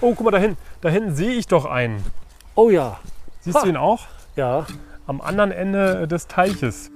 Oh, 0.00 0.14
guck 0.14 0.24
mal, 0.24 0.30
da 0.30 0.38
hinten, 0.38 0.56
da 0.80 0.88
hinten 0.88 1.14
sehe 1.14 1.32
ich 1.32 1.46
doch 1.46 1.64
einen. 1.66 2.02
Oh 2.54 2.70
ja, 2.70 2.98
Siehst 3.40 3.56
Ha. 3.58 3.62
du 3.62 3.68
ihn 3.68 3.76
auch? 3.76 4.00
ja. 4.36 4.66
Am 5.06 5.20
anderen 5.20 5.50
Ende 5.50 6.06
des 6.06 6.28
Teiches. 6.28 6.90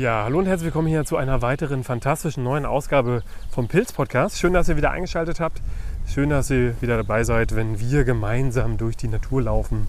Ja, 0.00 0.24
hallo 0.24 0.38
und 0.38 0.46
herzlich 0.46 0.64
willkommen 0.64 0.88
hier 0.88 1.04
zu 1.04 1.18
einer 1.18 1.42
weiteren 1.42 1.84
fantastischen 1.84 2.42
neuen 2.42 2.64
Ausgabe 2.64 3.22
vom 3.50 3.68
Pilz 3.68 3.92
Podcast. 3.92 4.38
Schön, 4.38 4.54
dass 4.54 4.66
ihr 4.70 4.78
wieder 4.78 4.92
eingeschaltet 4.92 5.40
habt. 5.40 5.60
Schön, 6.06 6.30
dass 6.30 6.48
ihr 6.48 6.80
wieder 6.80 6.96
dabei 6.96 7.22
seid, 7.22 7.54
wenn 7.54 7.78
wir 7.78 8.04
gemeinsam 8.04 8.78
durch 8.78 8.96
die 8.96 9.08
Natur 9.08 9.42
laufen. 9.42 9.88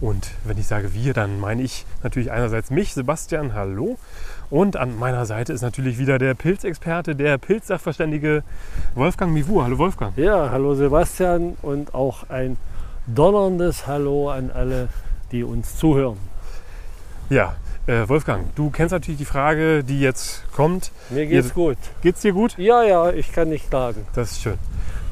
Und 0.00 0.30
wenn 0.44 0.56
ich 0.56 0.68
sage 0.68 0.94
wir, 0.94 1.14
dann 1.14 1.40
meine 1.40 1.62
ich 1.62 1.84
natürlich 2.04 2.30
einerseits 2.30 2.70
mich, 2.70 2.94
Sebastian, 2.94 3.52
hallo. 3.52 3.98
Und 4.50 4.76
an 4.76 4.96
meiner 4.96 5.26
Seite 5.26 5.52
ist 5.52 5.62
natürlich 5.62 5.98
wieder 5.98 6.20
der 6.20 6.34
Pilzexperte, 6.34 7.16
der 7.16 7.36
Pilzsachverständige 7.36 8.44
Wolfgang 8.94 9.32
Mivu. 9.32 9.64
Hallo 9.64 9.78
Wolfgang. 9.78 10.16
Ja, 10.16 10.50
hallo 10.52 10.76
Sebastian 10.76 11.56
und 11.60 11.92
auch 11.92 12.30
ein 12.30 12.56
donnerndes 13.08 13.88
Hallo 13.88 14.30
an 14.30 14.52
alle, 14.52 14.90
die 15.32 15.42
uns 15.42 15.74
zuhören. 15.76 16.18
Ja, 17.30 17.56
äh, 17.90 18.08
Wolfgang, 18.08 18.54
du 18.54 18.70
kennst 18.70 18.92
natürlich 18.92 19.18
die 19.18 19.24
Frage, 19.24 19.82
die 19.84 20.00
jetzt 20.00 20.44
kommt. 20.52 20.92
Mir 21.10 21.26
geht's 21.26 21.48
Ja. 21.48 21.54
gut. 21.54 21.76
Geht's 22.02 22.20
dir 22.20 22.32
gut? 22.32 22.56
Ja, 22.58 22.82
ja, 22.82 23.10
ich 23.10 23.32
kann 23.32 23.48
nicht 23.48 23.68
klagen. 23.68 24.06
Das 24.14 24.32
ist 24.32 24.42
schön. 24.42 24.58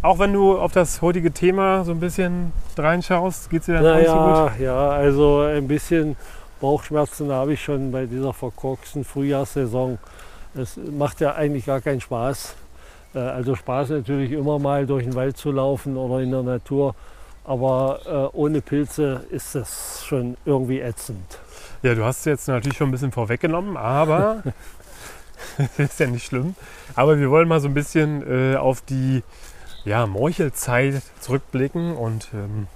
Auch 0.00 0.18
wenn 0.20 0.32
du 0.32 0.56
auf 0.56 0.72
das 0.72 1.02
heutige 1.02 1.32
Thema 1.32 1.84
so 1.84 1.90
ein 1.92 2.00
bisschen 2.00 2.52
reinschaust, 2.76 3.50
geht's 3.50 3.66
dir 3.66 3.80
dann 3.80 3.86
auch 3.86 3.96
nicht 3.96 4.06
so 4.08 4.14
gut? 4.14 4.22
Naja, 4.22 4.52
ja, 4.60 4.88
also 4.90 5.40
ein 5.40 5.66
bisschen 5.66 6.16
Bauchschmerzen 6.60 7.30
habe 7.32 7.52
ich 7.54 7.62
schon 7.62 7.90
bei 7.92 8.06
dieser 8.06 8.32
verkorksten 8.32 9.04
Frühjahrssaison. 9.04 9.98
Es 10.54 10.76
macht 10.76 11.20
ja 11.20 11.34
eigentlich 11.34 11.66
gar 11.66 11.80
keinen 11.80 12.00
Spaß. 12.00 12.54
Äh, 13.14 13.18
Also 13.18 13.54
Spaß 13.54 13.90
natürlich 13.90 14.32
immer 14.32 14.58
mal 14.58 14.86
durch 14.86 15.04
den 15.04 15.14
Wald 15.14 15.36
zu 15.36 15.50
laufen 15.52 15.96
oder 15.96 16.20
in 16.22 16.30
der 16.30 16.42
Natur. 16.42 16.94
Aber 17.48 18.30
äh, 18.32 18.36
ohne 18.36 18.60
Pilze 18.60 19.24
ist 19.30 19.54
das 19.54 20.04
schon 20.06 20.36
irgendwie 20.44 20.80
ätzend. 20.80 21.38
Ja, 21.82 21.94
du 21.94 22.04
hast 22.04 22.18
es 22.18 22.24
jetzt 22.26 22.48
natürlich 22.48 22.76
schon 22.76 22.88
ein 22.88 22.92
bisschen 22.92 23.12
vorweggenommen, 23.12 23.76
aber 23.76 24.42
ist 25.78 26.00
ja 26.00 26.06
nicht 26.06 26.26
schlimm. 26.26 26.54
Aber 26.94 27.18
wir 27.18 27.30
wollen 27.30 27.48
mal 27.48 27.60
so 27.60 27.68
ein 27.68 27.74
bisschen 27.74 28.22
äh, 28.28 28.56
auf 28.56 28.80
die 28.82 29.22
ja, 29.84 30.06
Morchelzeit 30.06 31.02
zurückblicken 31.20 31.96
und 31.96 32.28
ähm, 32.34 32.66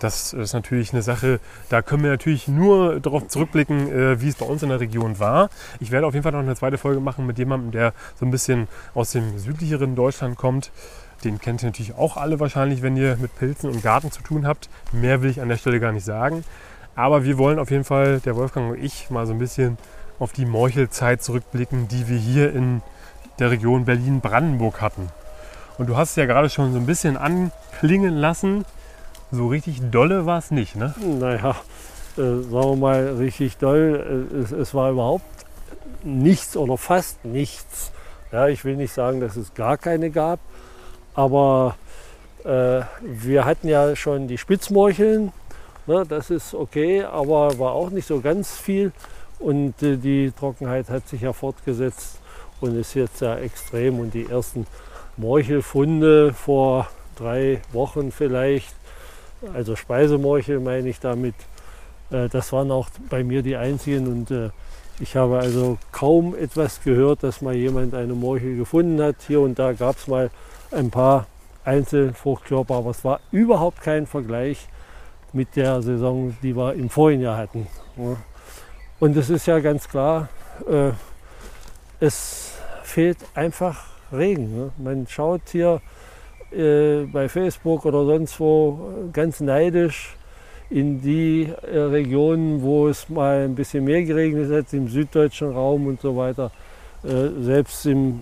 das 0.00 0.32
ist 0.32 0.52
natürlich 0.52 0.92
eine 0.92 1.02
Sache, 1.02 1.38
da 1.68 1.80
können 1.80 2.02
wir 2.02 2.10
natürlich 2.10 2.48
nur 2.48 2.98
darauf 2.98 3.28
zurückblicken, 3.28 3.92
äh, 3.92 4.20
wie 4.20 4.28
es 4.28 4.34
bei 4.34 4.46
uns 4.46 4.62
in 4.62 4.68
der 4.68 4.80
Region 4.80 5.20
war. 5.20 5.48
Ich 5.78 5.92
werde 5.92 6.06
auf 6.06 6.14
jeden 6.14 6.24
Fall 6.24 6.32
noch 6.32 6.40
eine 6.40 6.56
zweite 6.56 6.76
Folge 6.76 7.00
machen 7.00 7.24
mit 7.24 7.38
jemandem, 7.38 7.70
der 7.70 7.92
so 8.18 8.26
ein 8.26 8.32
bisschen 8.32 8.66
aus 8.94 9.12
dem 9.12 9.38
südlicheren 9.38 9.94
Deutschland 9.94 10.36
kommt. 10.36 10.72
Den 11.24 11.40
kennt 11.40 11.62
ihr 11.62 11.66
natürlich 11.66 11.94
auch 11.94 12.16
alle 12.16 12.40
wahrscheinlich, 12.40 12.82
wenn 12.82 12.96
ihr 12.96 13.16
mit 13.16 13.36
Pilzen 13.38 13.70
und 13.70 13.82
Garten 13.82 14.10
zu 14.10 14.22
tun 14.22 14.46
habt. 14.46 14.68
Mehr 14.92 15.22
will 15.22 15.30
ich 15.30 15.40
an 15.40 15.48
der 15.48 15.56
Stelle 15.56 15.80
gar 15.80 15.92
nicht 15.92 16.04
sagen. 16.04 16.44
Aber 16.94 17.24
wir 17.24 17.38
wollen 17.38 17.58
auf 17.58 17.70
jeden 17.70 17.84
Fall, 17.84 18.20
der 18.20 18.36
Wolfgang 18.36 18.72
und 18.72 18.82
ich, 18.82 19.08
mal 19.10 19.26
so 19.26 19.32
ein 19.32 19.38
bisschen 19.38 19.78
auf 20.18 20.32
die 20.32 20.44
Morchelzeit 20.44 21.22
zurückblicken, 21.22 21.88
die 21.88 22.08
wir 22.08 22.18
hier 22.18 22.52
in 22.52 22.82
der 23.38 23.50
Region 23.50 23.84
Berlin-Brandenburg 23.84 24.80
hatten. 24.80 25.08
Und 25.78 25.88
du 25.88 25.96
hast 25.96 26.10
es 26.10 26.16
ja 26.16 26.26
gerade 26.26 26.50
schon 26.50 26.72
so 26.72 26.78
ein 26.78 26.86
bisschen 26.86 27.16
anklingen 27.16 28.14
lassen. 28.14 28.64
So 29.30 29.48
richtig 29.48 29.80
dolle 29.90 30.26
war 30.26 30.38
es 30.38 30.50
nicht, 30.50 30.76
ne? 30.76 30.94
Naja, 31.00 31.56
äh, 32.18 32.20
sagen 32.20 32.50
wir 32.50 32.76
mal 32.76 33.16
richtig 33.16 33.56
doll. 33.56 34.28
Äh, 34.32 34.36
es, 34.36 34.52
es 34.52 34.74
war 34.74 34.90
überhaupt 34.90 35.24
nichts 36.04 36.56
oder 36.56 36.76
fast 36.76 37.24
nichts. 37.24 37.90
Ja, 38.30 38.48
ich 38.48 38.64
will 38.64 38.76
nicht 38.76 38.92
sagen, 38.92 39.20
dass 39.20 39.36
es 39.36 39.54
gar 39.54 39.76
keine 39.78 40.10
gab, 40.10 40.40
aber 41.14 41.76
äh, 42.44 42.82
wir 43.02 43.44
hatten 43.44 43.68
ja 43.68 43.94
schon 43.96 44.28
die 44.28 44.38
Spitzmorcheln. 44.38 45.32
Ne, 45.86 46.04
das 46.08 46.30
ist 46.30 46.54
okay, 46.54 47.02
aber 47.02 47.58
war 47.58 47.72
auch 47.72 47.90
nicht 47.90 48.06
so 48.06 48.20
ganz 48.20 48.56
viel. 48.56 48.92
Und 49.38 49.82
äh, 49.82 49.96
die 49.96 50.32
Trockenheit 50.38 50.88
hat 50.88 51.08
sich 51.08 51.22
ja 51.22 51.32
fortgesetzt 51.32 52.20
und 52.60 52.76
ist 52.76 52.94
jetzt 52.94 53.20
ja 53.20 53.36
extrem. 53.36 53.98
Und 53.98 54.14
die 54.14 54.26
ersten 54.26 54.66
Morchelfunde 55.16 56.32
vor 56.32 56.88
drei 57.16 57.60
Wochen 57.72 58.12
vielleicht, 58.12 58.74
also 59.54 59.74
Speisemorchel 59.76 60.60
meine 60.60 60.88
ich 60.88 61.00
damit, 61.00 61.34
äh, 62.10 62.28
das 62.28 62.52
waren 62.52 62.70
auch 62.70 62.88
bei 63.10 63.24
mir 63.24 63.42
die 63.42 63.56
einzigen. 63.56 64.06
Und 64.06 64.30
äh, 64.30 64.50
ich 65.00 65.16
habe 65.16 65.38
also 65.38 65.78
kaum 65.90 66.36
etwas 66.36 66.82
gehört, 66.82 67.24
dass 67.24 67.42
mal 67.42 67.54
jemand 67.54 67.94
eine 67.94 68.14
Morchel 68.14 68.56
gefunden 68.56 69.02
hat. 69.02 69.16
Hier 69.26 69.40
und 69.40 69.58
da 69.58 69.72
gab 69.72 69.96
es 69.96 70.06
mal 70.06 70.30
ein 70.72 70.90
paar 70.90 71.26
Einzelfruchtkörper, 71.64 72.74
aber 72.74 72.90
es 72.90 73.04
war 73.04 73.20
überhaupt 73.30 73.80
kein 73.80 74.06
Vergleich 74.06 74.68
mit 75.32 75.56
der 75.56 75.82
Saison, 75.82 76.36
die 76.42 76.56
wir 76.56 76.74
im 76.74 76.90
vorigen 76.90 77.22
Jahr 77.22 77.36
hatten. 77.36 77.66
Und 79.00 79.16
es 79.16 79.30
ist 79.30 79.46
ja 79.46 79.58
ganz 79.60 79.88
klar, 79.88 80.28
äh, 80.68 80.90
es 82.00 82.54
fehlt 82.82 83.18
einfach 83.34 83.84
Regen. 84.12 84.56
Ne? 84.56 84.70
Man 84.78 85.06
schaut 85.06 85.42
hier 85.50 85.80
äh, 86.50 87.04
bei 87.04 87.28
Facebook 87.28 87.86
oder 87.86 88.04
sonst 88.04 88.38
wo 88.40 89.08
ganz 89.12 89.40
neidisch 89.40 90.16
in 90.68 91.00
die 91.00 91.52
äh, 91.62 91.78
Regionen, 91.78 92.62
wo 92.62 92.88
es 92.88 93.08
mal 93.08 93.44
ein 93.44 93.54
bisschen 93.54 93.84
mehr 93.84 94.02
geregnet 94.02 94.50
hat, 94.52 94.72
im 94.72 94.88
süddeutschen 94.88 95.52
Raum 95.52 95.86
und 95.86 96.00
so 96.00 96.16
weiter. 96.16 96.50
Selbst 97.04 97.84
im 97.86 98.20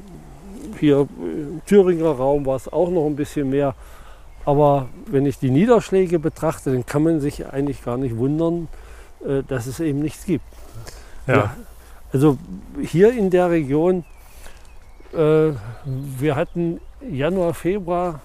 hier 0.78 1.06
im 1.18 1.60
Thüringer 1.66 2.10
Raum 2.10 2.46
war 2.46 2.56
es 2.56 2.72
auch 2.72 2.90
noch 2.90 3.06
ein 3.06 3.16
bisschen 3.16 3.50
mehr. 3.50 3.74
Aber 4.44 4.88
wenn 5.06 5.26
ich 5.26 5.38
die 5.38 5.50
Niederschläge 5.50 6.18
betrachte, 6.18 6.72
dann 6.72 6.86
kann 6.86 7.02
man 7.02 7.20
sich 7.20 7.46
eigentlich 7.46 7.84
gar 7.84 7.96
nicht 7.96 8.16
wundern, 8.16 8.68
äh, 9.24 9.42
dass 9.46 9.66
es 9.66 9.80
eben 9.80 10.00
nichts 10.00 10.24
gibt. 10.24 10.44
Ja. 11.26 11.54
Also 12.12 12.38
hier 12.80 13.12
in 13.12 13.30
der 13.30 13.50
Region, 13.50 14.04
äh, 15.12 15.52
wir 15.84 16.36
hatten 16.36 16.80
Januar, 17.08 17.54
Februar, 17.54 18.20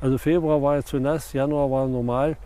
also 0.00 0.18
Februar 0.18 0.62
war 0.62 0.76
ja 0.76 0.82
zu 0.82 0.98
nass, 0.98 1.32
Januar 1.32 1.70
war 1.70 1.86
normal. 1.86 2.36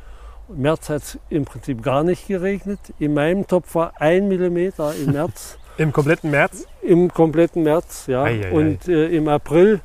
März 0.49 0.89
hat 0.89 1.03
es 1.03 1.19
im 1.28 1.45
Prinzip 1.45 1.83
gar 1.83 2.05
nicht 2.05 2.28
geregnet. 2.28 2.78
In 2.99 3.15
meinem 3.15 3.47
Topf 3.47 3.75
war 3.75 3.95
ein 3.99 4.28
Millimeter 4.28 4.95
im 4.95 5.12
März, 5.12 5.59
Im 5.79 5.93
kompletten 5.93 6.31
März? 6.31 6.67
im 6.83 7.13
kompletten 7.13 7.63
März. 7.63 8.07
Ja. 8.07 8.23
Ei, 8.23 8.47
ei. 8.47 8.53
Und 8.53 8.89
äh, 8.89 9.09
im 9.09 9.29
April 9.29 9.81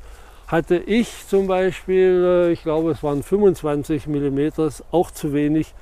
hatte 0.47 0.77
ich 0.77 1.27
zum 1.27 1.47
Beispiel, 1.47 2.47
äh, 2.49 2.51
ich 2.51 2.63
glaube 2.63 2.91
es 2.91 3.03
waren 3.03 3.23
25 3.23 4.07
Millimeter, 4.07 4.67
ist 4.67 4.83
auch 4.91 5.11
zu 5.11 5.33
wenig. 5.33 5.73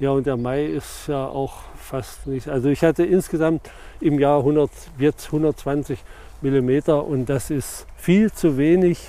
Ja, 0.00 0.10
und 0.10 0.26
der 0.26 0.36
Mai 0.36 0.64
ist 0.64 1.08
ja 1.08 1.26
auch 1.26 1.54
fast 1.76 2.26
nicht. 2.26 2.48
Also 2.48 2.68
ich 2.68 2.82
hatte 2.82 3.04
insgesamt 3.04 3.68
im 4.00 4.20
Jahr 4.20 4.38
100, 4.38 4.70
jetzt 4.98 5.26
120 5.26 5.98
Millimeter 6.40 7.04
und 7.04 7.26
das 7.28 7.50
ist 7.50 7.86
viel 7.96 8.32
zu 8.32 8.56
wenig. 8.56 9.08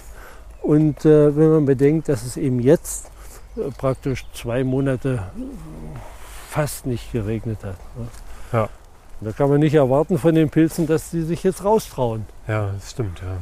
Und 0.62 1.06
äh, 1.06 1.36
wenn 1.36 1.52
man 1.52 1.66
bedenkt, 1.66 2.10
dass 2.10 2.26
es 2.26 2.38
eben 2.38 2.60
jetzt 2.60 3.12
äh, 3.56 3.70
praktisch 3.78 4.26
zwei 4.34 4.64
Monate 4.64 5.24
fast 6.50 6.88
nicht 6.88 7.12
geregnet 7.12 7.60
hat. 7.64 7.78
ne? 7.96 8.08
Ja. 8.52 8.70
Da 9.22 9.32
kann 9.34 9.50
man 9.50 9.60
nicht 9.60 9.74
erwarten 9.74 10.18
von 10.18 10.34
den 10.34 10.50
Pilzen, 10.50 10.88
dass 10.88 11.12
sie 11.12 11.24
sich 11.24 11.44
jetzt 11.44 11.64
raustrauen. 11.66 12.26
Ja, 12.48 12.72
das 12.74 12.92
stimmt, 12.92 13.20
ja. 13.20 13.38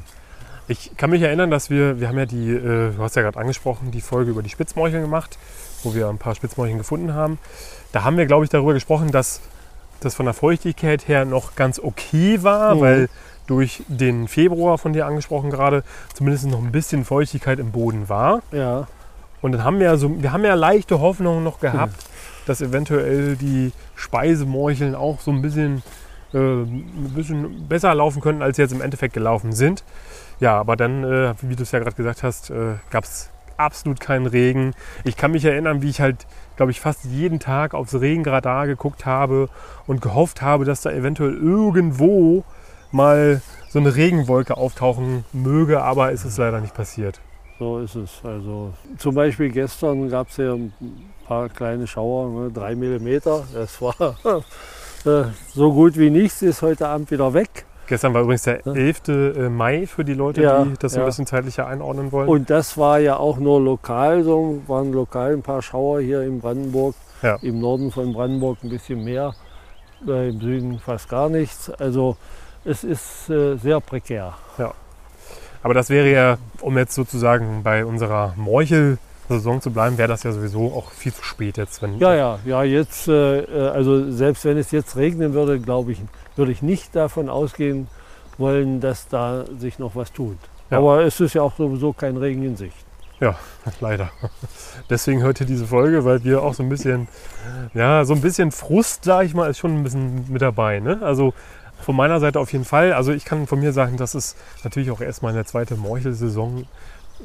Ich 0.67 0.97
kann 0.97 1.11
mich 1.11 1.21
erinnern, 1.21 1.49
dass 1.51 1.69
wir, 1.69 1.99
wir 1.99 2.07
haben 2.09 2.17
ja 2.17 2.25
die, 2.25 2.49
äh, 2.51 2.91
du 2.91 2.97
hast 3.01 3.15
ja 3.15 3.21
gerade 3.21 3.39
angesprochen, 3.39 3.91
die 3.91 4.01
Folge 4.01 4.31
über 4.31 4.41
die 4.41 4.49
Spitzmorcheln 4.49 5.03
gemacht, 5.03 5.37
wo 5.83 5.93
wir 5.93 6.09
ein 6.09 6.17
paar 6.17 6.35
Spitzmorcheln 6.35 6.77
gefunden 6.77 7.13
haben. 7.13 7.37
Da 7.93 8.03
haben 8.03 8.17
wir, 8.17 8.25
glaube 8.25 8.43
ich, 8.43 8.49
darüber 8.49 8.73
gesprochen, 8.73 9.11
dass 9.11 9.39
das 10.01 10.13
von 10.15 10.25
der 10.25 10.33
Feuchtigkeit 10.33 11.07
her 11.07 11.25
noch 11.25 11.55
ganz 11.55 11.79
okay 11.79 12.43
war, 12.43 12.75
Mhm. 12.75 12.79
weil 12.81 13.09
durch 13.45 13.83
den 13.87 14.27
Februar 14.27 14.77
von 14.77 14.91
dir 14.93 15.05
angesprochen 15.05 15.51
gerade 15.51 15.83
zumindest 16.13 16.47
noch 16.47 16.59
ein 16.59 16.71
bisschen 16.73 17.05
Feuchtigkeit 17.05 17.59
im 17.59 17.71
Boden 17.71 18.09
war. 18.09 18.41
Ja, 18.51 18.87
Und 19.41 19.53
dann 19.53 19.63
haben 19.63 19.79
wir 19.79 19.85
ja 19.85 19.97
so, 19.97 20.21
wir 20.21 20.33
haben 20.33 20.43
ja 20.43 20.55
leichte 20.55 20.99
Hoffnung 20.99 21.43
noch 21.43 21.59
gehabt, 21.61 21.95
dass 22.47 22.61
eventuell 22.61 23.35
die 23.35 23.71
Speisemorcheln 23.95 24.95
auch 24.95 25.19
so 25.19 25.31
ein 25.31 25.41
bisschen, 25.41 25.83
äh, 26.33 26.37
ein 26.37 27.11
bisschen 27.15 27.67
besser 27.67 27.93
laufen 27.93 28.21
könnten, 28.21 28.41
als 28.41 28.55
sie 28.55 28.61
jetzt 28.63 28.71
im 28.71 28.81
Endeffekt 28.81 29.13
gelaufen 29.13 29.51
sind. 29.51 29.83
Ja, 30.39 30.57
aber 30.57 30.75
dann, 30.75 31.03
äh, 31.03 31.33
wie 31.41 31.55
du 31.55 31.63
es 31.63 31.71
ja 31.71 31.79
gerade 31.79 31.95
gesagt 31.95 32.23
hast, 32.23 32.49
äh, 32.49 32.75
gab 32.89 33.03
es 33.03 33.29
absolut 33.57 33.99
keinen 33.99 34.27
Regen. 34.27 34.73
Ich 35.03 35.17
kann 35.17 35.31
mich 35.31 35.43
erinnern, 35.43 35.81
wie 35.81 35.89
ich 35.89 35.99
halt, 35.99 36.27
glaube 36.55 36.71
ich, 36.71 36.79
fast 36.79 37.05
jeden 37.05 37.39
Tag 37.39 37.73
aufs 37.73 37.95
Regenradar 37.95 38.67
geguckt 38.67 39.05
habe 39.05 39.49
und 39.87 40.01
gehofft 40.01 40.41
habe, 40.41 40.63
dass 40.63 40.81
da 40.81 40.91
eventuell 40.91 41.33
irgendwo 41.33 42.43
mal 42.91 43.41
so 43.69 43.79
eine 43.79 43.95
Regenwolke 43.95 44.55
auftauchen 44.57 45.25
möge, 45.33 45.81
aber 45.81 46.11
ist 46.11 46.23
es 46.23 46.37
leider 46.37 46.61
nicht 46.61 46.73
passiert. 46.73 47.19
So 47.59 47.79
ist 47.79 47.95
es. 47.95 48.21
Also 48.23 48.73
zum 48.97 49.15
Beispiel 49.15 49.49
gestern 49.49 50.09
gab 50.09 50.29
es 50.29 50.37
ja 50.37 50.53
ein 50.53 50.73
paar 51.25 51.49
kleine 51.49 51.87
Schauer, 51.87 52.29
ne, 52.29 52.51
drei 52.51 52.75
Millimeter. 52.75 53.43
Das 53.53 53.81
war 53.81 53.95
äh, 55.05 55.23
so 55.53 55.73
gut 55.73 55.97
wie 55.97 56.09
nichts, 56.09 56.41
ist 56.41 56.61
heute 56.61 56.87
Abend 56.87 57.11
wieder 57.11 57.33
weg. 57.33 57.65
Gestern 57.87 58.13
war 58.13 58.21
übrigens 58.21 58.43
der 58.43 58.67
11. 58.67 59.07
Äh, 59.07 59.49
Mai 59.49 59.87
für 59.87 60.03
die 60.03 60.13
Leute, 60.13 60.41
Ja, 60.41 60.65
die 60.65 60.73
das 60.77 60.95
ja. 60.95 61.01
ein 61.01 61.05
bisschen 61.05 61.25
zeitlicher 61.25 61.67
einordnen 61.67 62.11
wollen. 62.11 62.27
Und 62.27 62.49
das 62.49 62.77
war 62.77 62.99
ja 62.99 63.15
auch 63.15 63.37
nur 63.37 63.61
lokal, 63.61 64.23
so 64.23 64.61
waren 64.67 64.91
lokal 64.91 65.33
ein 65.33 65.41
paar 65.41 65.61
Schauer 65.61 66.01
hier 66.01 66.21
in 66.23 66.41
Brandenburg, 66.41 66.95
Ja. 67.21 67.37
im 67.41 67.61
Norden 67.61 67.91
von 67.91 68.11
Brandenburg 68.11 68.57
ein 68.63 68.69
bisschen 68.69 69.05
mehr, 69.05 69.33
äh, 70.05 70.29
im 70.29 70.41
Süden 70.41 70.79
fast 70.79 71.07
gar 71.07 71.29
nichts. 71.29 71.69
Also 71.69 72.17
es 72.65 72.83
ist 72.83 73.29
äh, 73.29 73.55
sehr 73.55 73.79
prekär. 73.79 74.33
Aber 75.67 75.73
das 75.73 75.89
wäre 75.89 76.09
ja, 76.09 76.37
um 76.61 76.77
jetzt 76.77 76.95
sozusagen 76.95 77.61
bei 77.61 77.83
unserer 77.83 78.33
Morchel-Saison 78.37 79.59
zu 79.59 79.69
bleiben, 79.69 79.97
wäre 79.97 80.07
das 80.07 80.23
ja 80.23 80.31
sowieso 80.31 80.67
auch 80.67 80.91
viel 80.91 81.13
zu 81.13 81.25
spät 81.25 81.57
jetzt. 81.57 81.81
Wenn 81.81 81.99
Ja, 81.99 82.15
ja, 82.15 82.39
ja, 82.45 82.63
jetzt, 82.63 83.09
äh, 83.09 83.39
äh, 83.41 83.67
also 83.71 84.09
selbst 84.09 84.45
wenn 84.45 84.55
es 84.55 84.71
jetzt 84.71 84.95
regnen 84.95 85.33
würde, 85.33 85.59
glaube 85.59 85.91
ich, 85.91 85.99
würde 86.37 86.53
ich 86.53 86.61
nicht 86.61 86.95
davon 86.95 87.27
ausgehen 87.27 87.89
wollen, 88.37 88.79
dass 88.79 89.09
da 89.09 89.43
sich 89.59 89.77
noch 89.77 89.93
was 89.93 90.13
tut. 90.13 90.37
Ja. 90.69 90.77
Aber 90.77 91.03
es 91.03 91.19
ist 91.19 91.33
ja 91.33 91.41
auch 91.41 91.57
sowieso 91.57 91.91
kein 91.91 92.15
Regen 92.15 92.43
in 92.43 92.55
Sicht. 92.55 92.85
Ja, 93.19 93.35
leider. 93.81 94.09
Deswegen 94.89 95.21
heute 95.23 95.45
diese 95.45 95.67
Folge, 95.67 96.05
weil 96.05 96.23
wir 96.23 96.43
auch 96.43 96.53
so 96.53 96.63
ein 96.63 96.69
bisschen, 96.69 97.09
ja, 97.73 98.05
so 98.05 98.13
ein 98.13 98.21
bisschen 98.21 98.53
Frust, 98.53 99.03
sage 99.03 99.25
ich 99.25 99.33
mal, 99.33 99.49
ist 99.49 99.57
schon 99.57 99.75
ein 99.75 99.83
bisschen 99.83 100.31
mit 100.31 100.41
dabei. 100.41 100.79
Ne? 100.79 100.99
Also 101.01 101.33
von 101.79 101.95
meiner 101.95 102.19
Seite 102.19 102.39
auf 102.39 102.51
jeden 102.51 102.65
Fall. 102.65 102.93
Also 102.93 103.11
ich 103.11 103.25
kann 103.25 103.47
von 103.47 103.59
mir 103.59 103.73
sagen, 103.73 103.97
dass 103.97 104.13
es 104.13 104.35
natürlich 104.63 104.91
auch 104.91 105.01
erst 105.01 105.23
meine 105.23 105.45
zweite 105.45 105.75
Morchel-Saison 105.75 106.65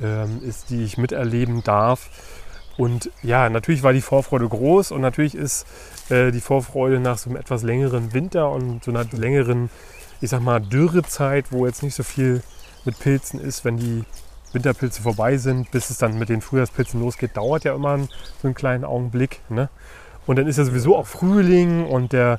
ähm, 0.01 0.41
ist, 0.43 0.71
die 0.71 0.85
ich 0.85 0.99
miterleben 0.99 1.63
darf. 1.63 2.09
Und 2.77 3.11
ja, 3.23 3.51
natürlich 3.51 3.83
war 3.83 3.93
die 3.93 4.01
Vorfreude 4.01 4.49
groß 4.49 4.93
und 4.93 5.03
natürlich 5.03 5.35
ist 5.35 5.67
äh, 6.09 6.31
die 6.31 6.41
Vorfreude 6.41 7.01
nach 7.01 7.19
so 7.19 7.29
einem 7.29 7.37
etwas 7.37 7.63
längeren 7.63 8.15
Winter 8.15 8.51
und 8.51 8.85
so 8.85 8.91
einer 8.91 9.05
längeren, 9.13 9.69
ich 10.21 10.31
sag 10.31 10.41
mal, 10.41 10.61
Dürrezeit, 10.61 11.53
wo 11.53 11.67
jetzt 11.67 11.83
nicht 11.83 11.95
so 11.95 12.03
viel 12.03 12.43
mit 12.85 12.99
Pilzen 12.99 13.41
ist, 13.41 13.65
wenn 13.65 13.77
die 13.77 14.05
Winterpilze 14.53 15.03
vorbei 15.03 15.37
sind, 15.37 15.71
bis 15.71 15.91
es 15.91 15.99
dann 15.99 16.19
mit 16.19 16.29
den 16.29 16.41
Frühjahrspilzen 16.41 17.01
losgeht, 17.01 17.37
dauert 17.37 17.65
ja 17.65 17.75
immer 17.75 17.93
einen, 17.93 18.09
so 18.41 18.49
einen 18.49 18.55
kleinen 18.55 18.85
Augenblick. 18.85 19.41
Ne? 19.49 19.69
Und 20.27 20.37
dann 20.37 20.47
ist 20.47 20.59
ja 20.59 20.65
sowieso 20.65 20.97
auch 20.97 21.07
Frühling 21.07 21.87
und 21.87 22.13
der, 22.13 22.39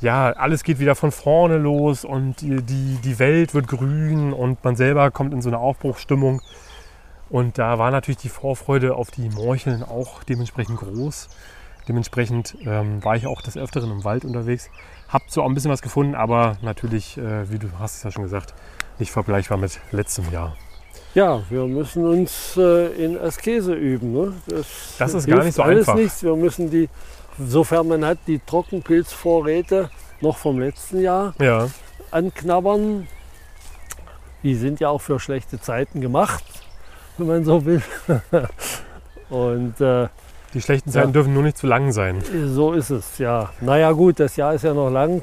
ja, 0.00 0.30
alles 0.32 0.62
geht 0.62 0.78
wieder 0.78 0.94
von 0.94 1.12
vorne 1.12 1.58
los 1.58 2.04
und 2.04 2.40
die, 2.40 2.62
die, 2.62 2.98
die 3.04 3.18
Welt 3.18 3.54
wird 3.54 3.68
grün 3.68 4.32
und 4.32 4.62
man 4.64 4.76
selber 4.76 5.10
kommt 5.10 5.34
in 5.34 5.42
so 5.42 5.50
eine 5.50 5.58
Aufbruchsstimmung. 5.58 6.40
Und 7.28 7.58
da 7.58 7.78
war 7.78 7.90
natürlich 7.90 8.18
die 8.18 8.28
Vorfreude 8.28 8.96
auf 8.96 9.10
die 9.10 9.28
Morcheln 9.28 9.82
auch 9.82 10.24
dementsprechend 10.24 10.78
groß. 10.78 11.28
Dementsprechend 11.88 12.56
ähm, 12.66 13.04
war 13.04 13.16
ich 13.16 13.26
auch 13.26 13.40
des 13.42 13.56
Öfteren 13.56 13.90
im 13.90 14.04
Wald 14.04 14.24
unterwegs. 14.24 14.70
Hab 15.08 15.22
so 15.28 15.42
auch 15.42 15.48
ein 15.48 15.54
bisschen 15.54 15.70
was 15.70 15.82
gefunden, 15.82 16.14
aber 16.14 16.56
natürlich, 16.62 17.18
äh, 17.18 17.50
wie 17.50 17.58
du 17.58 17.68
hast 17.78 17.96
es 17.96 18.02
ja 18.02 18.10
schon 18.10 18.22
gesagt, 18.24 18.54
nicht 18.98 19.10
vergleichbar 19.12 19.58
mit 19.58 19.80
letztem 19.92 20.30
Jahr. 20.32 20.56
Ja, 21.14 21.42
wir 21.50 21.66
müssen 21.66 22.06
uns 22.06 22.56
äh, 22.56 22.86
in 23.04 23.18
Askese 23.18 23.74
üben. 23.74 24.12
Ne? 24.12 24.32
Das, 24.46 24.94
Das 24.98 25.14
ist 25.14 25.26
gar 25.26 25.42
nicht 25.42 25.54
so 25.54 25.62
alles 25.62 25.88
einfach. 25.88 26.00
nichts. 26.00 26.22
Wir 26.22 26.36
müssen 26.36 26.70
die, 26.70 26.88
sofern 27.46 27.88
man 27.88 28.04
hat, 28.04 28.18
die 28.26 28.38
Trockenpilzvorräte 28.38 29.90
noch 30.20 30.36
vom 30.36 30.58
letzten 30.60 31.00
Jahr 31.00 31.34
Ja, 31.40 31.68
anknabbern. 32.10 33.06
Die 34.42 34.54
sind 34.54 34.80
ja 34.80 34.88
auch 34.88 35.00
für 35.00 35.20
schlechte 35.20 35.60
Zeiten 35.60 36.00
gemacht, 36.00 36.44
wenn 37.18 37.26
man 37.26 37.44
so 37.44 37.64
will. 37.64 37.82
Und 39.30 39.80
äh, 39.80 40.08
die 40.54 40.60
schlechten 40.60 40.90
Zeiten 40.90 41.08
Ja. 41.08 41.12
dürfen 41.12 41.34
nur 41.34 41.42
nicht 41.42 41.58
zu 41.58 41.66
lang 41.66 41.92
sein. 41.92 42.22
so 42.46 42.72
ist 42.72 42.90
es, 42.90 43.18
ja. 43.18 43.50
Naja 43.60 43.92
gut, 43.92 44.18
das 44.18 44.36
Jahr 44.36 44.54
ist 44.54 44.62
ja 44.64 44.74
noch 44.74 44.90
lang. 44.90 45.22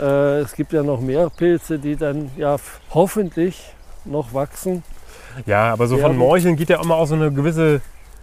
Äh, 0.00 0.40
es 0.40 0.54
gibt 0.54 0.72
ja 0.72 0.82
noch 0.82 1.00
mehr 1.00 1.30
Pilze, 1.30 1.78
die 1.78 1.96
dann 1.96 2.30
ja 2.36 2.56
hoffentlich 2.92 3.72
noch 4.04 4.32
wachsen. 4.34 4.82
Ja, 5.46 5.72
aber 5.72 5.86
so 5.86 5.96
Ja, 5.96 6.06
von. 6.08 6.16
Morcheln 6.16 6.56
geht 6.56 6.70
ja 6.70 6.82
immer 6.82 6.96
auch 6.96 7.06
so 7.06 7.14
eine 7.14 7.30
gewisse, 7.30 7.80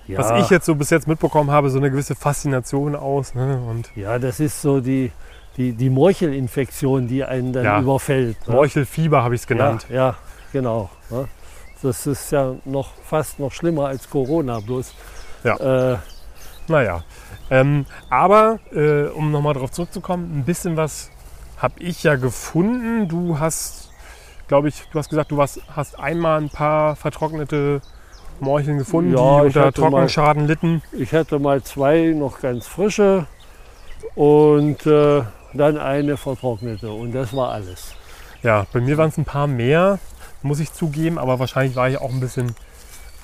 Ja, 0.09 0.19
was 0.19 0.44
ich 0.44 0.50
jetzt 0.50 0.65
so 0.65 0.75
bis 0.75 0.89
jetzt 0.89 1.07
mitbekommen 1.07 1.51
habe, 1.51 1.69
so 1.69 1.77
eine 1.77 1.91
gewisse 1.91 2.15
Faszination 2.15 2.95
aus. 2.95 3.35
Ne? 3.35 3.61
Und 3.69 3.91
ja 3.95 4.17
das 4.19 4.39
ist 4.39 4.61
so 4.61 4.79
die, 4.81 5.11
die, 5.57 5.73
die 5.73 5.89
Morchelinfektion, 5.89 7.07
die 7.07 7.23
einen 7.23 7.53
dann 7.53 7.63
Ja. 7.65 7.79
überfällt. 7.79 8.38
ne? 8.47 8.56
Morchelfieber 8.56 9.23
habe 9.23 9.35
ich 9.35 9.41
es 9.41 9.47
genannt. 9.47 9.85
Ja, 9.89 9.95
ja 9.95 10.15
genau. 10.51 10.89
Ne? 11.09 11.27
Das 11.81 12.07
ist 12.07 12.31
ja 12.31 12.56
noch 12.65 12.89
fast 13.06 13.39
noch 13.39 13.51
schlimmer 13.51 13.88
als 13.88 14.09
Corona 14.09 14.59
bloß. 14.59 14.94
Ja. 15.44 15.94
Äh, 15.94 15.97
Naja. 16.67 17.03
Ähm, 17.50 17.85
aber, 18.09 18.59
äh, 18.71 19.06
um 19.06 19.31
nochmal 19.31 19.53
darauf 19.56 19.71
zurückzukommen, 19.71 20.38
ein 20.39 20.44
bisschen 20.45 20.77
was 20.77 21.09
habe 21.57 21.75
ich 21.79 22.03
ja 22.03 22.15
gefunden. 22.15 23.07
Du 23.07 23.39
hast, 23.39 23.89
glaube 24.47 24.67
ich, 24.69 24.83
du 24.91 25.00
hast 25.00 25.09
gesagt, 25.09 25.31
du 25.31 25.38
warst, 25.38 25.61
hast 25.75 25.97
einmal 26.00 26.39
ein 26.41 26.50
paar 26.50 26.95
vertrocknete 26.95 27.81
Morcheln 28.41 28.77
gefunden, 28.77 29.12
Ja, 29.15 29.41
die 29.41 29.47
unter 29.47 29.65
hatte 29.65 29.81
mal- 29.81 29.89
Trockenschaden 29.89 30.47
litten. 30.47 30.81
Ich 30.94 31.13
hatte 31.13 31.39
mal 31.39 31.62
zwei 31.63 32.13
noch 32.15 32.39
ganz 32.41 32.68
frische 32.68 33.25
und 34.15 34.86
äh, 34.86 35.21
dann 35.53 35.77
eine 35.77 36.18
vertrocknete 36.18 36.91
und 36.91 37.12
das 37.13 37.36
war 37.36 37.51
alles. 37.51 37.94
Ja, 38.44 38.65
bei 38.71 38.80
mir 38.80 38.97
waren 38.97 39.09
es 39.09 39.18
ein 39.18 39.25
paar 39.25 39.47
mehr, 39.47 40.00
muss 40.41 40.59
ich 40.59 40.71
zugeben, 40.74 41.18
aber 41.18 41.39
wahrscheinlich 41.39 41.75
war 41.75 41.89
ich 41.89 41.97
auch 42.00 42.09
ein 42.12 42.19
bisschen 42.19 42.56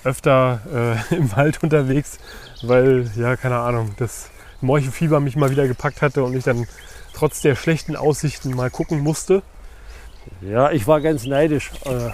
öfter 0.03 0.97
äh, 1.11 1.15
im 1.15 1.31
Wald 1.35 1.63
unterwegs, 1.63 2.19
weil, 2.63 3.09
ja, 3.15 3.35
keine 3.35 3.57
Ahnung, 3.59 3.91
das 3.97 4.29
Morchelfieber 4.61 5.19
mich 5.19 5.35
mal 5.35 5.49
wieder 5.49 5.67
gepackt 5.67 6.01
hatte 6.01 6.23
und 6.23 6.35
ich 6.35 6.43
dann 6.43 6.67
trotz 7.13 7.41
der 7.41 7.55
schlechten 7.55 7.95
Aussichten 7.95 8.55
mal 8.55 8.69
gucken 8.69 8.99
musste. 8.99 9.41
Ja, 10.41 10.71
ich 10.71 10.87
war 10.87 11.01
ganz 11.01 11.25
neidisch 11.25 11.71
äh, 11.85 12.09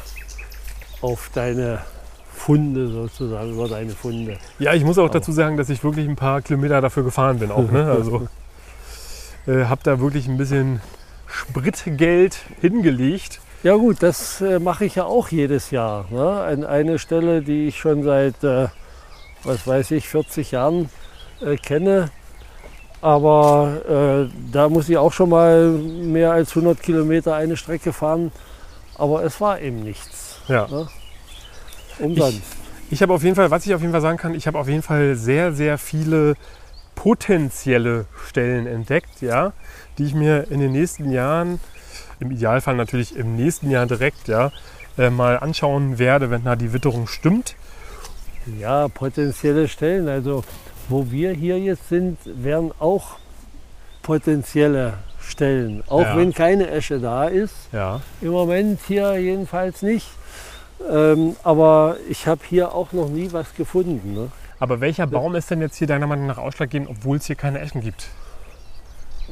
auf 1.01 1.31
deine 1.33 1.79
Funde 2.41 2.87
sozusagen, 2.87 3.51
über 3.51 3.67
deine 3.67 3.91
Funde. 3.91 4.37
Ja, 4.57 4.73
ich 4.73 4.83
muss 4.83 4.97
auch 4.97 5.09
dazu 5.09 5.31
sagen, 5.31 5.57
dass 5.57 5.69
ich 5.69 5.83
wirklich 5.83 6.07
ein 6.09 6.15
paar 6.15 6.41
Kilometer 6.41 6.81
dafür 6.81 7.03
gefahren 7.03 7.37
bin 7.37 7.51
auch. 7.51 7.69
Ne? 7.69 7.85
Also 7.85 8.27
äh, 9.47 9.65
habe 9.65 9.81
da 9.83 9.99
wirklich 9.99 10.27
ein 10.27 10.37
bisschen 10.37 10.81
Spritgeld 11.27 12.39
hingelegt. 12.59 13.41
Ja 13.61 13.75
gut, 13.75 13.97
das 14.01 14.41
äh, 14.41 14.57
mache 14.57 14.85
ich 14.85 14.95
ja 14.95 15.03
auch 15.03 15.27
jedes 15.29 15.69
Jahr. 15.69 16.05
Ne? 16.09 16.41
An 16.41 16.63
eine 16.63 16.97
Stelle, 16.97 17.43
die 17.43 17.67
ich 17.67 17.77
schon 17.77 18.01
seit, 18.01 18.43
äh, 18.43 18.69
was 19.43 19.67
weiß 19.67 19.91
ich, 19.91 20.09
40 20.09 20.49
Jahren 20.49 20.89
äh, 21.41 21.57
kenne. 21.57 22.09
Aber 23.01 24.27
äh, 24.27 24.51
da 24.51 24.67
muss 24.67 24.89
ich 24.89 24.97
auch 24.97 25.13
schon 25.13 25.29
mal 25.29 25.69
mehr 25.69 26.31
als 26.31 26.49
100 26.49 26.81
Kilometer 26.81 27.35
eine 27.35 27.55
Strecke 27.55 27.93
fahren. 27.93 28.31
Aber 28.97 29.23
es 29.23 29.39
war 29.39 29.61
eben 29.61 29.83
nichts. 29.83 30.39
Ja. 30.47 30.67
Umsonst. 31.99 32.41
Ich 32.89 33.01
habe 33.01 33.13
auf 33.13 33.23
jeden 33.23 33.35
Fall, 33.35 33.51
was 33.51 33.65
ich 33.65 33.73
auf 33.73 33.81
jeden 33.81 33.93
Fall 33.93 34.01
sagen 34.01 34.17
kann, 34.17 34.35
ich 34.35 34.47
habe 34.47 34.59
auf 34.59 34.67
jeden 34.67 34.81
Fall 34.81 35.15
sehr, 35.15 35.53
sehr 35.53 35.77
viele 35.77 36.35
potenzielle 36.95 38.05
Stellen 38.27 38.67
entdeckt, 38.67 39.21
ja, 39.21 39.53
die 39.97 40.03
ich 40.05 40.13
mir 40.13 40.47
in 40.51 40.59
den 40.59 40.71
nächsten 40.71 41.09
Jahren, 41.11 41.59
im 42.19 42.31
Idealfall 42.31 42.75
natürlich 42.75 43.15
im 43.15 43.35
nächsten 43.35 43.71
Jahr 43.71 43.85
direkt, 43.85 44.27
ja, 44.27 44.51
äh, 44.97 45.09
mal 45.09 45.39
anschauen 45.39 45.97
werde, 45.99 46.29
wenn 46.29 46.43
da 46.43 46.55
die 46.55 46.73
Witterung 46.73 47.07
stimmt. 47.07 47.55
Ja, 48.59 48.87
potenzielle 48.87 49.67
Stellen. 49.67 50.07
Also 50.09 50.43
wo 50.89 51.09
wir 51.11 51.31
hier 51.31 51.57
jetzt 51.59 51.89
sind, 51.89 52.17
wären 52.25 52.71
auch 52.79 53.17
potenzielle 54.01 54.95
Stellen. 55.21 55.83
Auch 55.87 56.01
Ja. 56.01 56.17
wenn 56.17 56.33
keine 56.33 56.69
Esche 56.69 56.99
da 56.99 57.25
ist. 57.27 57.53
Ja. 57.71 58.01
Im 58.21 58.29
Moment 58.31 58.79
hier 58.87 59.17
jedenfalls 59.17 59.81
nicht. 59.81 60.07
Ähm, 60.89 61.35
aber 61.43 61.97
ich 62.09 62.27
habe 62.27 62.41
hier 62.47 62.73
auch 62.73 62.91
noch 62.91 63.09
nie 63.09 63.31
was 63.31 63.53
gefunden. 63.55 64.13
Ne? 64.13 64.31
Aber 64.59 64.79
welcher 64.81 65.07
Baum 65.07 65.35
ist 65.35 65.49
denn 65.49 65.61
jetzt 65.61 65.77
hier 65.77 65.87
deiner 65.87 66.07
Meinung 66.07 66.27
nach 66.27 66.37
ausschlaggebend, 66.37 66.89
obwohl 66.89 67.17
es 67.17 67.25
hier 67.25 67.35
keine 67.35 67.59
Eschen 67.59 67.81
gibt? 67.81 68.09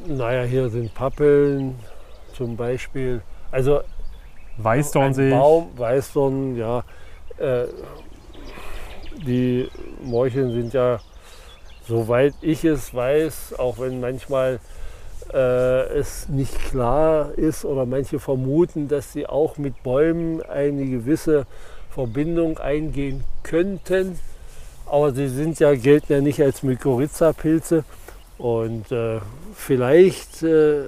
Naja, 0.08 0.44
hier 0.44 0.70
sind 0.70 0.94
Pappeln 0.94 1.76
zum 2.34 2.56
Beispiel. 2.56 3.22
Also 3.52 3.82
Weißdorn 4.58 5.14
sehe 5.14 5.30
ich. 5.30 5.36
Baum, 5.36 5.70
Weißdorn, 5.78 6.56
ja. 6.58 6.84
Äh, 7.38 7.66
die 9.26 9.70
Morcheln 10.02 10.52
sind 10.52 10.74
ja, 10.74 11.00
soweit 11.88 12.34
ich 12.42 12.64
es 12.64 12.94
weiß, 12.94 13.56
auch 13.58 13.80
wenn 13.80 14.00
manchmal 14.00 14.60
äh, 15.34 15.88
es 15.94 16.30
nicht 16.30 16.58
klar 16.70 17.32
ist 17.36 17.66
oder 17.66 17.86
manche 17.86 18.20
vermuten, 18.20 18.88
dass 18.88 19.14
sie 19.14 19.28
auch 19.28 19.58
mit 19.58 19.84
Bäumen 19.84 20.42
eine 20.42 20.86
gewisse 20.86 21.46
Verbindung 21.90 22.58
eingehen 22.58 23.24
könnten. 23.44 24.20
Aber 24.86 25.12
sie 25.12 25.28
sind 25.28 25.60
ja, 25.60 25.76
gelten 25.76 26.14
ja 26.14 26.22
nicht 26.22 26.42
als 26.42 26.64
Mykorrhiza-Pilze. 26.64 27.84
Und 28.38 28.92
äh, 28.92 29.20
vielleicht 29.54 30.44
äh, 30.44 30.86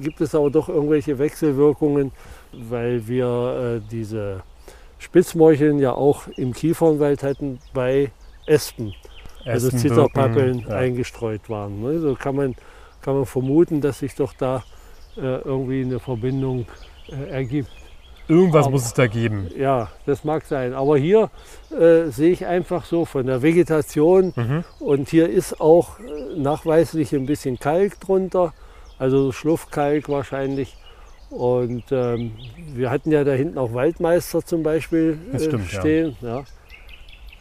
gibt 0.00 0.20
es 0.20 0.34
aber 0.34 0.50
doch 0.50 0.68
irgendwelche 0.68 1.18
Wechselwirkungen, 1.18 2.12
weil 2.52 3.06
wir 3.06 3.78
äh, 3.78 3.88
diese 3.90 4.42
Spitzmorcheln 4.98 5.78
ja 5.78 5.92
auch 5.92 6.26
im 6.36 6.52
Kiefernwald 6.52 7.22
hatten 7.22 7.58
bei 7.72 8.10
Espen, 8.46 8.94
also 9.44 9.68
Espen, 9.68 9.80
Zitterpappeln 9.80 10.58
Birken, 10.58 10.70
ja. 10.70 10.76
eingestreut 10.76 11.48
waren. 11.48 11.82
Ne? 11.82 12.00
So 12.00 12.14
kann 12.14 12.36
man, 12.36 12.56
kann 13.04 13.14
man 13.14 13.26
vermuten, 13.26 13.80
dass 13.80 13.98
sich 14.00 14.14
doch 14.14 14.32
da 14.32 14.64
äh, 15.16 15.20
irgendwie 15.20 15.82
eine 15.82 16.00
Verbindung 16.00 16.66
äh, 17.08 17.30
ergibt. 17.30 17.70
Irgendwas 18.26 18.64
Aber- 18.64 18.72
muss 18.72 18.86
es 18.86 18.94
da 18.94 19.06
geben. 19.06 19.48
Ja, 19.56 19.90
das 20.06 20.24
mag 20.24 20.44
sein. 20.46 20.72
Aber 20.72 20.96
hier 20.96 21.30
äh, 21.70 22.06
sehe 22.10 22.32
ich 22.32 22.46
einfach 22.46 22.86
so 22.86 23.04
von 23.04 23.26
der 23.26 23.42
Vegetation 23.42 24.32
Mhm. 24.34 24.64
und 24.80 25.08
hier 25.10 25.28
ist 25.28 25.60
auch 25.60 26.00
äh, 26.00 26.34
nachweislich 26.38 27.12
ein 27.14 27.26
bisschen 27.26 27.58
Kalk 27.58 28.00
drunter, 28.00 28.54
also 28.98 29.30
Schluffkalk 29.32 30.08
wahrscheinlich. 30.08 30.74
Und 31.30 31.84
ähm, 31.90 32.32
wir 32.74 32.90
hatten 32.90 33.10
ja 33.10 33.24
da 33.24 33.32
hinten 33.32 33.58
auch 33.58 33.74
Waldmeister 33.74 34.42
zum 34.44 34.62
Beispiel 34.62 35.18
Das 35.32 35.42
äh, 35.42 35.44
stimmt, 35.48 35.72
ja. 35.72 35.80
stehen. 35.80 36.16
Ja. 36.22 36.44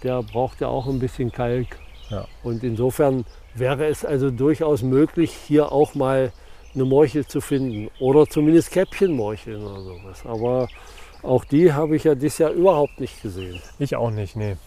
Der 0.03 0.21
braucht 0.23 0.59
ja 0.61 0.67
auch 0.67 0.87
ein 0.87 0.99
bisschen 0.99 1.31
Kalk. 1.31 1.67
Ja. 2.09 2.25
Und 2.43 2.63
insofern 2.63 3.23
wäre 3.55 3.85
es 3.85 4.05
also 4.05 4.31
durchaus 4.31 4.81
möglich, 4.81 5.31
hier 5.31 5.71
auch 5.71 5.95
mal 5.95 6.31
eine 6.73 6.85
Morchel 6.85 7.25
zu 7.25 7.41
finden. 7.41 7.89
Oder 7.99 8.27
zumindest 8.27 8.71
Käppchenmorcheln 8.71 9.63
oder 9.63 9.81
sowas. 9.81 10.23
Aber 10.25 10.67
auch 11.21 11.45
die 11.45 11.73
habe 11.73 11.95
ich 11.95 12.03
ja 12.03 12.15
dieses 12.15 12.39
Jahr 12.39 12.51
überhaupt 12.51 12.99
nicht 12.99 13.21
gesehen. 13.21 13.61
Ich 13.79 13.95
auch 13.95 14.11
nicht, 14.11 14.35
nee. 14.35 14.57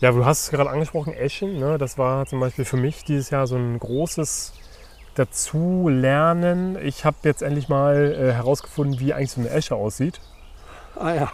Ja, 0.00 0.12
du 0.12 0.24
hast 0.24 0.44
es 0.44 0.50
gerade 0.50 0.70
angesprochen, 0.70 1.12
Eschen. 1.12 1.58
Ne? 1.58 1.78
Das 1.78 1.98
war 1.98 2.26
zum 2.26 2.40
Beispiel 2.40 2.64
für 2.64 2.76
mich 2.76 3.04
dieses 3.04 3.30
Jahr 3.30 3.46
so 3.46 3.56
ein 3.56 3.78
großes 3.78 4.52
Dazulernen. 5.14 6.76
Ich 6.82 7.04
habe 7.04 7.16
jetzt 7.24 7.42
endlich 7.42 7.68
mal 7.68 8.12
äh, 8.12 8.32
herausgefunden, 8.32 9.00
wie 9.00 9.14
eigentlich 9.14 9.32
so 9.32 9.40
eine 9.40 9.50
Esche 9.50 9.74
aussieht. 9.74 10.20
Ah 10.98 11.14
ja. 11.14 11.32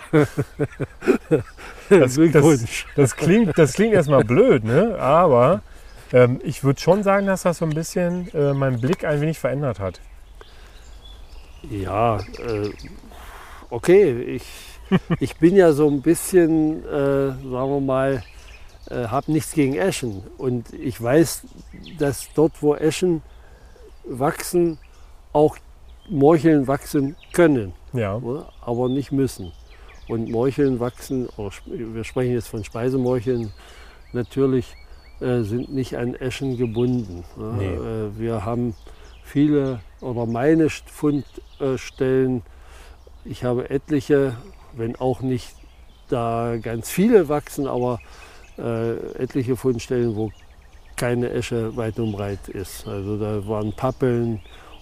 Das, 1.89 2.15
das, 2.33 2.85
das, 2.97 3.17
klingt, 3.17 3.59
das 3.59 3.73
klingt 3.75 3.95
erstmal 3.95 4.25
blöd, 4.25 4.65
ne? 4.65 4.97
aber 4.99 5.63
ähm, 6.13 6.41
ich 6.43 6.65
würde 6.65 6.81
schon 6.81 7.03
sagen, 7.03 7.27
dass 7.27 7.43
das 7.43 7.59
so 7.59 7.65
ein 7.65 7.75
bisschen 7.75 8.29
äh, 8.35 8.53
meinen 8.53 8.81
Blick 8.81 9.05
ein 9.05 9.21
wenig 9.21 9.39
verändert 9.39 9.81
hat. 9.81 10.01
Ja, 11.71 12.19
äh, 12.19 12.71
okay. 13.71 14.13
Ich, 14.23 14.45
ich 15.21 15.37
bin 15.37 15.57
ja 15.57 15.73
so 15.73 15.89
ein 15.89 16.03
bisschen, 16.03 16.85
äh, 16.85 17.29
sagen 17.29 17.43
wir 17.51 17.81
mal, 17.81 18.23
äh, 18.91 19.07
habe 19.07 19.33
nichts 19.33 19.53
gegen 19.53 19.75
Eschen. 19.75 20.23
Und 20.39 20.73
ich 20.73 21.01
weiß, 21.01 21.43
dass 21.99 22.29
dort, 22.35 22.63
wo 22.63 22.75
Eschen 22.75 23.23
wachsen, 24.05 24.79
auch 25.33 25.57
Morcheln 26.09 26.67
wachsen 26.67 27.17
können, 27.33 27.73
Ja, 27.93 28.19
ne? 28.19 28.45
aber 28.61 28.89
nicht 28.89 29.13
müssen. 29.13 29.53
Und 30.09 30.29
Morcheln 30.31 30.81
wachsen, 30.81 31.29
wir 31.67 32.05
sprechen 32.05 32.33
jetzt 32.33 32.49
von 32.49 32.65
Speisemorcheln, 32.65 33.53
natürlich 34.13 34.75
äh, 35.23 35.43
sind 35.43 35.73
nicht 35.73 35.97
an 35.97 36.15
Eschen 36.15 36.57
gebunden. 36.57 37.25
Ne? 37.37 37.53
Nee. 37.59 37.67
Äh, 37.75 38.19
wir 38.19 38.45
haben 38.45 38.75
viele 39.23 39.81
oder 40.01 40.27
meine 40.27 40.67
St- 40.67 40.83
Fundstellen, 40.89 42.43
ich 43.25 43.45
habe 43.45 43.71
etliche, 43.71 44.37
wenn 44.75 44.97
auch 44.97 45.21
nicht 45.21 45.55
da 46.09 46.57
ganz 46.61 46.91
viele 46.91 47.29
wachsen, 47.29 47.67
aber 47.67 48.01
äh, 48.59 48.95
etliche 49.17 49.57
Fundstellen, 49.57 50.17
wo 50.17 50.31
keine 50.97 51.31
Esche 51.31 51.77
weit 51.77 51.99
und 51.99 52.13
breit 52.13 52.49
ist. 52.49 52.87
Also 52.87 53.17
da 53.19 53.47
waren 53.47 53.73
Pappeln 53.73 54.41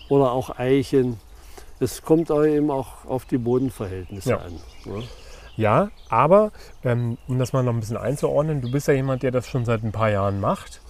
oder 0.09 0.33
auch 0.33 0.59
Eichen. 0.59 1.19
Es 1.79 2.03
kommt 2.03 2.31
aber 2.31 2.47
eben 2.47 2.71
auch 2.71 3.05
auf 3.07 3.25
die 3.27 3.39
Bodenverhältnisse 3.39 4.31
Ja. 4.31 4.37
an. 4.39 4.53
Ne? 4.85 5.03
Ja 5.61 5.91
aber 6.09 6.51
ähm, 6.85 7.19
um 7.29 7.39
das 7.39 7.53
mal 7.53 7.63
noch 7.63 7.73
ein 7.73 7.81
bisschen 7.81 7.97
einzuordnen, 7.97 8.61
du 8.61 8.71
bist 8.71 8.89
ja 8.89 8.95
jemand, 8.95 9.23
der 9.23 9.31
das 9.31 9.49
schon 9.49 9.65
seit 9.65 9.85
ein 9.85 9.93
paar 9.93 10.11
Jahren 10.11 10.41
macht. 10.41 10.81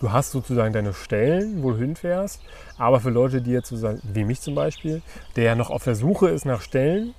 Du 0.00 0.12
hast 0.12 0.30
sozusagen 0.30 0.72
deine 0.72 0.94
Stellen, 0.94 1.62
wo 1.62 1.72
du 1.72 1.78
hinfährst. 1.78 2.40
Aber 2.78 3.00
für 3.00 3.10
Leute, 3.10 3.42
die 3.42 3.50
jetzt 3.50 3.68
sozusagen, 3.68 4.00
wie 4.04 4.24
mich 4.24 4.40
zum 4.40 4.54
Beispiel, 4.54 5.02
der 5.34 5.44
ja 5.44 5.54
noch 5.56 5.70
auf 5.70 5.82
der 5.82 5.96
Suche 5.96 6.28
ist 6.28 6.44
nach 6.44 6.60
Stellen, 6.60 7.14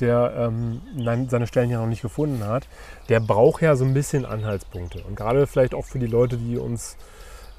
der 0.00 0.34
ähm, 0.36 0.80
seine 1.28 1.46
Stellen 1.46 1.70
ja 1.70 1.78
noch 1.78 1.86
nicht 1.86 2.02
gefunden 2.02 2.44
hat, 2.44 2.66
der 3.08 3.20
braucht 3.20 3.62
ja 3.62 3.76
so 3.76 3.84
ein 3.84 3.94
bisschen 3.94 4.24
Anhaltspunkte. 4.24 5.04
Und 5.04 5.14
gerade 5.14 5.46
vielleicht 5.46 5.74
auch 5.74 5.84
für 5.84 6.00
die 6.00 6.08
Leute, 6.08 6.36
die 6.36 6.56
uns 6.56 6.96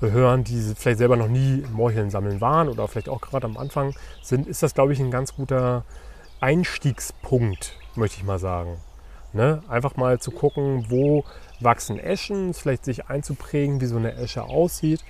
hören, 0.01 0.43
die 0.43 0.59
vielleicht 0.75 0.97
selber 0.97 1.15
noch 1.15 1.29
nie 1.29 1.63
Morcheln 1.71 2.09
sammeln 2.09 2.41
waren 2.41 2.67
oder 2.67 2.87
vielleicht 2.89 3.07
auch 3.07 3.21
gerade 3.21 3.45
am 3.45 3.55
Anfang 3.55 3.93
sind, 4.21 4.45
ist 4.45 4.61
das, 4.61 4.73
glaube 4.73 4.91
ich, 4.91 4.99
ein 4.99 5.11
ganz 5.11 5.33
guter 5.35 5.85
Einstiegspunkt, 6.41 7.77
möchte 7.95 8.17
ich 8.17 8.25
mal 8.25 8.39
sagen. 8.39 8.77
Ne? 9.35 9.61
Einfach 9.67 9.97
mal 9.97 10.19
zu 10.19 10.31
gucken, 10.31 10.85
wo 10.87 11.25
wachsen 11.59 11.99
Eschen, 11.99 12.53
vielleicht 12.53 12.85
sich 12.85 13.07
einzuprägen, 13.07 13.81
wie 13.81 13.85
so 13.85 13.97
eine 13.97 14.15
Esche 14.15 14.43
aussieht 14.43 15.03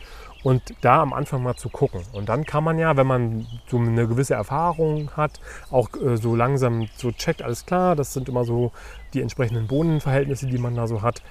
und 0.44 0.62
da 0.82 1.02
am 1.02 1.14
Anfang 1.14 1.44
mal 1.44 1.56
zu 1.56 1.70
gucken. 1.70 2.02
Und 2.12 2.28
dann 2.28 2.44
kann 2.44 2.64
man 2.64 2.80
ja, 2.80 2.98
wenn 2.98 3.06
man 3.06 3.46
so 3.68 3.78
eine 3.78 4.08
gewisse 4.08 4.34
Erfahrung 4.34 5.12
hat, 5.16 5.40
auch 5.70 5.90
äh, 5.96 6.18
so 6.18 6.36
langsam 6.36 6.88
so 6.98 7.12
checkt, 7.12 7.44
alles 7.44 7.68
klar, 7.68 7.96
das 7.96 8.14
sind 8.14 8.28
immer 8.28 8.46
so 8.46 8.72
die 9.14 9.22
entsprechenden 9.22 9.68
Bodenverhältnisse, 9.68 10.48
die 10.48 10.58
man 10.58 10.76
da 10.76 10.88
so 10.88 11.04
hat, 11.04 11.22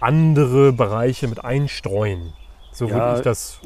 andere 0.00 0.72
Bereiche 0.72 1.28
mit 1.28 1.42
einstreuen. 1.42 2.34
So 2.70 2.86
Ja, 2.86 2.94
würde 2.94 3.16
ich 3.16 3.24
das. 3.24 3.60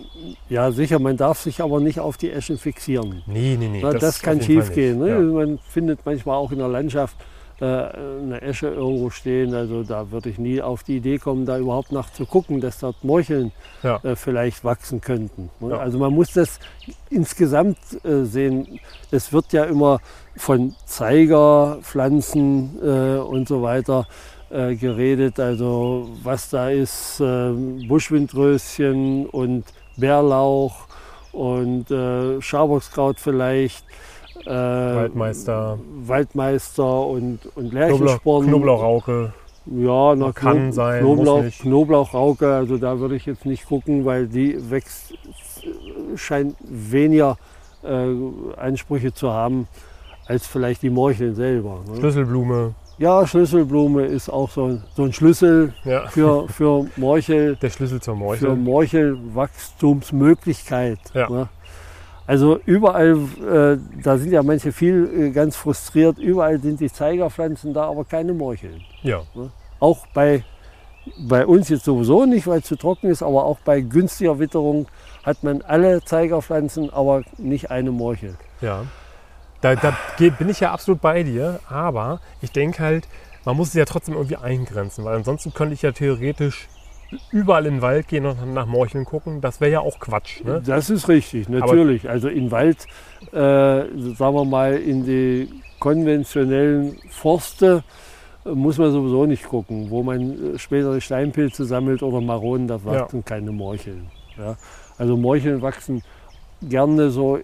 Ja, 0.48 0.70
sicher, 0.70 1.00
man 1.00 1.16
darf 1.16 1.40
sich 1.40 1.60
aber 1.60 1.80
nicht 1.80 1.98
auf 1.98 2.16
die 2.16 2.30
Eschen 2.30 2.56
fixieren. 2.56 3.24
Nee, 3.26 3.56
nee, 3.58 3.66
nee. 3.66 3.80
Na, 3.82 3.92
das, 3.92 4.18
auf 4.18 4.22
kann 4.22 4.40
schief 4.40 4.72
gehen. 4.72 5.00
Ne? 5.00 5.08
Ja. 5.08 5.18
Man 5.18 5.58
findet 5.58 6.06
manchmal 6.06 6.36
auch 6.36 6.52
in 6.52 6.58
der 6.58 6.68
Landschaft 6.68 7.16
äh, 7.60 7.64
eine 7.64 8.40
Esche 8.42 8.68
irgendwo 8.68 9.10
stehen. 9.10 9.54
Also 9.54 9.82
da 9.82 10.10
würde 10.10 10.30
ich 10.30 10.38
nie 10.38 10.62
auf 10.62 10.82
die 10.82 10.96
Idee 10.96 11.18
kommen, 11.18 11.46
da 11.46 11.58
überhaupt 11.58 11.92
nach 11.92 12.10
zu 12.12 12.24
gucken, 12.26 12.60
dass 12.60 12.78
dort 12.80 13.02
Morcheln 13.04 13.52
Ja. 13.82 13.96
äh, 14.02 14.16
vielleicht 14.16 14.64
wachsen 14.64 15.00
könnten. 15.00 15.50
Ne? 15.60 15.70
Ja. 15.70 15.78
Also 15.78 15.98
man 15.98 16.12
muss 16.14 16.32
das 16.32 16.58
insgesamt 17.10 17.78
äh, 18.04 18.24
sehen. 18.24 18.80
Es 19.10 19.32
wird 19.32 19.52
ja 19.52 19.64
immer 19.64 20.00
von 20.36 20.74
Zeigerpflanzen 20.86 22.78
äh, 22.82 23.18
und 23.18 23.48
so 23.48 23.62
weiter 23.62 24.06
äh, 24.50 24.74
geredet. 24.74 25.38
Also 25.38 26.08
was 26.22 26.50
da 26.50 26.70
ist, 26.70 27.20
äh, 27.20 27.50
Buschwindröschen 27.88 29.26
und 29.26 29.64
Bärlauch 29.96 30.86
und 31.32 31.90
äh, 31.90 32.40
Schaboxkraut 32.40 33.20
vielleicht. 33.20 33.84
Äh, 34.46 34.50
Waldmeister, 34.50 35.78
Waldmeister 36.06 37.06
und, 37.06 37.40
und 37.56 37.72
Lärchensporn. 37.72 38.46
Knoblauchrauke. 38.46 39.32
Ja, 39.66 40.14
na, 40.16 40.32
Kann 40.32 40.70
Knob- 40.70 40.72
sein, 40.72 41.04
muss 41.04 41.14
Knoblauch, 41.16 41.42
nicht. 41.42 41.60
Knoblauchrauke, 41.60 42.54
also 42.54 42.78
da 42.78 42.98
würde 42.98 43.14
ich 43.16 43.26
jetzt 43.26 43.44
nicht 43.46 43.66
gucken, 43.66 44.04
weil 44.06 44.26
die 44.26 44.70
wächst, 44.70 45.12
scheint 46.16 46.56
weniger 46.62 47.36
äh, 47.82 48.06
Ansprüche 48.56 49.12
zu 49.12 49.30
haben 49.30 49.68
als 50.26 50.46
vielleicht 50.46 50.80
die 50.82 50.90
Morcheln 50.90 51.34
selber. 51.34 51.80
Ne? 51.88 51.96
Schlüsselblume. 51.98 52.74
Ja, 52.98 53.26
Schlüsselblume 53.26 54.04
ist 54.06 54.28
auch 54.30 54.50
so, 54.50 54.64
ein- 54.66 54.82
so 54.96 55.02
ein 55.04 55.12
Schlüssel 55.12 55.74
Ja. 55.84 56.06
für, 56.08 56.48
für 56.48 56.86
Morchel, 56.96 57.56
Der 57.56 57.68
Schlüssel 57.70 58.00
zur 58.00 58.14
für 58.14 58.20
Morchel. 58.20 58.56
Morchelwachstumsmöglichkeit. 58.56 60.98
Ja. 61.14 61.28
Ne? 61.28 61.48
Also 62.30 62.60
überall, 62.64 63.18
äh, 63.40 63.76
da 64.04 64.16
sind 64.16 64.30
ja 64.30 64.44
manche 64.44 64.70
viel 64.70 65.10
äh, 65.18 65.30
ganz 65.30 65.56
frustriert, 65.56 66.16
überall 66.20 66.60
sind 66.60 66.78
die 66.78 66.88
Zeigerpflanzen 66.88 67.74
da, 67.74 67.86
aber 67.86 68.04
keine 68.04 68.32
Morcheln. 68.32 68.82
Ja. 69.02 69.22
Auch 69.80 70.06
bei, 70.14 70.44
bei 71.18 71.44
uns 71.44 71.70
jetzt 71.70 71.84
sowieso 71.84 72.26
nicht, 72.26 72.46
weil 72.46 72.60
es 72.60 72.66
zu 72.66 72.76
trocken 72.76 73.10
ist, 73.10 73.24
aber 73.24 73.46
auch 73.46 73.58
bei 73.64 73.80
günstiger 73.80 74.38
Witterung 74.38 74.86
hat 75.24 75.42
man 75.42 75.62
alle 75.62 76.04
Zeigerpflanzen, 76.04 76.90
aber 76.90 77.24
nicht 77.36 77.72
eine 77.72 77.90
Morchel. 77.90 78.36
Ja. 78.60 78.84
Da, 79.60 79.74
da 79.74 79.92
bin 80.16 80.48
ich 80.48 80.60
ja 80.60 80.70
absolut 80.70 81.00
bei 81.00 81.24
dir, 81.24 81.58
aber 81.68 82.20
ich 82.42 82.52
denke 82.52 82.80
halt, 82.80 83.08
man 83.44 83.56
muss 83.56 83.70
es 83.70 83.74
ja 83.74 83.86
trotzdem 83.86 84.14
irgendwie 84.14 84.36
eingrenzen, 84.36 85.04
weil 85.04 85.16
ansonsten 85.16 85.52
könnte 85.52 85.74
ich 85.74 85.82
ja 85.82 85.90
theoretisch 85.90 86.68
überall 87.32 87.66
in 87.66 87.74
den 87.74 87.82
Wald 87.82 88.08
gehen 88.08 88.26
und 88.26 88.54
nach 88.54 88.66
Morcheln 88.66 89.04
gucken. 89.04 89.40
Das 89.40 89.60
wäre 89.60 89.72
ja 89.72 89.80
auch 89.80 89.98
Quatsch. 89.98 90.42
Ne? 90.44 90.62
Das 90.64 90.90
ist 90.90 91.08
richtig, 91.08 91.48
natürlich. 91.48 92.08
also 92.08 92.28
in 92.28 92.50
Wald, 92.50 92.86
äh, 93.32 93.34
sagen 93.34 94.34
wir 94.34 94.44
mal, 94.44 94.76
in 94.76 95.04
die 95.04 95.48
konventionellen 95.78 96.98
Forste 97.10 97.82
äh, 98.44 98.50
muss 98.50 98.78
man 98.78 98.92
sowieso 98.92 99.26
nicht 99.26 99.44
gucken, 99.48 99.90
wo 99.90 100.02
man 100.02 100.54
äh, 100.54 100.58
später 100.58 100.94
die 100.94 101.00
Steinpilze 101.00 101.64
sammelt 101.64 102.02
oder 102.02 102.20
Maronen, 102.20 102.68
da 102.68 102.84
wachsen 102.84 103.24
keine 103.24 103.50
Morcheln. 103.50 104.10
Ja. 104.38 104.56
Also 104.98 105.16
Morcheln 105.16 105.62
wachsen 105.62 106.02
gerne 106.62 107.10
so, 107.10 107.38
äh, 107.38 107.42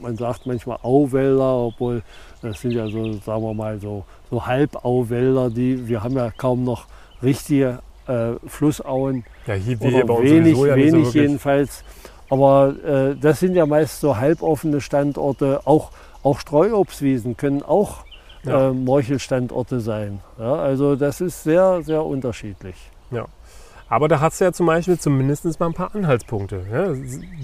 man 0.00 0.16
sagt 0.16 0.46
manchmal 0.46 0.78
Auwälder, 0.82 1.56
obwohl 1.56 2.02
das 2.42 2.60
sind 2.60 2.72
ja 2.72 2.86
so, 2.88 3.12
sagen 3.14 3.42
wir 3.42 3.54
mal, 3.54 3.80
so, 3.80 4.04
so 4.30 4.46
Halbauwälder, 4.46 5.50
die, 5.50 5.88
wir 5.88 6.02
haben 6.02 6.16
ja 6.16 6.30
kaum 6.30 6.64
noch 6.64 6.86
richtige 7.22 7.78
äh, 8.06 8.32
Flussauen 8.46 9.24
Ja, 9.46 9.54
hier, 9.54 9.80
wie 9.80 9.84
oder 9.86 9.96
hier 9.96 10.06
bei 10.06 10.14
uns 10.14 10.30
wenig, 10.30 10.58
ja 10.58 10.76
wenig 10.76 11.08
so 11.08 11.18
jedenfalls. 11.18 11.84
Aber 12.30 12.74
äh, 12.84 13.14
das 13.20 13.40
sind 13.40 13.54
ja 13.54 13.66
meist 13.66 14.00
so 14.00 14.16
halboffene 14.16 14.80
Standorte. 14.80 15.60
Auch, 15.66 15.90
auch 16.22 16.40
Streuobstwiesen 16.40 17.36
können 17.36 17.62
auch 17.62 18.04
Ja. 18.44 18.68
äh, 18.68 18.72
Morchelstandorte 18.72 19.80
sein. 19.80 20.20
Ja, 20.38 20.54
also 20.54 20.96
das 20.96 21.20
ist 21.20 21.42
sehr, 21.44 21.82
sehr 21.82 22.04
unterschiedlich. 22.04 22.76
Aber 23.88 24.08
da 24.08 24.20
hast 24.20 24.40
du 24.40 24.46
ja 24.46 24.52
zum 24.54 24.64
Beispiel 24.64 24.98
zumindest 24.98 25.60
mal 25.60 25.66
ein 25.66 25.74
paar 25.74 25.94
Anhaltspunkte. 25.94 26.62
Ja? 26.72 26.94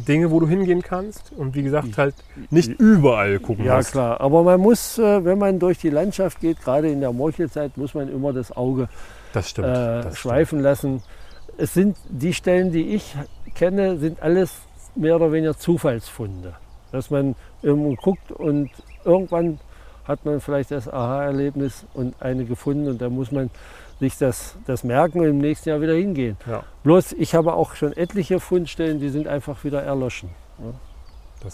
Dinge, 0.08 0.30
wo 0.30 0.40
du 0.40 0.48
hingehen 0.48 0.80
kannst 0.80 1.30
und 1.36 1.54
wie 1.54 1.62
gesagt 1.62 1.98
halt 1.98 2.14
nicht 2.48 2.70
überall 2.80 3.38
gucken 3.38 3.66
Ja 3.66 3.76
musst. 3.76 3.92
klar, 3.92 4.18
aber 4.22 4.42
man 4.42 4.58
muss, 4.58 4.96
äh, 4.98 5.22
wenn 5.26 5.36
man 5.38 5.58
durch 5.58 5.76
die 5.76 5.90
Landschaft 5.90 6.40
geht, 6.40 6.62
gerade 6.62 6.88
in 6.90 7.00
der 7.02 7.12
Morchelzeit, 7.12 7.76
muss 7.76 7.92
man 7.92 8.08
immer 8.08 8.32
das 8.32 8.56
Auge 8.56 8.88
Das 9.32 9.50
stimmt. 9.50 9.68
äh, 9.68 9.70
das 9.72 10.02
stimmt. 10.02 10.16
schweifen 10.16 10.60
lassen. 10.60 11.02
Es 11.56 11.74
sind 11.74 11.96
die 12.08 12.34
Stellen, 12.34 12.72
die 12.72 12.94
ich 12.94 13.14
kenne, 13.54 13.98
sind 13.98 14.22
alles 14.22 14.52
mehr 14.94 15.16
oder 15.16 15.32
weniger 15.32 15.56
Zufallsfunde. 15.56 16.54
Dass 16.92 17.10
man 17.10 17.34
irgendwo 17.62 17.94
guckt 17.94 18.32
und 18.32 18.70
irgendwann 19.04 19.58
hat 20.04 20.24
man 20.24 20.40
vielleicht 20.40 20.70
das 20.70 20.88
Aha-Erlebnis 20.88 21.84
und 21.94 22.14
eine 22.20 22.44
gefunden 22.44 22.88
und 22.88 23.00
da 23.00 23.10
muss 23.10 23.30
man 23.30 23.50
sich 24.00 24.16
das, 24.16 24.56
das 24.66 24.84
merken 24.84 25.20
und 25.20 25.26
im 25.26 25.38
nächsten 25.38 25.68
Jahr 25.68 25.80
wieder 25.80 25.92
hingehen. 25.94 26.36
Ja, 26.46 26.62
Bloß 26.82 27.12
ich 27.12 27.34
habe 27.34 27.52
auch 27.52 27.74
schon 27.74 27.96
etliche 27.96 28.40
Fundstellen, 28.40 29.00
die 29.00 29.10
sind 29.10 29.26
einfach 29.26 29.64
wieder 29.64 29.82
erloschen. 29.82 30.30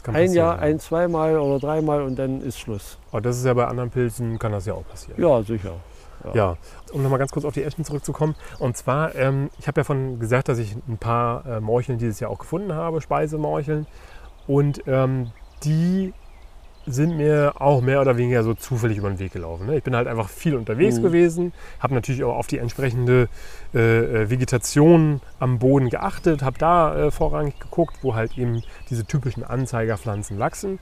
kann 0.02 0.14
Ein 0.14 0.32
Jahr, 0.32 0.56
ja. 0.56 0.60
ein, 0.60 0.78
zweimal 0.78 1.38
oder 1.38 1.58
dreimal 1.58 2.02
und 2.02 2.16
dann 2.16 2.42
ist 2.42 2.60
Schluss. 2.60 2.98
Aber 3.10 3.22
das 3.22 3.38
ist 3.38 3.44
ja 3.44 3.54
bei 3.54 3.66
anderen 3.66 3.90
Pilzen, 3.90 4.38
kann 4.38 4.52
das 4.52 4.66
ja 4.66 4.74
auch 4.74 4.86
passieren. 4.86 5.20
Ja, 5.20 5.42
sicher. 5.42 5.72
Ja, 6.32 6.56
um 6.92 7.02
nochmal 7.02 7.18
ganz 7.18 7.32
kurz 7.32 7.44
auf 7.44 7.54
die 7.54 7.62
Eschen 7.62 7.84
zurückzukommen. 7.84 8.34
Und 8.58 8.76
zwar, 8.76 9.14
ähm, 9.14 9.50
ich 9.58 9.68
habe 9.68 9.80
ja 9.80 9.84
von 9.84 10.18
gesagt, 10.18 10.48
dass 10.48 10.58
ich 10.58 10.74
ein 10.88 10.98
paar 10.98 11.44
äh, 11.46 11.60
Morcheln 11.60 11.98
dieses 11.98 12.20
Jahr 12.20 12.30
auch 12.30 12.38
gefunden 12.38 12.72
habe, 12.72 13.00
Speisemorcheln. 13.00 13.86
Und 14.46 14.82
ähm, 14.86 15.30
die 15.64 16.12
sind 16.86 17.16
mir 17.16 17.54
auch 17.60 17.80
mehr 17.80 18.00
oder 18.00 18.18
weniger 18.18 18.42
so 18.42 18.52
zufällig 18.52 18.98
über 18.98 19.08
den 19.08 19.18
Weg 19.18 19.32
gelaufen. 19.32 19.66
Ne? 19.66 19.78
Ich 19.78 19.82
bin 19.82 19.96
halt 19.96 20.06
einfach 20.06 20.28
viel 20.28 20.54
unterwegs 20.54 20.98
Mhm. 20.98 21.02
gewesen, 21.02 21.52
habe 21.80 21.94
natürlich 21.94 22.24
auch 22.24 22.36
auf 22.36 22.46
die 22.46 22.58
entsprechende 22.58 23.28
äh, 23.74 23.78
äh, 24.24 24.30
Vegetation 24.30 25.22
am 25.38 25.58
Boden 25.58 25.88
geachtet, 25.88 26.42
habe 26.42 26.58
da 26.58 26.94
äh, 27.06 27.10
vorrangig 27.10 27.58
geguckt, 27.58 27.96
wo 28.02 28.14
halt 28.14 28.36
eben 28.36 28.62
diese 28.90 29.06
typischen 29.06 29.44
Anzeigerpflanzen 29.44 30.38
wachsen. 30.38 30.78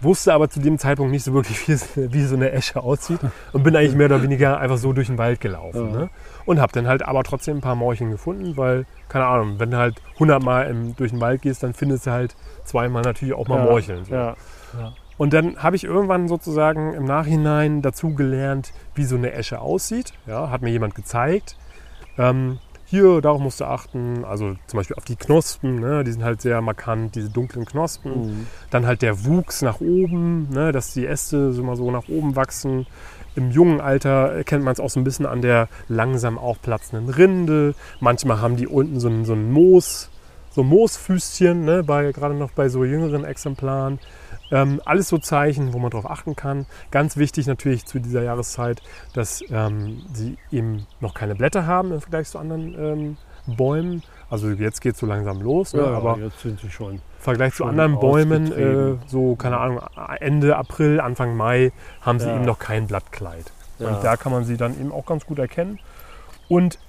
Wusste 0.00 0.32
aber 0.32 0.48
zu 0.48 0.60
dem 0.60 0.78
Zeitpunkt 0.78 1.10
nicht 1.12 1.24
so 1.24 1.32
wirklich, 1.32 1.68
wie, 1.68 1.72
es, 1.72 1.88
wie 1.96 2.22
so 2.22 2.36
eine 2.36 2.52
Esche 2.52 2.82
aussieht 2.82 3.20
und 3.52 3.62
bin 3.62 3.74
eigentlich 3.74 3.94
mehr 3.94 4.06
oder 4.06 4.22
weniger 4.22 4.58
einfach 4.58 4.78
so 4.78 4.92
durch 4.92 5.08
den 5.08 5.18
Wald 5.18 5.40
gelaufen. 5.40 5.92
Ja. 5.92 5.98
Ne? 5.98 6.10
Und 6.46 6.60
habe 6.60 6.72
dann 6.72 6.86
halt 6.86 7.02
aber 7.02 7.24
trotzdem 7.24 7.58
ein 7.58 7.60
paar 7.60 7.74
Morcheln 7.74 8.10
gefunden, 8.10 8.56
weil, 8.56 8.86
keine 9.08 9.26
Ahnung, 9.26 9.58
wenn 9.58 9.70
du 9.70 9.76
halt 9.76 10.00
100 10.14 10.42
Mal 10.42 10.68
im, 10.68 10.96
durch 10.96 11.10
den 11.10 11.20
Wald 11.20 11.42
gehst, 11.42 11.62
dann 11.62 11.74
findest 11.74 12.06
du 12.06 12.10
halt 12.10 12.36
zweimal 12.64 13.02
natürlich 13.02 13.34
auch 13.34 13.48
mal 13.48 13.58
ja, 13.58 13.64
Morcheln. 13.64 14.04
So. 14.04 14.14
Ja. 14.14 14.36
Und 15.18 15.32
dann 15.32 15.62
habe 15.62 15.76
ich 15.76 15.84
irgendwann 15.84 16.28
sozusagen 16.28 16.94
im 16.94 17.04
Nachhinein 17.04 17.82
dazu 17.82 18.14
gelernt, 18.14 18.72
wie 18.94 19.04
so 19.04 19.16
eine 19.16 19.32
Esche 19.32 19.60
aussieht. 19.60 20.12
Ja, 20.26 20.50
hat 20.50 20.62
mir 20.62 20.70
jemand 20.70 20.94
gezeigt. 20.94 21.56
Ähm, 22.16 22.58
hier, 22.90 23.20
darauf 23.20 23.40
musst 23.40 23.60
du 23.60 23.66
achten, 23.66 24.24
also 24.24 24.54
zum 24.66 24.78
Beispiel 24.78 24.96
auf 24.96 25.04
die 25.04 25.16
Knospen, 25.16 25.78
ne, 25.78 26.04
die 26.04 26.12
sind 26.12 26.24
halt 26.24 26.40
sehr 26.40 26.60
markant, 26.62 27.14
diese 27.14 27.28
dunklen 27.28 27.66
Knospen. 27.66 28.28
Mhm. 28.28 28.46
Dann 28.70 28.86
halt 28.86 29.02
der 29.02 29.26
Wuchs 29.26 29.60
nach 29.60 29.80
oben, 29.80 30.48
ne, 30.50 30.72
dass 30.72 30.94
die 30.94 31.06
Äste 31.06 31.52
so 31.52 31.62
mal 31.62 31.76
so 31.76 31.90
nach 31.90 32.08
oben 32.08 32.34
wachsen. 32.34 32.86
Im 33.36 33.50
jungen 33.50 33.80
Alter 33.80 34.32
erkennt 34.32 34.64
man 34.64 34.72
es 34.72 34.80
auch 34.80 34.88
so 34.88 34.98
ein 34.98 35.04
bisschen 35.04 35.26
an 35.26 35.42
der 35.42 35.68
langsam 35.88 36.38
aufplatzenden 36.38 37.10
Rinde. 37.10 37.74
Manchmal 38.00 38.40
haben 38.40 38.56
die 38.56 38.66
unten 38.66 39.00
so 39.00 39.08
ein, 39.08 39.26
so 39.26 39.34
ein 39.34 39.52
Moos, 39.52 40.10
so 40.58 40.64
Moosfüßchen, 40.64 41.64
ne, 41.64 41.84
bei, 41.84 42.10
gerade 42.10 42.34
noch 42.34 42.50
bei 42.50 42.68
so 42.68 42.84
jüngeren 42.84 43.24
Exemplaren. 43.24 44.00
Ähm, 44.50 44.80
alles 44.84 45.08
so 45.08 45.18
Zeichen, 45.18 45.72
wo 45.72 45.78
man 45.78 45.90
darauf 45.92 46.10
achten 46.10 46.34
kann. 46.34 46.66
Ganz 46.90 47.16
wichtig 47.16 47.46
natürlich 47.46 47.86
zu 47.86 48.00
dieser 48.00 48.22
Jahreszeit, 48.24 48.82
dass 49.14 49.40
ähm, 49.50 50.02
sie 50.12 50.36
eben 50.50 50.86
noch 51.00 51.14
keine 51.14 51.36
Blätter 51.36 51.64
haben 51.66 51.92
im 51.92 52.00
Vergleich 52.00 52.28
zu 52.28 52.38
anderen 52.40 52.74
ähm, 52.76 53.16
Bäumen. 53.46 54.02
Also 54.30 54.48
jetzt 54.48 54.80
geht 54.80 54.94
es 54.94 55.00
so 55.00 55.06
langsam 55.06 55.40
los, 55.42 55.74
ne, 55.74 55.82
Ja, 55.82 55.92
aber 55.96 56.18
jetzt 56.18 56.40
sind 56.40 56.58
sie 56.58 56.70
schon. 56.70 56.94
im 56.94 57.00
Vergleich 57.20 57.54
zu 57.54 57.64
anderen 57.64 58.00
Bäumen, 58.00 58.50
äh, 58.50 58.96
so 59.06 59.36
keine 59.36 59.58
Ahnung, 59.58 59.80
Ende 60.18 60.56
April, 60.56 61.00
Anfang 61.00 61.36
Mai, 61.36 61.70
haben 62.00 62.18
sie 62.18 62.26
Ja. 62.26 62.34
eben 62.34 62.44
noch 62.46 62.58
kein 62.58 62.88
Blattkleid. 62.88 63.52
Ja. 63.78 63.90
Und 63.90 64.02
da 64.02 64.16
kann 64.16 64.32
man 64.32 64.42
sie 64.44 64.56
dann 64.56 64.72
eben 64.80 64.90
auch 64.90 65.06
ganz 65.06 65.24
gut 65.24 65.38
erkennen. 65.38 65.78
Und 66.48 66.80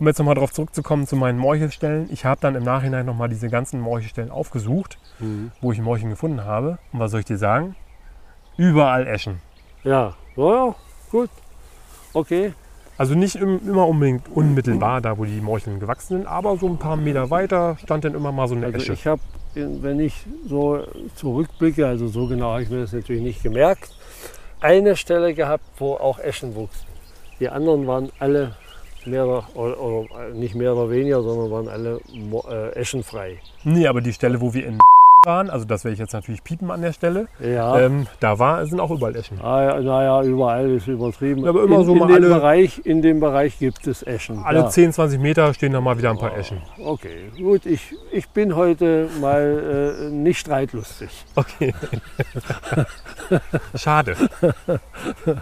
um 0.00 0.06
jetzt 0.06 0.18
nochmal 0.18 0.34
darauf 0.34 0.52
zurückzukommen 0.52 1.06
zu 1.06 1.14
meinen 1.14 1.38
Morchelstellen, 1.38 2.08
ich 2.10 2.24
habe 2.24 2.40
dann 2.40 2.54
im 2.56 2.64
Nachhinein 2.64 3.04
nochmal 3.06 3.28
diese 3.28 3.48
ganzen 3.48 3.80
Morchelstellen 3.80 4.30
aufgesucht, 4.30 4.98
Mhm. 5.18 5.52
wo 5.60 5.70
ich 5.72 5.80
Morcheln 5.80 6.10
gefunden 6.10 6.44
habe. 6.44 6.78
Und 6.92 7.00
was 7.00 7.10
soll 7.10 7.20
ich 7.20 7.26
dir 7.26 7.36
sagen? 7.36 7.76
Überall 8.56 9.06
Eschen. 9.06 9.40
Ja, 9.84 10.14
ja, 10.36 10.54
ja, 10.66 10.74
gut. 11.10 11.30
Okay. 12.14 12.54
Also 12.98 13.14
nicht 13.14 13.36
im, 13.36 13.60
immer 13.66 13.86
unbedingt 13.86 14.28
unmittelbar 14.28 15.00
da, 15.00 15.16
wo 15.16 15.24
die 15.24 15.40
Morcheln 15.40 15.80
gewachsen 15.80 16.18
sind, 16.18 16.26
aber 16.26 16.56
so 16.58 16.66
ein 16.66 16.76
paar 16.78 16.96
Meter 16.96 17.30
weiter 17.30 17.76
stand 17.82 18.04
dann 18.04 18.14
immer 18.14 18.32
mal 18.32 18.48
so 18.48 18.54
eine 18.54 18.66
Also 18.66 18.78
Esche. 18.78 18.92
ich 18.94 19.06
habe, 19.06 19.20
wenn 19.54 20.00
ich 20.00 20.26
so 20.46 20.82
zurückblicke, 21.14 21.86
also 21.86 22.08
so 22.08 22.26
genau 22.26 22.50
habe 22.52 22.62
ich 22.62 22.68
mir 22.70 22.80
das 22.80 22.92
natürlich 22.92 23.22
nicht 23.22 23.42
gemerkt, 23.42 23.90
eine 24.60 24.96
Stelle 24.96 25.32
gehabt, 25.34 25.64
wo 25.78 25.94
auch 25.94 26.18
Eschen 26.18 26.54
wuchsen. 26.54 26.86
Die 27.38 27.48
anderen 27.48 27.86
waren 27.86 28.10
alle 28.18 28.54
mehr 29.06 29.26
oder, 29.26 29.44
oder, 29.54 29.80
oder 29.80 30.28
nicht 30.34 30.54
mehr 30.54 30.74
oder 30.74 30.90
weniger, 30.90 31.22
sondern 31.22 31.50
waren 31.50 31.68
alle 31.68 32.00
äh, 32.50 32.74
eschenfrei. 32.74 33.38
Nee, 33.64 33.86
aber 33.86 34.00
die 34.00 34.12
Stelle, 34.12 34.40
wo 34.40 34.52
wir 34.54 34.66
in 34.66 34.78
waren, 35.26 35.50
also 35.50 35.66
das 35.66 35.84
werde 35.84 35.92
ich 35.92 35.98
jetzt 35.98 36.14
natürlich 36.14 36.42
piepen 36.42 36.70
an 36.70 36.80
der 36.80 36.94
Stelle, 36.94 37.28
Ja. 37.40 37.78
ähm, 37.78 38.06
da 38.20 38.38
war, 38.38 38.64
sind 38.64 38.80
auch 38.80 38.90
überall 38.90 39.14
Eschen. 39.14 39.38
Ah, 39.42 39.62
ja, 39.62 39.80
naja, 39.80 40.22
überall 40.22 40.70
ist 40.70 40.86
übertrieben. 40.88 41.46
Aber 41.46 41.62
immer 41.62 41.80
in, 41.80 41.84
so 41.84 41.92
in, 41.92 41.98
mal 41.98 42.06
dem 42.06 42.14
alle- 42.16 42.28
Bereich, 42.28 42.80
in 42.86 43.02
dem 43.02 43.20
Bereich 43.20 43.58
gibt 43.58 43.86
es 43.86 44.02
Eschen. 44.02 44.38
Alle 44.42 44.60
ja. 44.60 44.68
10, 44.70 44.94
20 44.94 45.20
Meter 45.20 45.52
stehen 45.52 45.74
da 45.74 45.80
mal 45.82 45.98
wieder 45.98 46.08
ein 46.08 46.16
paar 46.16 46.34
Eschen. 46.38 46.62
Okay, 46.82 47.30
gut, 47.36 47.66
ich, 47.66 47.94
ich 48.12 48.30
bin 48.30 48.56
heute 48.56 49.10
mal 49.20 49.98
äh, 50.00 50.10
nicht 50.10 50.38
streitlustig. 50.38 51.10
Okay. 51.34 51.74
Schade. 53.74 54.16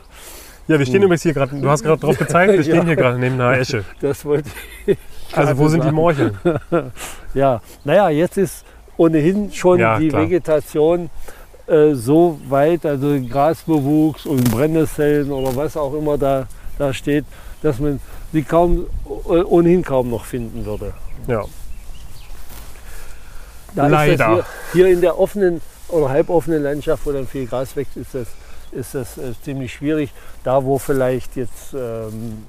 Ja, 0.69 0.79
wir 0.79 0.87
stehen 0.87 1.03
übrigens 1.03 1.23
hier 1.23 1.33
gerade, 1.35 1.59
du 1.59 1.69
hast 1.69 1.83
gerade 1.83 2.01
drauf 2.01 2.17
gezeigt, 2.19 2.53
wir 2.53 2.63
stehen 2.63 2.77
Ja. 2.77 2.85
hier 2.85 2.97
gerade 2.97 3.19
neben 3.19 3.35
einer 3.35 3.59
Esche. 3.59 3.85
Das 4.01 4.25
wollte 4.25 4.51
ich. 4.87 4.97
Also 5.33 5.59
wo 5.59 5.69
sind 5.69 5.85
die. 5.85 5.91
Morcheln? 5.93 6.39
Ja, 7.35 7.61
naja, 7.85 8.09
jetzt 8.09 8.39
ist 8.39 8.65
ohnehin 8.97 9.53
schon 9.53 9.79
Ja, 9.79 9.99
die 9.99 10.09
klar. 10.09 10.23
Vegetation 10.23 11.11
äh, 11.67 11.93
so 11.95 12.41
weit, 12.49 12.87
also 12.87 13.19
Grasbewuchs 13.29 14.25
und 14.25 14.51
Brennnesseln 14.51 15.31
oder 15.31 15.55
was 15.55 15.77
auch 15.77 15.93
immer 15.95 16.17
da, 16.17 16.47
da 16.79 16.93
steht, 16.95 17.27
dass 17.63 17.79
man 17.79 18.01
sie 18.33 18.43
kaum, 18.43 18.87
äh, 19.29 19.43
ohnehin 19.43 19.83
kaum 19.85 20.09
noch 20.11 20.25
finden 20.25 20.65
würde. 20.65 20.95
Ja. 21.27 21.45
Da 23.75 23.87
Leider. 23.87 24.27
hier, 24.35 24.45
hier 24.73 24.87
in 24.89 25.01
der 25.03 25.19
offenen 25.19 25.61
oder 25.89 26.09
halboffenen 26.09 26.63
Landschaft, 26.63 27.05
wo 27.07 27.13
dann 27.13 27.27
viel 27.27 27.47
Gras 27.47 27.77
wächst, 27.77 27.97
ist 27.99 28.15
das, 28.15 28.29
ist 28.73 28.95
das 28.95 29.19
äh, 29.19 29.33
ziemlich 29.43 29.73
schwierig. 29.73 30.11
Da, 30.45 30.65
wo 30.65 30.79
vielleicht 30.79 31.37
jetzt 31.37 31.75
ähm, 31.75 32.47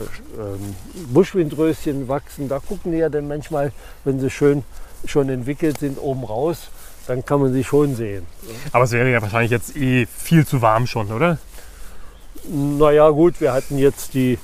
äh, 0.00 0.40
ähm, 0.40 0.74
Buschwindröschen 1.12 2.08
wachsen, 2.08 2.48
da 2.48 2.58
gucken 2.58 2.92
die 2.92 2.98
ja 2.98 3.08
dann 3.08 3.28
manchmal, 3.28 3.72
wenn 4.04 4.20
sie 4.20 4.30
schön 4.30 4.64
schon 5.06 5.28
entwickelt 5.28 5.78
sind, 5.78 5.98
oben 5.98 6.24
raus. 6.24 6.68
Dann 7.06 7.24
kann 7.24 7.40
man 7.40 7.52
sie 7.52 7.64
schon 7.64 7.96
sehen. 7.96 8.24
Aber 8.70 8.84
es 8.84 8.92
wäre 8.92 9.10
ja 9.10 9.20
wahrscheinlich 9.20 9.50
jetzt 9.50 9.76
eh 9.76 10.06
viel 10.06 10.46
zu 10.46 10.62
warm 10.62 10.86
schon, 10.86 11.10
oder? 11.10 11.38
Naja 12.48 13.10
gut, 13.10 13.40
wir 13.40 13.52
hatten 13.52 13.76
jetzt 13.76 14.14
die, 14.14 14.38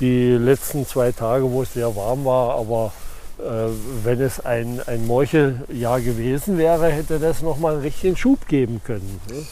die 0.00 0.32
letzten 0.32 0.86
zwei 0.86 1.12
Tage, 1.12 1.50
wo 1.50 1.62
es 1.62 1.74
sehr 1.74 1.94
warm 1.94 2.24
war, 2.24 2.56
aber 2.56 2.92
äh, 3.38 3.68
wenn 4.04 4.20
es 4.20 4.40
ein, 4.40 4.80
ein 4.86 5.06
Morcheljahr 5.06 6.00
gewesen 6.00 6.58
wäre, 6.58 6.88
hätte 6.88 7.18
das 7.18 7.42
nochmal 7.42 7.74
einen 7.74 7.82
richtigen 7.82 8.16
Schub 8.16 8.48
geben 8.48 8.80
können. 8.84 9.20
ne? 9.28 9.46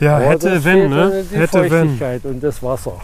Ja, 0.00 0.16
Aber 0.16 0.26
hätte, 0.26 0.64
wenn, 0.64 0.90
ne? 0.90 1.24
Die 1.30 1.36
Hätte, 1.36 1.70
wenn. 1.70 1.70
Feuchtigkeit 1.70 2.24
und 2.24 2.42
das 2.42 2.62
Wasser. 2.62 3.00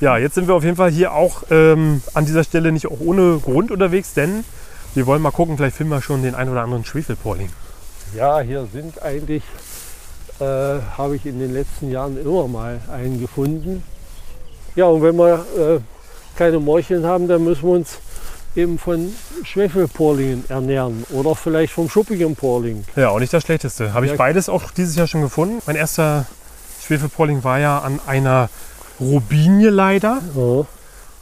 Ja, 0.00 0.18
jetzt 0.18 0.34
sind 0.34 0.48
wir 0.48 0.54
auf 0.54 0.64
jeden 0.64 0.76
Fall 0.76 0.90
hier 0.90 1.12
auch 1.12 1.44
ähm, 1.50 2.02
an 2.14 2.26
dieser 2.26 2.42
Stelle 2.42 2.72
nicht 2.72 2.88
auch 2.88 2.98
ohne 2.98 3.38
Grund 3.38 3.70
unterwegs, 3.70 4.14
denn 4.14 4.44
wir 4.94 5.06
wollen 5.06 5.22
mal 5.22 5.30
gucken, 5.30 5.56
vielleicht 5.56 5.76
finden 5.76 5.92
wir 5.92 6.02
schon 6.02 6.22
den 6.22 6.34
ein 6.34 6.48
oder 6.48 6.62
anderen 6.62 6.84
Schwefelporling. 6.84 7.50
Ja, 8.16 8.40
hier 8.40 8.66
sind 8.72 9.00
eigentlich, 9.00 9.44
äh, 10.40 10.44
habe 10.44 11.14
ich 11.14 11.24
in 11.24 11.38
den 11.38 11.52
letzten 11.52 11.90
Jahren 11.90 12.20
immer 12.20 12.48
mal 12.48 12.80
einen 12.92 13.20
gefunden. 13.20 13.84
Ja, 14.74 14.86
und 14.86 15.02
wenn 15.02 15.16
wir 15.16 15.46
äh, 15.56 15.78
keine 16.36 16.58
Morcheln 16.58 17.06
haben, 17.06 17.28
dann 17.28 17.44
müssen 17.44 17.62
wir 17.62 17.70
uns 17.70 17.98
eben 18.54 18.78
von 18.78 19.12
Schwefelporlingen 19.44 20.44
ernähren 20.48 21.04
oder 21.10 21.34
vielleicht 21.34 21.72
vom 21.72 21.88
schuppigen 21.88 22.36
Porling. 22.36 22.84
Ja, 22.96 23.10
auch 23.10 23.18
nicht 23.20 23.32
das 23.32 23.42
Schlechteste. 23.44 23.94
Habe 23.94 24.06
ich 24.06 24.12
Ja. 24.12 24.18
beides 24.18 24.48
auch 24.48 24.70
dieses 24.70 24.96
Jahr 24.96 25.06
schon 25.06 25.22
gefunden. 25.22 25.62
Mein 25.66 25.76
erster 25.76 26.26
Schwefelporling 26.84 27.44
war 27.44 27.58
ja 27.58 27.78
an 27.78 28.00
einer 28.06 28.48
Robinie 29.00 29.70
leider. 29.70 30.20
Ja. 30.36 30.66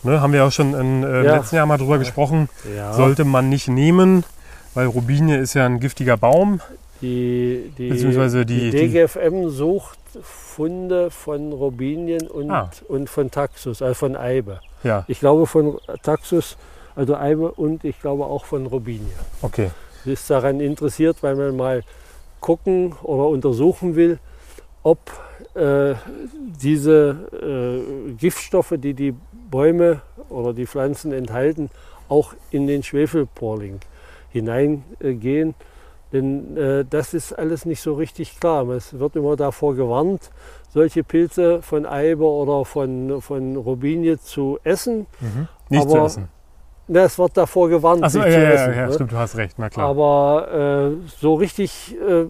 Ne, 0.03 0.21
haben 0.21 0.33
wir 0.33 0.45
auch 0.47 0.53
schon 0.53 0.73
äh, 0.75 0.79
im 0.81 1.03
Ja. 1.25 1.37
letzten 1.37 1.57
Jahr 1.57 1.67
mal 1.67 1.77
drüber 1.77 1.99
gesprochen. 1.99 2.49
Ja, 2.75 2.95
Sollte 2.95 3.25
man 3.25 3.49
nicht 3.51 3.69
nehmen, 3.69 4.25
weil 4.75 4.87
Robinie 4.87 5.37
ist 5.39 5.55
ja 5.55 5.67
ein 5.67 5.79
giftiger 5.81 6.17
Baum. 6.17 6.61
die, 7.03 7.73
die, 7.79 7.89
beziehungsweise 7.89 8.45
die- 8.45 8.71
die- 8.71 8.89
DGFM 8.89 9.49
sucht 9.49 9.99
Funde 10.23 11.11
von 11.11 11.51
Robinien 11.53 12.27
und, 12.29 12.51
Ah. 12.51 12.71
und 12.89 13.09
von 13.09 13.31
Taxus, 13.31 13.81
also 13.81 13.95
von 13.95 14.17
Eibe. 14.17 14.61
Ja, 14.83 15.05
Ich 15.09 15.21
glaube 15.21 15.47
von 15.47 15.79
Taxus, 16.03 16.59
also 16.95 17.17
Eibe 17.17 17.53
und 17.53 17.85
ich 17.85 18.01
glaube 18.01 18.25
auch 18.25 18.45
von 18.45 18.67
Robinie. 18.67 19.13
okay. 19.43 19.71
Sie 20.05 20.13
ist 20.13 20.31
daran 20.31 20.61
interessiert, 20.61 21.23
weil 21.23 21.37
man 21.37 21.57
mal 21.57 21.83
gucken 22.41 22.95
oder 23.03 23.29
untersuchen 23.29 23.97
will, 23.97 24.19
ob 24.83 24.99
äh, 25.55 25.95
diese 26.37 27.29
äh, 28.09 28.13
Giftstoffe, 28.13 28.75
die 28.79 28.95
die 28.95 29.15
Bäume 29.51 30.01
oder 30.31 30.55
die 30.55 30.67
Pflanzen 30.67 31.13
enthalten, 31.13 31.71
auch 32.09 32.33
in 32.51 32.67
den 32.67 32.83
Schwefelporling 32.83 33.81
hineingehen. 34.31 35.55
Denn 36.13 36.57
äh, 36.57 36.85
das 36.89 37.15
ist 37.15 37.33
alles 37.33 37.67
nicht 37.67 37.81
so 37.81 37.95
richtig 37.95 38.41
klar. 38.41 38.69
Es 38.71 38.99
wird 38.99 39.17
immer 39.17 39.37
davor 39.37 39.75
gewarnt, 39.77 40.31
solche 40.73 41.05
Pilze 41.05 41.63
von 41.63 41.87
Eibe 41.87 42.25
oder 42.25 42.65
von, 42.65 43.21
von 43.21 43.57
Robinie 43.57 44.19
zu 44.19 44.59
essen. 44.65 45.07
Mhm. 45.21 45.49
Nicht 45.69 45.89
zu 45.89 45.97
Aber 45.97 46.07
essen. 46.07 46.29
Na, 46.93 47.05
es 47.05 47.17
wird 47.19 47.37
davor 47.37 47.69
gewarnt, 47.69 48.03
Achso, 48.03 48.19
ja, 48.19 48.27
ja, 48.27 48.51
essen. 48.51 48.75
ja, 48.75 48.87
ne? 48.89 48.93
stimmt, 48.93 49.13
du 49.13 49.17
hast 49.17 49.37
recht, 49.37 49.55
na 49.59 49.71
klar. 49.71 49.89
Aber 49.89 50.91
äh, 50.93 51.09
so 51.21 51.35
richtig 51.35 51.95
äh, 52.01 52.25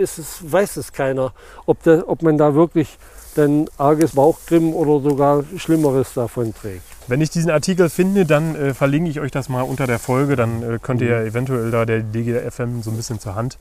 ist 0.00 0.18
es, 0.18 0.40
weiß 0.52 0.76
es 0.78 0.92
keiner, 0.92 1.32
ob, 1.66 1.82
da, 1.84 2.02
ob 2.06 2.20
man 2.22 2.36
da 2.36 2.54
wirklich 2.56 2.98
dann 3.36 3.66
arges 3.78 4.12
Bauchgrimm 4.16 4.74
oder 4.74 5.08
sogar 5.08 5.44
Schlimmeres 5.56 6.14
davon 6.14 6.52
trägt. 6.54 6.82
Wenn 7.06 7.20
ich 7.20 7.30
diesen 7.30 7.50
Artikel 7.50 7.88
finde, 7.88 8.26
dann 8.26 8.56
äh, 8.56 8.74
verlinke 8.74 9.08
ich 9.10 9.20
euch 9.20 9.30
das 9.30 9.48
mal 9.48 9.62
unter 9.62 9.86
der 9.86 9.98
Folge. 10.00 10.34
Dann 10.34 10.62
äh, 10.62 10.78
könnt 10.82 11.00
ihr 11.02 11.20
Mhm. 11.20 11.26
eventuell 11.26 11.70
da 11.70 11.84
der 11.84 12.00
DGFM 12.00 12.82
so 12.82 12.90
ein 12.90 12.96
bisschen 12.96 13.20
zur 13.20 13.36
Hand 13.36 13.58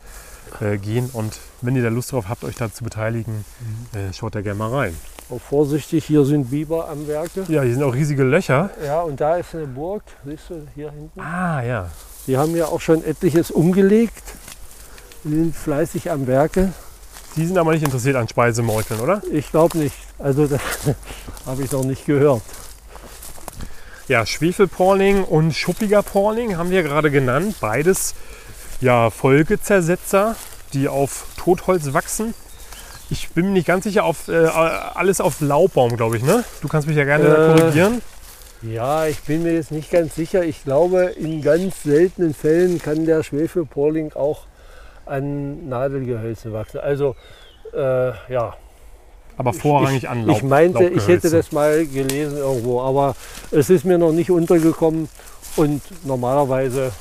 äh, 0.60 0.78
gehen. 0.78 1.10
Und 1.14 1.38
wenn 1.62 1.76
ihr 1.76 1.84
da 1.84 1.90
Lust 1.90 2.12
drauf 2.14 2.30
habt, 2.30 2.44
euch 2.46 2.56
da 2.56 2.72
zu 2.74 2.84
beteiligen, 2.84 3.46
Mhm. 3.94 4.00
äh, 4.00 4.14
schaut 4.14 4.34
da 4.34 4.42
gerne 4.42 4.58
mal 4.58 4.72
rein. 4.72 4.96
Auch 5.30 5.42
vorsichtig, 5.42 6.06
hier 6.06 6.24
sind 6.24 6.52
Biber 6.52 6.88
am 6.88 7.08
Werke. 7.08 7.46
Ja, 7.48 7.64
hier 7.64 7.74
sind 7.74 7.84
auch 7.84 7.96
riesige 7.96 8.24
Löcher. 8.24 8.70
Ja, 8.86 9.02
und 9.02 9.20
da 9.20 9.38
ist 9.38 9.56
eine 9.56 9.66
Burg, 9.66 10.04
siehst 10.24 10.50
du, 10.50 10.68
hier 10.76 10.92
hinten. 10.92 11.20
Ah, 11.20 11.64
ja. 11.64 11.90
Die 12.28 12.38
haben 12.38 12.56
ja 12.56 12.68
auch 12.68 12.82
schon 12.82 13.04
etliches 13.04 13.50
umgelegt. 13.50 14.24
Die 15.24 15.34
sind 15.34 15.56
fleißig 15.56 16.12
am 16.12 16.28
Werke. 16.28 16.72
Die 17.36 17.46
sind 17.46 17.58
aber 17.58 17.72
nicht 17.74 17.84
interessiert 17.84 18.16
an 18.16 18.28
Speisemeucheln, 18.28 19.00
oder? 19.00 19.22
Ich 19.32 19.50
glaube 19.50 19.80
nicht. 19.80 19.96
Also 20.20 20.46
das 20.46 20.62
habe 21.48 21.64
ich 21.64 21.72
noch 21.72 21.84
nicht 21.84 22.06
gehört. 22.06 22.44
Ja, 24.08 24.28
Schwefelporling 24.28 25.24
und 25.24 25.54
schuppiger 25.54 26.04
Porling 26.04 26.58
haben 26.58 26.70
wir 26.70 26.84
gerade 26.84 27.10
genannt. 27.10 27.56
Beides 27.60 28.14
ja, 28.80 29.10
Folgezersetzer, 29.10 30.36
die 30.74 30.88
auf 30.88 31.26
Totholz 31.38 31.94
wachsen. 31.94 32.36
Ich 33.10 33.30
bin 33.30 33.48
mir 33.48 33.52
nicht 33.52 33.68
ganz 33.68 33.84
sicher, 33.84 34.04
auf, 34.04 34.28
äh, 34.28 34.36
alles 34.36 35.22
auf 35.22 35.42
Laubbaum, 35.42 35.96
glaube 35.96 36.18
ich. 36.18 36.24
Ne? 36.24 36.44
Du 36.62 36.68
kannst 36.68 36.88
mich 36.88 36.98
ja 36.98 37.04
gerne 37.04 37.26
Äh, 37.28 37.60
korrigieren. 37.60 38.02
Ja, 38.62 39.06
ich 39.06 39.20
bin 39.22 39.44
mir 39.44 39.54
jetzt 39.54 39.72
nicht 39.72 39.92
ganz 39.92 40.16
sicher. 40.16 40.44
Ich 40.44 40.64
glaube, 40.64 41.04
in 41.18 41.42
ganz 41.42 41.84
seltenen 41.84 42.34
Fällen 42.34 42.82
kann 42.82 43.06
der 43.06 43.22
Schwefelporling 43.22 44.14
auch 44.14 44.42
an 45.06 45.70
Nadelgehölzen 45.70 46.52
wachsen. 46.52 46.80
Also, 46.80 47.16
äh, 47.76 48.08
ja. 48.32 48.56
Aber 49.38 49.54
vorrangig 49.54 50.10
an 50.10 50.26
Laub. 50.26 50.38
Ich 50.38 50.44
meinte, 50.44 50.86
ich 50.86 51.08
hätte 51.08 51.30
das 51.30 51.52
mal 51.52 51.86
gelesen 51.86 52.38
irgendwo, 52.38 52.82
aber 52.82 53.16
es 53.52 53.70
ist 53.70 53.84
mir 53.86 53.98
noch 53.98 54.14
nicht 54.14 54.32
untergekommen 54.32 55.10
und 55.58 55.82
normalerweise 56.06 56.92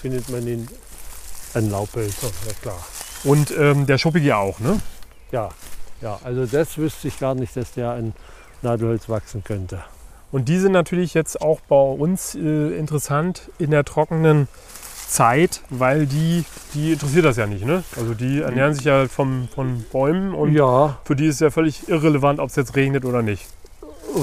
findet 0.00 0.28
man 0.30 0.46
ihn 0.48 0.66
an 1.54 1.70
Laubhölzern, 1.70 2.30
ja 2.46 2.52
klar. 2.62 2.84
Und 3.24 3.52
ähm, 3.56 3.86
der 3.86 3.98
schuppige 3.98 4.36
auch, 4.38 4.58
ne? 4.58 4.80
Ja, 5.32 5.48
ja, 6.02 6.18
also 6.24 6.46
das 6.46 6.76
wüsste 6.78 7.08
ich 7.08 7.18
gar 7.18 7.34
nicht, 7.34 7.56
dass 7.56 7.72
der 7.72 7.90
an 7.90 8.12
Nadelholz 8.60 9.08
wachsen 9.08 9.42
könnte. 9.42 9.82
Und 10.30 10.48
die 10.48 10.58
sind 10.58 10.72
natürlich 10.72 11.14
jetzt 11.14 11.42
auch 11.42 11.60
bei 11.60 11.76
uns 11.76 12.34
äh, 12.34 12.78
interessant 12.78 13.50
in 13.58 13.70
der 13.70 13.84
trockenen 13.84 14.48
Zeit, 15.08 15.60
weil 15.68 16.06
die, 16.06 16.44
die 16.74 16.92
interessiert 16.92 17.24
das 17.24 17.36
ja 17.36 17.46
nicht, 17.46 17.66
ne? 17.66 17.84
Also 17.96 18.14
die 18.14 18.40
ernähren 18.40 18.74
sich 18.74 18.84
ja 18.84 19.06
vom, 19.08 19.48
von 19.54 19.84
Bäumen 19.92 20.34
und 20.34 20.54
ja, 20.54 20.98
für 21.04 21.16
die 21.16 21.26
ist 21.26 21.40
ja 21.40 21.50
völlig 21.50 21.88
irrelevant, 21.88 22.40
ob 22.40 22.48
es 22.48 22.56
jetzt 22.56 22.76
regnet 22.76 23.04
oder 23.04 23.22
nicht. 23.22 23.46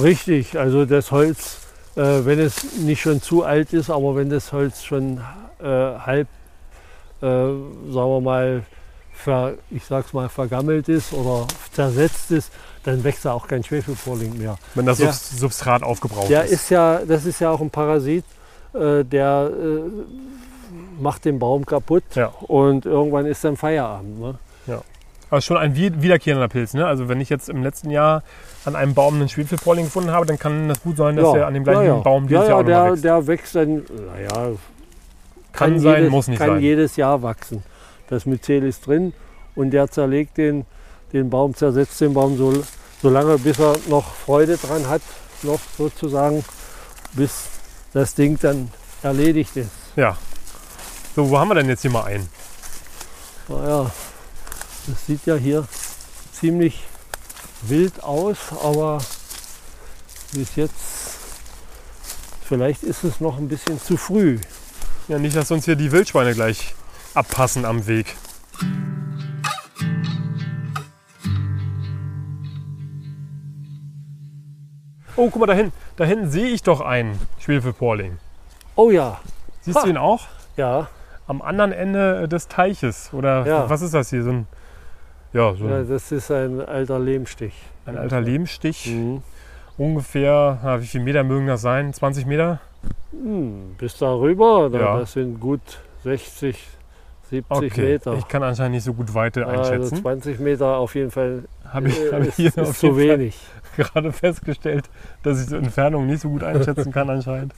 Richtig, 0.01 0.57
also 0.57 0.85
das 0.85 1.11
Holz, 1.11 1.59
äh, 1.95 2.01
wenn 2.01 2.39
es 2.39 2.77
nicht 2.77 3.01
schon 3.01 3.21
zu 3.21 3.43
alt 3.43 3.73
ist, 3.73 3.89
aber 3.89 4.15
wenn 4.15 4.29
das 4.29 4.51
Holz 4.51 4.83
schon 4.83 5.21
äh, 5.61 5.65
halb, 5.65 6.27
äh, 7.21 7.25
sagen 7.25 7.59
wir 7.91 8.21
mal, 8.21 8.63
ver, 9.19 9.53
ich 9.69 9.83
sag's 9.85 10.13
mal, 10.13 10.29
vergammelt 10.29 10.89
ist 10.89 11.13
oder 11.13 11.45
zersetzt 11.73 12.31
ist, 12.31 12.51
dann 12.83 13.03
wächst 13.03 13.25
da 13.25 13.33
auch 13.33 13.47
kein 13.47 13.63
Schwefelporling 13.63 14.37
mehr. 14.37 14.57
Wenn 14.75 14.85
das 14.85 14.99
Ja. 14.99 15.07
Subs- 15.11 15.37
Substrat 15.39 15.83
aufgebraucht 15.83 16.29
Der 16.29 16.45
ist. 16.45 16.51
ist 16.53 16.69
ja, 16.69 17.01
das 17.07 17.25
ist 17.25 17.39
ja 17.39 17.51
auch 17.51 17.61
ein 17.61 17.69
Parasit, 17.69 18.23
äh, 18.73 19.03
der 19.03 19.51
äh, 19.51 21.01
macht 21.01 21.25
den 21.25 21.39
Baum 21.39 21.65
kaputt 21.65 22.03
Ja. 22.15 22.27
und 22.41 22.85
irgendwann 22.85 23.25
ist 23.25 23.43
dann 23.43 23.57
Feierabend. 23.57 24.19
Ne? 24.19 24.35
Aber 25.31 25.41
schon 25.41 25.57
ein 25.57 25.75
wi- 25.75 26.01
wiederkehrender 26.01 26.47
Pilz, 26.47 26.73
ne? 26.73 26.87
Also 26.87 27.07
wenn 27.07 27.21
ich 27.21 27.29
jetzt 27.29 27.49
im 27.49 27.61
letzten 27.61 27.91
Jahr 27.91 28.23
an 28.65 28.75
einem 28.75 28.95
Baum 28.95 29.13
einen 29.13 29.29
Schwefelporling 29.29 29.85
gefunden 29.85 30.09
habe, 30.09 30.25
dann 30.25 30.39
kann 30.39 30.67
das 30.67 30.81
gut 30.81 30.97
sein, 30.97 31.15
dass 31.17 31.35
er 31.35 31.45
an 31.45 31.53
dem 31.53 31.63
gleichen 31.63 31.83
ja, 31.83 31.87
ja. 31.89 31.95
Baum 31.97 32.27
dieses 32.27 32.45
ja, 32.45 32.49
Jahr 32.49 32.61
ja, 32.61 32.63
der, 32.65 32.91
wächst. 32.91 33.03
der 33.03 33.27
wächst 33.27 33.55
dann, 33.55 33.83
naja, 34.07 34.51
Kann 35.53 35.79
sein, 35.79 35.97
jedes, 35.97 36.11
muss 36.11 36.27
nicht 36.29 36.39
kann 36.39 36.47
sein. 36.49 36.61
jedes 36.61 36.95
Jahr 36.95 37.21
wachsen. 37.21 37.61
Das 38.09 38.25
Myzel 38.25 38.63
ist 38.63 38.87
drin 38.87 39.13
und 39.55 39.71
der 39.71 39.89
zerlegt 39.89 40.37
den, 40.37 40.65
den 41.13 41.29
Baum, 41.29 41.55
zersetzt 41.55 42.01
den 42.01 42.13
Baum 42.13 42.37
so, 42.37 42.63
so 43.01 43.09
lange, 43.09 43.37
bis 43.37 43.59
er 43.59 43.75
noch 43.87 44.15
Freude 44.15 44.57
dran 44.57 44.87
hat, 44.87 45.01
noch 45.43 45.59
sozusagen, 45.77 46.43
bis 47.13 47.43
das 47.93 48.15
Ding 48.15 48.37
dann 48.41 48.71
erledigt 49.03 49.55
ist. 49.55 49.69
Ja. 49.95 50.17
So, 51.15 51.29
wo 51.29 51.37
haben 51.37 51.49
wir 51.49 51.55
denn 51.55 51.69
jetzt 51.69 51.81
hier 51.83 51.91
mal 51.91 52.03
einen? 52.03 52.29
Naja, 53.47 53.91
das 54.87 55.05
sieht 55.05 55.25
ja 55.25 55.35
hier 55.35 55.67
ziemlich 56.33 56.83
wild 57.61 58.03
aus, 58.03 58.37
aber 58.63 58.99
bis 60.33 60.55
jetzt, 60.55 60.73
vielleicht 62.43 62.83
ist 62.83 63.03
es 63.03 63.19
noch 63.19 63.37
ein 63.37 63.47
bisschen 63.47 63.81
zu 63.81 63.97
früh. 63.97 64.39
Ja, 65.07 65.19
nicht, 65.19 65.35
dass 65.35 65.51
uns 65.51 65.65
hier 65.65 65.75
die 65.75 65.91
Wildschweine 65.91 66.33
gleich 66.33 66.73
abpassen 67.15 67.65
am 67.65 67.87
Weg. 67.87 68.15
Oh, 75.15 75.29
guck 75.29 75.37
mal 75.41 75.45
da 75.47 75.53
hinten. 75.53 75.73
Da 75.97 76.05
hinten 76.05 76.29
sehe 76.29 76.47
ich 76.47 76.63
doch 76.63 76.81
einen 76.81 77.19
Schwefelporling. 77.39 78.17
Oh 78.75 78.89
ja, 78.91 79.19
Siehst 79.61 79.77
Ha. 79.77 79.83
du 79.83 79.89
ihn 79.89 79.97
auch? 79.97 80.21
ja, 80.55 80.87
Am 81.27 81.41
anderen 81.43 81.71
Ende 81.73 82.27
des 82.27 82.47
Teiches. 82.47 83.13
Oder 83.13 83.45
Ja. 83.45 83.69
was 83.69 83.81
ist 83.83 83.93
das 83.93 84.09
hier? 84.09 84.23
So 84.23 84.31
ein, 84.31 84.47
ja, 85.33 85.53
so 85.53 85.67
ja, 85.67 85.83
das 85.83 86.11
ist 86.11 86.31
ein 86.31 86.59
alter 86.61 86.97
Lehmstich. 86.99 87.53
ein 87.85 87.97
alter 87.97 88.19
Lehmstich. 88.21 88.87
Mhm. 88.87 89.21
Ungefähr, 89.77 90.57
na, 90.63 90.81
wie 90.81 90.87
viele 90.87 91.03
Meter 91.03 91.23
mögen 91.23 91.45
das 91.47 91.61
sein? 91.61 91.93
20 91.93 92.25
Meter? 92.25 92.59
Hm, 93.11 93.75
bis 93.77 93.97
darüber, 93.97 94.69
da, 94.71 94.79
Ja. 94.79 94.99
das 94.99 95.13
sind 95.13 95.39
gut 95.39 95.61
60, 96.03 96.57
70 97.29 97.71
Okay. 97.71 97.81
Meter. 97.93 98.13
Ich 98.13 98.27
kann 98.27 98.43
anscheinend 98.43 98.75
nicht 98.75 98.83
so 98.83 98.93
gut 98.93 99.13
Weite 99.13 99.45
also 99.45 99.71
einschätzen. 99.71 99.97
20 99.97 100.39
Meter 100.39 100.77
auf 100.77 100.95
jeden 100.95 101.11
Fall 101.11 101.43
Habe 101.71 101.89
ich, 101.89 101.99
äh, 101.99 102.11
hab 102.11 102.21
ich 102.21 102.27
ist, 102.29 102.35
hier 102.35 102.47
ist 102.47 102.59
auf 102.59 102.77
zu 102.77 102.87
jeden 102.87 102.97
Fall 102.99 103.19
wenig. 103.19 103.37
gerade 103.77 104.11
festgestellt, 104.11 104.89
dass 105.23 105.41
ich 105.41 105.47
so 105.49 105.55
Entfernung 105.57 106.05
nicht 106.07 106.21
so 106.21 106.29
gut 106.29 106.43
einschätzen 106.43 106.91
kann 106.91 107.09
anscheinend. 107.09 107.53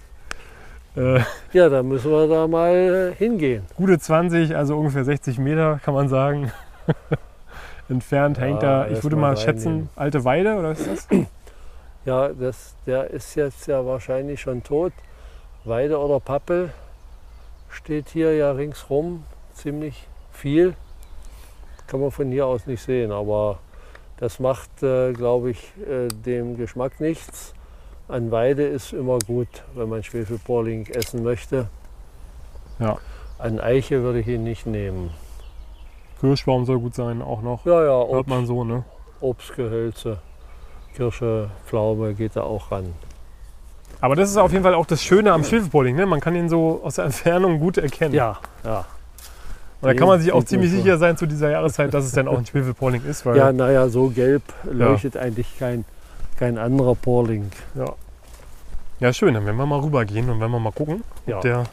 Äh, 0.96 1.22
Ja, 1.54 1.70
da 1.70 1.82
müssen 1.84 2.12
wir 2.12 2.28
da 2.28 2.48
mal 2.48 3.14
äh, 3.14 3.16
hingehen. 3.16 3.64
gute 3.76 3.98
20, 3.98 4.56
also 4.56 4.78
ungefähr 4.78 5.06
60 5.06 5.40
Meter 5.40 5.80
kann 5.84 5.94
man 5.94 6.10
sagen. 6.10 6.52
Entfernt 7.90 8.38
Ja, 8.38 8.44
hängt 8.44 8.64
da, 8.64 8.88
ich 8.88 9.04
würde 9.04 9.16
mal 9.16 9.32
mal 9.34 9.38
schätzen, 9.38 9.90
alte 9.96 10.24
Weide 10.26 10.56
oder 10.56 10.72
ist 10.72 10.88
das? 10.88 11.08
Ja, 12.04 12.30
das, 12.30 12.74
der 12.88 13.12
ist 13.12 13.36
jetzt 13.36 13.68
ja 13.68 13.86
wahrscheinlich 13.86 14.42
schon 14.42 14.64
tot. 14.64 14.92
Weide 15.66 16.00
oder 16.00 16.20
Pappel 16.20 16.72
steht 17.70 18.10
hier 18.10 18.34
ja 18.36 18.52
ringsrum 18.54 19.24
ziemlich 19.62 20.08
viel. 20.32 20.76
Kann 21.88 22.02
man 22.02 22.12
von 22.12 22.32
hier 22.32 22.48
aus 22.48 22.68
nicht 22.68 22.82
sehen, 22.82 23.12
aber 23.12 23.60
das 24.18 24.40
macht, 24.40 24.84
äh, 24.84 25.14
glaube 25.14 25.52
ich, 25.52 25.72
äh, 25.88 26.08
dem 26.08 26.58
Geschmack 26.58 27.00
nichts. 27.00 27.54
An 28.08 28.32
Weide 28.32 28.64
ist 28.68 28.94
immer 28.94 29.20
gut, 29.20 29.48
wenn 29.74 29.90
man 29.90 30.04
Schwefelporling 30.04 30.88
essen 30.88 31.24
möchte. 31.24 31.68
Ja. 32.80 32.98
An 33.38 33.60
Eiche 33.60 34.04
würde 34.04 34.20
ich 34.20 34.28
ihn 34.28 34.44
nicht 34.44 34.66
nehmen. 34.66 35.12
Kirschbaum 36.20 36.66
soll 36.66 36.80
gut 36.80 36.94
sein, 36.94 37.22
auch 37.22 37.42
noch. 37.42 37.66
Ja, 37.66 37.82
ja, 37.84 38.08
Hört 38.08 38.10
Obst, 38.10 38.30
man 38.30 38.46
so, 38.46 38.64
ne? 38.64 38.84
Obstgehölze, 39.22 40.20
Kirsche, 40.96 41.50
Pflaume 41.66 42.14
geht 42.14 42.36
da 42.36 42.44
auch 42.44 42.72
ran. 42.72 42.94
Aber 44.02 44.16
das 44.16 44.30
ist 44.30 44.38
auf 44.38 44.52
jeden 44.52 44.64
Fall 44.64 44.74
auch 44.74 44.86
das 44.86 45.04
Schöne 45.04 45.32
am 45.32 45.44
Schwefelpolling. 45.44 45.96
Ne? 45.96 46.06
Man 46.06 46.20
kann 46.20 46.36
ihn 46.36 46.50
so 46.50 46.82
aus 46.84 46.96
der 46.96 47.06
Entfernung 47.06 47.60
gut 47.60 47.78
erkennen. 47.78 48.14
Ja, 48.14 48.40
ja. 48.64 48.86
Und 49.82 49.88
da 49.88 49.94
kann 49.96 50.08
man 50.08 50.22
sich 50.22 50.32
auch 50.32 50.44
ziemlich 50.44 50.70
sicher 50.72 50.98
sein 51.00 51.18
zu 51.18 51.26
dieser 51.26 51.50
Jahreszeit, 51.50 51.92
dass 51.94 52.06
es 52.06 52.12
dann 52.12 52.28
auch 52.28 52.38
ein 52.38 52.46
Schwefelpolling 52.46 53.04
ist. 53.04 53.26
Weil, 53.26 53.38
Ja, 53.38 53.52
naja, 53.52 53.90
so 53.90 54.10
gelb 54.10 54.44
leuchtet 54.64 55.18
eigentlich 55.18 55.58
kein, 55.58 55.86
kein 56.38 56.58
anderer 56.60 56.94
Porling. 56.96 57.52
ja. 57.76 57.94
ja, 59.00 59.12
schön. 59.14 59.34
Dann 59.34 59.46
werden 59.46 59.58
wir 59.58 59.66
mal 59.66 59.80
rübergehen 59.80 60.30
und 60.30 60.40
werden 60.40 60.52
wir 60.52 60.60
mal 60.60 60.72
gucken, 60.72 61.04
Ja. 61.26 61.38
ob 61.38 61.42
der 61.42 61.64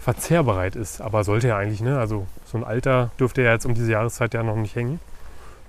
verzehrbereit 0.00 0.76
ist. 0.76 1.00
Aber 1.00 1.24
sollte 1.24 1.48
er 1.48 1.56
eigentlich, 1.56 1.80
ne? 1.80 1.98
Also 1.98 2.26
so 2.44 2.58
ein 2.58 2.64
Alter 2.64 3.10
dürfte 3.18 3.42
ja 3.42 3.52
jetzt 3.52 3.64
um 3.64 3.74
diese 3.74 3.92
Jahreszeit 3.92 4.34
ja 4.34 4.42
noch 4.42 4.56
nicht 4.56 4.76
hängen. 4.76 5.00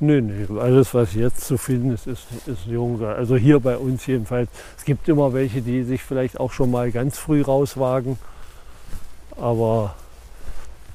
Nee, 0.02 0.20
nee, 0.20 0.46
alles 0.60 0.94
was 0.94 1.14
jetzt 1.14 1.46
zu 1.46 1.58
finden 1.58 1.94
ist, 1.94 2.06
ist, 2.06 2.28
ist 2.48 2.66
jung. 2.66 3.02
Also 3.02 3.38
hier 3.38 3.62
bei 3.62 3.78
uns 3.78 4.06
jedenfalls. 4.06 4.50
Es 4.78 4.84
gibt 4.84 5.08
immer 5.08 5.34
welche, 5.34 5.62
die 5.62 5.84
sich 5.84 6.04
vielleicht 6.04 6.38
auch 6.38 6.52
schon 6.52 6.70
mal 6.70 6.92
ganz 6.92 7.18
früh 7.18 7.42
rauswagen. 7.42 8.20
Aber 9.38 9.96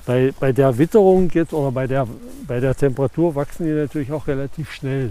bei, 0.06 0.32
bei 0.38 0.52
der 0.52 0.78
Witterung 0.78 1.30
jetzt 1.30 1.52
oder 1.52 1.70
bei 1.70 1.86
der, 1.86 2.06
bei 2.46 2.60
der 2.60 2.74
Temperatur 2.74 3.34
wachsen 3.34 3.66
die 3.66 3.72
natürlich 3.72 4.12
auch 4.12 4.26
relativ 4.26 4.72
schnell. 4.72 5.10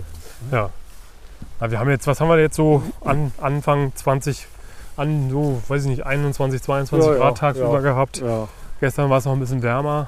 Ja. 0.51 0.69
Aber 1.59 1.71
wir 1.71 1.79
haben 1.79 1.89
jetzt, 1.89 2.07
was 2.07 2.19
haben 2.21 2.29
wir 2.29 2.39
jetzt 2.39 2.55
so 2.55 2.83
an 3.03 3.31
Anfang 3.39 3.93
20, 3.95 4.47
an 4.97 5.29
so, 5.29 5.61
weiß 5.67 5.83
ich 5.83 5.89
nicht, 5.89 6.05
21, 6.05 6.61
22 6.61 7.07
Ja, 7.07 7.13
ja, 7.13 7.19
Grad 7.19 7.37
tagsüber 7.37 7.75
ja. 7.75 7.79
gehabt. 7.81 8.17
Ja, 8.17 8.47
Gestern 8.79 9.09
war 9.09 9.17
es 9.17 9.25
noch 9.25 9.33
ein 9.33 9.39
bisschen 9.39 9.61
wärmer. 9.61 10.07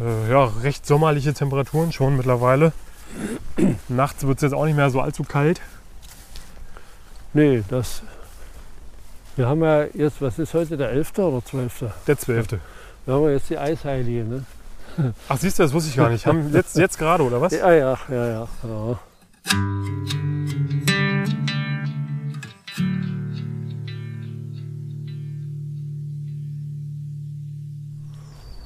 Äh, 0.00 0.30
ja, 0.30 0.44
recht 0.62 0.86
sommerliche 0.86 1.34
Temperaturen 1.34 1.92
schon 1.92 2.16
mittlerweile. 2.16 2.72
Nachts 3.88 4.26
wird 4.26 4.38
es 4.38 4.42
jetzt 4.42 4.54
auch 4.54 4.64
nicht 4.64 4.76
mehr 4.76 4.90
so 4.90 5.00
allzu 5.00 5.22
kalt. 5.22 5.60
nee, 7.32 7.62
das. 7.68 8.02
Wir 9.36 9.48
haben 9.48 9.62
ja 9.62 9.84
jetzt, 9.94 10.20
was 10.20 10.38
ist 10.38 10.54
heute, 10.54 10.76
der 10.76 10.90
11. 10.90 11.18
oder 11.18 11.44
12.? 11.44 11.84
Der 12.06 12.18
12. 12.18 12.58
Wir 13.06 13.14
haben 13.14 13.24
ja 13.24 13.30
jetzt 13.32 13.50
die 13.50 13.58
Eisheilige, 13.58 14.24
ne? 14.24 14.44
Ach, 15.28 15.36
siehst 15.38 15.58
du, 15.58 15.62
das 15.62 15.72
wusste 15.72 15.90
ich 15.90 15.96
gar 15.96 16.08
nicht. 16.08 16.24
Haben 16.26 16.52
jetzt, 16.52 16.76
jetzt 16.76 16.98
gerade, 16.98 17.22
oder 17.22 17.40
was? 17.40 17.52
Ja, 17.52 17.72
ja, 17.72 17.98
ja, 18.08 18.26
ja. 18.28 18.48
ja. 18.64 18.98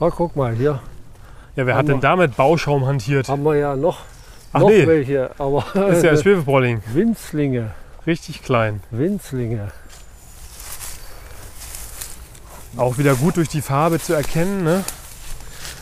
Ah, 0.01 0.11
guck 0.11 0.37
mal, 0.37 0.55
hier 0.55 0.81
Ja, 1.57 1.66
wer 1.66 1.74
Haben 1.74 1.79
hat 1.79 1.88
denn 1.88 1.96
wir- 1.96 2.01
damit 2.03 2.37
Bauschaum 2.37 2.87
hantiert? 2.87 3.29
haben 3.29 3.42
wir 3.44 3.57
ja 3.57 3.74
noch, 3.77 4.01
Ach 4.53 4.61
noch 4.61 4.68
nee, 4.70 4.87
welche, 4.87 5.31
aber 5.38 5.64
ist 5.90 6.05
ja 6.05 6.11
ein 6.12 6.16
Schwefelpolling. 6.18 6.83
Winzlinge, 6.92 7.72
Richtig 8.07 8.42
klein. 8.42 8.81
Winzlinge. 8.90 9.70
Auch 12.77 12.99
wieder 12.99 13.15
gut 13.15 13.37
durch 13.37 13.49
die 13.49 13.63
Farbe 13.63 14.01
zu 14.01 14.15
erkennen. 14.15 14.63
Ne? 14.65 14.85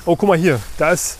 Oh, 0.04 0.16
guck 0.16 0.28
mal 0.28 0.38
hier. 0.38 0.60
Da 0.78 0.92
ist 0.92 1.18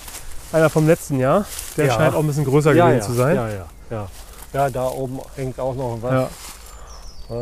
einer 0.53 0.71
vom 0.71 0.87
letzten 0.87 1.19
Jahr. 1.19 1.45
Der 1.77 1.87
Ja. 1.87 1.95
scheint 1.95 2.15
auch 2.15 2.21
ein 2.21 2.27
bisschen 2.27 2.45
größer 2.45 2.73
ja, 2.73 2.87
gewesen 2.87 3.01
ja, 3.01 3.07
zu 3.07 3.13
sein. 3.15 3.37
Ja, 3.37 3.49
ja, 3.49 3.67
ja. 3.91 4.09
Ja, 4.53 4.71
da 4.71 4.89
oben 4.89 5.21
hängt 5.35 5.59
auch 5.59 5.75
noch 5.75 5.99
was, 6.01 6.31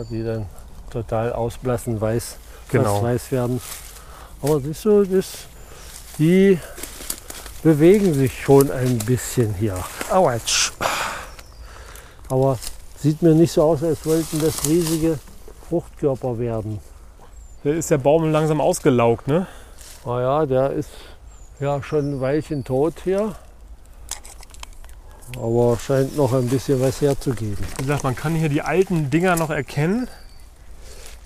die 0.08 0.24
dann 0.24 0.46
total 0.90 1.32
ausblassen, 1.32 2.00
weiß, 2.00 2.36
genau. 2.70 3.02
weiß 3.02 3.30
werden. 3.30 3.60
Aber 4.42 4.60
siehst 4.60 4.84
du, 4.84 5.04
das, 5.04 5.26
die 6.18 6.58
bewegen 7.62 8.14
sich 8.14 8.42
schon 8.42 8.70
ein 8.70 8.98
bisschen 8.98 9.54
hier. 9.54 9.76
Autsch. 10.10 10.72
Aber 12.28 12.58
sieht 13.00 13.22
mir 13.22 13.34
nicht 13.34 13.52
so 13.52 13.62
aus, 13.62 13.82
als 13.82 14.04
wollten 14.06 14.40
das 14.40 14.66
riesige 14.66 15.18
Fruchtkörper 15.68 16.38
werden. 16.38 16.80
Da 17.64 17.70
ist 17.70 17.90
der 17.90 17.98
Baum 17.98 18.30
langsam 18.30 18.60
ausgelaugt. 18.60 19.26
Ne? 19.26 19.46
Naja, 20.04 20.44
der 20.44 20.70
ist 20.72 20.90
ja 21.60 21.82
schon 21.82 22.12
ein 22.16 22.20
Weilchen 22.20 22.62
tot 22.62 22.94
hier. 23.04 23.34
Aber 25.36 25.78
scheint 25.78 26.16
noch 26.16 26.34
ein 26.34 26.48
bisschen 26.48 26.80
was 26.82 27.00
herzugeben. 27.00 27.64
Wie 27.78 27.82
gesagt, 27.82 28.04
man 28.04 28.14
kann 28.14 28.34
hier 28.34 28.50
die 28.50 28.60
alten 28.60 29.08
Dinger 29.08 29.36
noch 29.36 29.48
erkennen. 29.48 30.08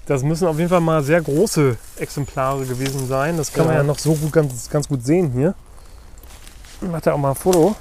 Das 0.07 0.23
müssen 0.23 0.47
auf 0.47 0.57
jeden 0.59 0.71
Fall 0.71 0.81
mal 0.81 1.03
sehr 1.03 1.21
große 1.21 1.77
Exemplare 1.97 2.65
gewesen 2.65 3.09
sein. 3.09 3.37
Das 3.37 3.53
kann 3.53 3.67
man 3.67 3.75
Ja. 3.75 3.81
ja 3.81 3.87
noch 3.87 3.99
so 3.99 4.15
gut, 4.15 4.33
ganz, 4.33 4.71
ganz 4.71 4.89
gut 4.89 5.05
sehen 5.05 5.33
hier. 5.33 5.55
Macht 6.81 7.07
ja 7.07 7.15
auch 7.15 7.19
mal 7.19 7.31
ein 7.31 7.35
Foto. 7.35 7.75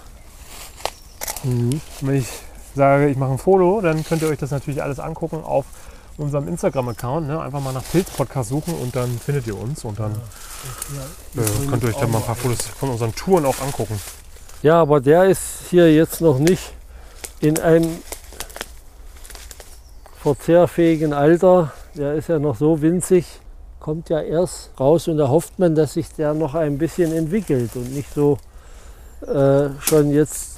Und 1.44 1.80
wenn 2.02 2.16
ich 2.16 2.28
sage, 2.76 3.08
ich 3.08 3.18
mache 3.18 3.34
ein 3.34 3.38
Foto, 3.38 3.82
dann 3.82 4.04
könnt 4.04 4.24
ihr 4.24 4.30
euch 4.30 4.40
das 4.40 4.50
natürlich 4.50 4.82
alles 4.82 5.00
angucken 5.00 5.44
auf 5.44 5.66
unserem 6.18 6.48
Instagram-Account. 6.48 7.28
Ne? 7.28 7.40
Einfach 7.40 7.62
mal 7.62 7.74
nach 7.74 7.84
Pilz-Podcast 7.92 8.50
suchen 8.50 8.74
und 8.76 8.96
dann 8.96 9.20
findet 9.20 9.48
ihr 9.48 9.58
uns. 9.58 9.84
Und 9.86 10.00
dann 10.00 10.12
äh, 10.14 11.70
könnt 11.70 11.84
ihr 11.84 11.90
euch 11.90 11.96
dann 11.98 12.12
mal 12.12 12.20
ein 12.20 12.24
paar 12.24 12.36
Fotos 12.36 12.66
von 12.66 12.90
unseren 12.90 13.14
Touren 13.16 13.46
auch 13.46 13.60
angucken. 13.62 14.00
Ja, 14.64 14.82
aber 14.82 15.00
der 15.00 15.26
ist 15.26 15.42
hier 15.70 15.94
jetzt 15.94 16.22
noch 16.22 16.40
nicht 16.40 16.74
in 17.40 17.60
einem 17.60 18.00
verzehrfähigen 20.22 21.14
Alter. 21.14 21.72
Der 21.96 22.16
ist 22.16 22.30
ja 22.30 22.40
noch 22.40 22.58
so 22.58 22.82
winzig, 22.82 23.26
kommt 23.80 24.10
ja 24.10 24.20
erst 24.22 24.72
raus 24.80 25.08
und 25.08 25.18
da 25.18 25.30
hofft 25.30 25.60
man, 25.60 25.76
dass 25.76 25.94
sich 25.94 26.10
der 26.14 26.34
noch 26.34 26.56
ein 26.56 26.78
bisschen 26.78 27.14
entwickelt 27.14 27.76
und 27.76 27.94
nicht 27.94 28.14
so 28.14 28.38
äh, 29.22 29.70
schon 29.80 30.12
jetzt 30.12 30.58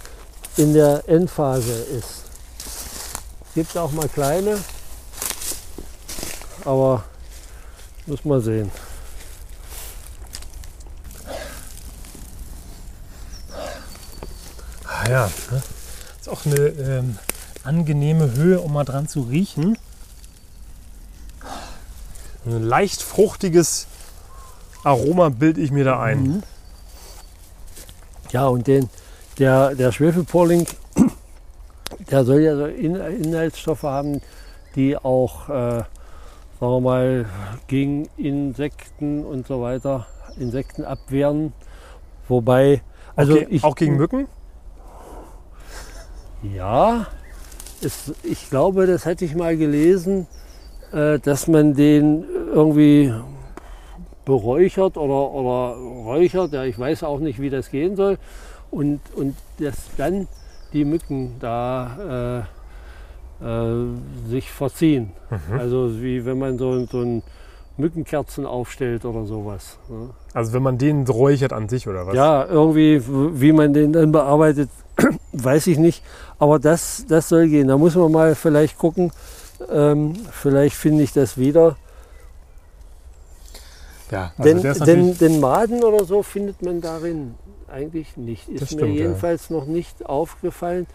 in 0.58 0.74
der 0.74 1.04
Endphase 1.08 1.74
ist. 1.74 2.24
Es 2.58 3.54
gibt 3.56 3.78
auch 3.78 3.92
mal 3.92 4.08
kleine, 4.08 4.58
aber 6.66 7.04
muss 8.06 8.26
man 8.26 8.42
sehen. 8.42 8.72
Ah 14.86 15.10
ja, 15.10 15.30
ne? 15.52 15.64
ist 16.20 16.30
auch 16.30 16.46
eine 16.46 16.56
ähm, 16.56 17.18
angenehme 17.64 18.34
Höhe, 18.34 18.60
um 18.60 18.74
mal 18.74 18.84
dran 18.84 19.08
zu 19.08 19.22
riechen. 19.22 19.78
Ein 22.46 22.64
leicht 22.64 23.02
fruchtiges 23.02 23.88
Aroma 24.84 25.30
bilde 25.30 25.62
ich 25.62 25.72
mir 25.72 25.84
da 25.84 26.02
ein. 26.02 26.24
Mhm. 26.24 26.44
Ja, 28.32 28.48
und 28.48 28.68
den, 28.68 28.90
der, 29.40 29.76
der 29.76 29.92
Schwefelporling, 29.92 30.68
der 32.12 32.26
soll 32.26 32.42
ja 32.42 32.68
Inhaltsstoffe 32.68 33.84
haben, 33.84 34.22
die 34.76 34.96
auch, 34.98 35.50
äh, 35.50 35.84
sagen 36.60 36.74
wir 36.74 36.82
mal, 36.82 37.26
gegen 37.68 38.10
Insekten 38.18 39.26
und 39.26 39.48
so 39.48 39.62
weiter, 39.62 40.08
Insekten 40.38 40.84
abwehren. 40.84 41.54
Wobei, 42.28 42.82
also 43.16 43.34
auch, 43.34 43.38
ge 43.38 43.48
ich, 43.50 43.64
auch 43.64 43.76
gegen 43.76 43.98
Mücken? 43.98 44.28
Ja, 46.42 47.08
es, 47.82 48.14
ich 48.24 48.50
glaube, 48.50 48.88
das 48.88 49.06
hätte 49.06 49.26
ich 49.26 49.36
mal 49.36 49.56
gelesen, 49.56 50.28
äh, 50.92 51.20
dass 51.20 51.48
man 51.48 51.74
den 51.76 52.26
irgendwie 52.54 53.14
beräuchert 54.26 54.98
oder, 54.98 55.32
oder 55.32 55.78
räuchert. 55.78 56.52
Ja, 56.52 56.66
ich 56.66 56.78
weiß 56.78 57.04
auch 57.04 57.20
nicht, 57.20 57.40
wie 57.40 57.50
das 57.50 57.72
gehen 57.72 57.96
soll. 57.96 58.18
Und, 58.70 59.00
und 59.16 59.36
dass 59.60 59.76
dann 59.98 60.28
die 60.74 60.86
Mücken 60.86 61.38
da 61.40 62.48
äh, 63.42 64.28
sich 64.30 64.52
verziehen. 64.52 65.12
Mhm. 65.30 65.60
Also 65.60 66.02
wie 66.02 66.26
wenn 66.26 66.40
man 66.40 66.58
so, 66.58 66.86
so 66.86 67.02
ein 67.02 67.24
Mückenkerzen 67.78 68.46
aufstellt 68.46 69.06
oder 69.06 69.26
sowas. 69.26 69.78
ne? 69.88 70.10
Also 70.34 70.54
wenn 70.54 70.64
man 70.64 70.78
den 70.78 71.08
räuchert 71.08 71.54
an 71.54 71.70
sich 71.70 71.88
oder 71.88 72.06
was? 72.06 72.14
Ja, 72.16 72.46
irgendwie, 72.46 73.02
wie 73.08 73.52
man 73.54 73.74
den 73.74 73.94
dann 73.94 74.12
bearbeitet, 74.12 74.70
weiß 75.34 75.68
ich 75.68 75.78
nicht. 75.78 76.04
Aber 76.38 76.60
das, 76.60 77.06
das 77.08 77.30
soll 77.30 77.48
gehen. 77.48 77.70
Da 77.70 77.78
muss 77.78 77.96
man 77.96 78.12
mal 78.12 78.36
vielleicht 78.36 78.78
gucken. 78.78 79.12
Ähm, 79.70 80.14
vielleicht 80.32 80.76
finde 80.76 81.04
ich 81.04 81.14
das 81.14 81.38
wieder. 81.38 81.78
ja 84.12 84.32
also 84.38 84.54
natürlich, 84.56 84.84
denn, 84.84 85.18
denn 85.18 85.40
Maden 85.40 85.84
oder 85.84 86.04
so 86.06 86.24
findet 86.24 86.62
man 86.62 86.82
darin 86.82 87.36
eigentlich 87.68 88.18
nicht. 88.18 88.50
Ist 88.50 88.62
Das 88.62 88.72
mir 88.72 88.80
stimmt, 88.80 88.96
ja. 88.96 89.04
jedenfalls 89.04 89.50
noch 89.50 89.66
nicht 89.66 90.06
aufgefallen. 90.06 90.88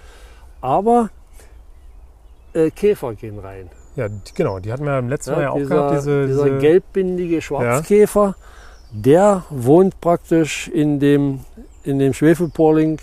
Aber 0.61 1.11
äh, 2.55 2.71
Käfer 2.71 3.15
gehen 3.15 3.39
rein. 3.39 3.69
ja, 3.97 4.07
genau, 4.35 4.59
die 4.59 4.73
hatten 4.73 4.85
wir 4.85 4.99
im 4.99 5.09
letzten 5.09 5.31
Ja, 5.33 5.37
Mal 5.37 5.43
ja 5.43 5.51
auch 5.51 5.57
dieser, 5.59 5.75
gehabt. 5.77 5.97
Diese, 5.99 6.27
dieser 6.27 6.45
diese, 6.45 6.59
gelbbindige 6.59 7.43
Schwarzkäfer, 7.43 8.35
der 8.93 9.45
wohnt 9.51 10.01
praktisch 10.01 10.69
in 10.69 11.01
dem, 11.01 11.41
in 11.85 11.99
dem 11.99 12.13
Schwefelporling. 12.15 12.99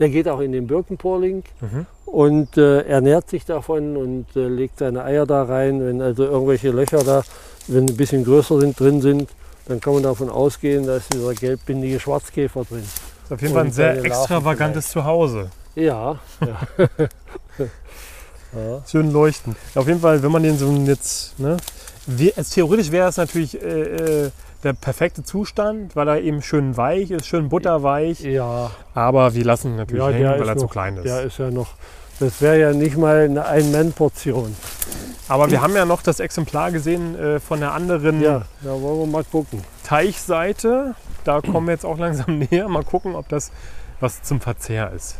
Der 0.00 0.08
geht 0.08 0.28
auch 0.28 0.40
in 0.40 0.52
den 0.52 0.66
Birkenporling 0.66 1.44
Mhm. 1.60 1.86
und 2.06 2.56
äh, 2.56 2.80
ernährt 2.82 3.30
sich 3.30 3.44
davon 3.44 3.96
und 3.96 4.26
äh, 4.36 4.48
legt 4.48 4.78
seine 4.78 5.04
Eier 5.04 5.24
da 5.26 5.44
rein. 5.44 5.84
Wenn 5.86 6.02
also 6.02 6.24
irgendwelche 6.24 6.70
Löcher 6.70 7.04
da, 7.04 7.22
wenn 7.68 7.86
ein 7.88 7.96
bisschen 7.96 8.24
größer 8.24 8.58
sind, 8.60 8.78
drin 8.80 9.00
sind, 9.00 9.28
dann 9.68 9.80
kann 9.80 9.94
man 9.94 10.02
davon 10.02 10.28
ausgehen, 10.30 10.86
da 10.86 10.96
ist 10.96 11.12
dieser 11.14 11.32
gelbbindige 11.34 12.00
Schwarzkäfer 12.00 12.64
drin. 12.64 12.80
ist 13.24 13.32
auf 13.32 13.40
jeden 13.40 13.54
Fall 13.54 13.64
ein 13.66 13.72
sehr 13.72 14.04
extravagantes 14.04 14.90
Zuhause. 14.90 15.50
Ja, 15.76 16.18
ja. 16.40 16.60
Ja. 18.56 18.82
Schön 18.86 19.12
leuchten. 19.12 19.56
Auf 19.74 19.86
jeden 19.86 20.00
Fall, 20.00 20.22
wenn 20.22 20.32
man 20.32 20.42
den 20.42 20.58
so 20.58 20.70
jetzt, 20.86 21.38
ne, 21.38 21.56
es, 22.36 22.50
theoretisch 22.50 22.90
wäre 22.90 23.08
es 23.08 23.16
natürlich 23.16 23.60
äh, 23.60 24.26
äh, 24.26 24.30
der 24.62 24.72
perfekte 24.72 25.22
Zustand, 25.22 25.94
weil 25.94 26.08
er 26.08 26.20
eben 26.20 26.42
schön 26.42 26.76
weich 26.76 27.10
ist, 27.10 27.26
schön 27.26 27.48
butterweich. 27.48 28.20
Ja, 28.20 28.70
Aber 28.94 29.34
wir 29.34 29.44
lassen 29.44 29.72
ihn 29.72 29.76
natürlich 29.76 30.02
ja 30.02 30.10
hängen, 30.10 30.40
weil 30.40 30.48
er 30.48 30.54
noch, 30.54 30.62
zu 30.62 30.68
klein 30.68 30.96
ist. 30.96 31.04
der 31.04 31.22
ist 31.22 31.38
ja 31.38 31.50
noch. 31.50 31.68
Das 32.20 32.40
wäre 32.40 32.60
ja 32.60 32.72
nicht 32.72 32.96
mal 32.96 33.24
eine 33.24 33.44
Ein-Mann-Portion. 33.44 34.54
Aber 35.28 35.50
wir 35.50 35.60
haben 35.60 35.74
ja 35.74 35.84
noch 35.84 36.02
das 36.02 36.20
Exemplar 36.20 36.70
gesehen 36.70 37.18
äh, 37.18 37.40
von 37.40 37.60
der 37.60 37.72
anderen 37.72 38.20
Ja, 38.20 38.42
da 38.62 38.70
wollen 38.70 39.00
wir 39.00 39.06
mal 39.06 39.24
gucken. 39.24 39.62
Teichseite. 39.84 40.94
Da 41.24 41.40
kommen 41.40 41.66
wir 41.66 41.72
jetzt 41.72 41.86
auch 41.86 41.98
langsam 41.98 42.38
näher. 42.50 42.68
Mal 42.68 42.84
gucken, 42.84 43.14
ob 43.14 43.28
das 43.28 43.50
was 44.00 44.22
zum 44.22 44.40
Verzehr 44.40 44.92
ist. 44.92 45.16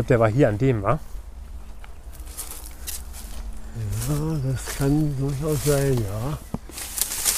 Glaube, 0.00 0.08
der 0.08 0.20
war 0.20 0.28
hier 0.28 0.48
an 0.48 0.58
dem, 0.58 0.82
wa? 0.82 0.98
Ja, 4.08 4.50
das 4.50 4.76
kann 4.76 5.16
durchaus 5.18 5.64
sein, 5.64 5.94
ja. 5.98 6.38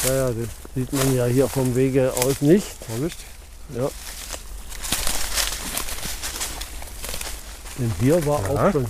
Ja, 0.08 0.14
ja, 0.14 0.26
das 0.28 0.48
sieht 0.74 0.92
man 0.92 1.14
ja 1.14 1.26
hier 1.26 1.48
vom 1.48 1.74
Wege 1.74 2.12
aus 2.12 2.40
nicht. 2.40 2.66
Vorsicht. 2.86 3.18
Ja. 3.76 3.88
Denn 7.78 7.92
hier 8.00 8.26
war 8.26 8.40
Ja. 8.42 8.68
auch 8.68 8.72
schon. 8.72 8.86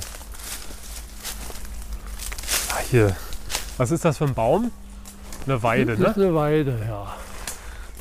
Ah, 2.71 2.81
hier. 2.91 3.17
Was 3.77 3.91
ist 3.91 4.05
das 4.05 4.19
für 4.19 4.25
ein 4.25 4.35
Baum? 4.35 4.71
Eine 5.47 5.63
Weide, 5.63 5.97
das 5.97 5.99
ne? 5.99 6.07
ist 6.09 6.17
eine 6.19 6.35
Weide, 6.35 6.79
ja. 6.87 7.15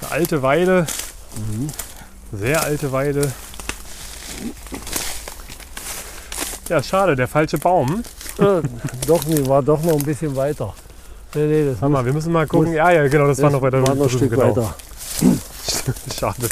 Eine 0.01 0.11
alte 0.11 0.41
Weide. 0.41 0.85
Sehr 2.31 2.61
alte 2.63 2.91
Weide. 2.91 3.31
Ja, 6.71 6.81
schade, 6.81 7.17
der 7.17 7.27
falsche 7.27 7.57
Baum. 7.57 8.01
äh, 8.39 8.61
doch, 9.05 9.25
nee, 9.25 9.45
war 9.45 9.61
doch 9.61 9.83
noch 9.83 9.97
ein 9.97 10.05
bisschen 10.05 10.33
weiter. 10.37 10.73
Nee, 11.35 11.45
nee, 11.47 11.65
das 11.65 11.81
Warte 11.81 11.91
mal, 11.91 12.05
wir 12.05 12.13
müssen 12.13 12.31
mal 12.31 12.47
gucken. 12.47 12.67
muss- 12.67 12.75
Ja, 12.77 12.91
ja, 12.91 13.05
genau, 13.09 13.27
das, 13.27 13.41
war 13.41 13.49
noch 13.49 13.61
weiter 13.61 13.85
war 13.85 13.93
noch 13.93 14.03
ein 14.05 14.09
Stück 14.09 14.29
genau. 14.29 14.55
weiter. 14.55 14.73
Schade. 16.17 16.47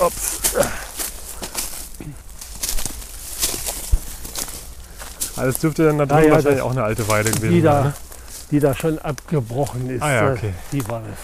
Also 5.35 5.51
das 5.51 5.59
dürfte 5.59 5.85
dann 5.85 5.97
da 5.99 6.03
Ah, 6.03 6.07
drüben 6.07 6.23
ja, 6.27 6.31
wahrscheinlich 6.33 6.57
das- 6.59 6.61
auch 6.67 6.71
eine 6.71 6.83
alte 6.83 7.07
Weide 7.07 7.31
gewesen 7.31 7.51
Die 7.53 7.61
sein. 7.61 7.73
da, 7.73 7.83
Ne? 7.83 7.93
die 8.51 8.59
da 8.59 8.75
schon 8.75 8.99
abgebrochen 8.99 9.89
ist. 9.89 10.01
Ah 10.01 10.11
ja, 10.11 10.29
äh, 10.29 10.33
okay. 10.33 10.53
Die 10.71 10.87
war 10.89 11.01
es. 11.01 11.17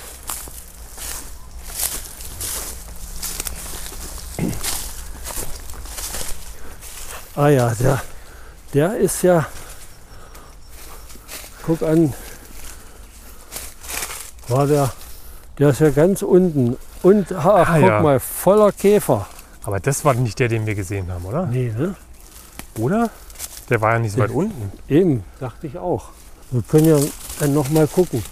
Ah 7.36 7.50
ja, 7.50 7.74
der, 7.76 8.02
der 8.76 8.96
ist 8.98 9.24
ja. 9.24 9.48
Guck 11.66 11.82
an. 11.82 12.14
War 14.48 14.68
der. 14.68 14.92
Der 15.58 15.70
ist 15.70 15.80
ja 15.80 15.90
ganz 15.90 16.22
unten. 16.22 16.78
Und 17.02 17.32
ach, 17.32 17.46
Ah, 17.46 17.78
guck 17.80 17.88
ja. 17.90 18.02
mal, 18.02 18.20
voller 18.20 18.72
Käfer. 18.72 19.26
Aber 19.64 19.80
das 19.80 20.06
war 20.06 20.14
nicht 20.14 20.38
der, 20.40 20.48
den 20.50 20.66
wir 20.68 20.76
gesehen 20.76 21.12
haben, 21.12 21.26
oder? 21.26 21.46
Nee, 21.48 21.74
ne? 21.76 21.96
Oder? 22.78 23.10
Der 23.70 23.82
war 23.82 23.94
ja 23.94 24.00
nicht 24.00 24.12
so 24.14 24.20
weit 24.20 24.30
unten. 24.30 24.72
Eben, 24.88 25.24
dachte 25.40 25.66
ich 25.66 25.78
auch. 25.78 26.10
Wir 26.52 26.62
können 26.62 26.86
ja 26.86 26.98
dann 27.40 27.54
noch 27.54 27.70
mal 27.70 27.88
gucken. 27.88 28.24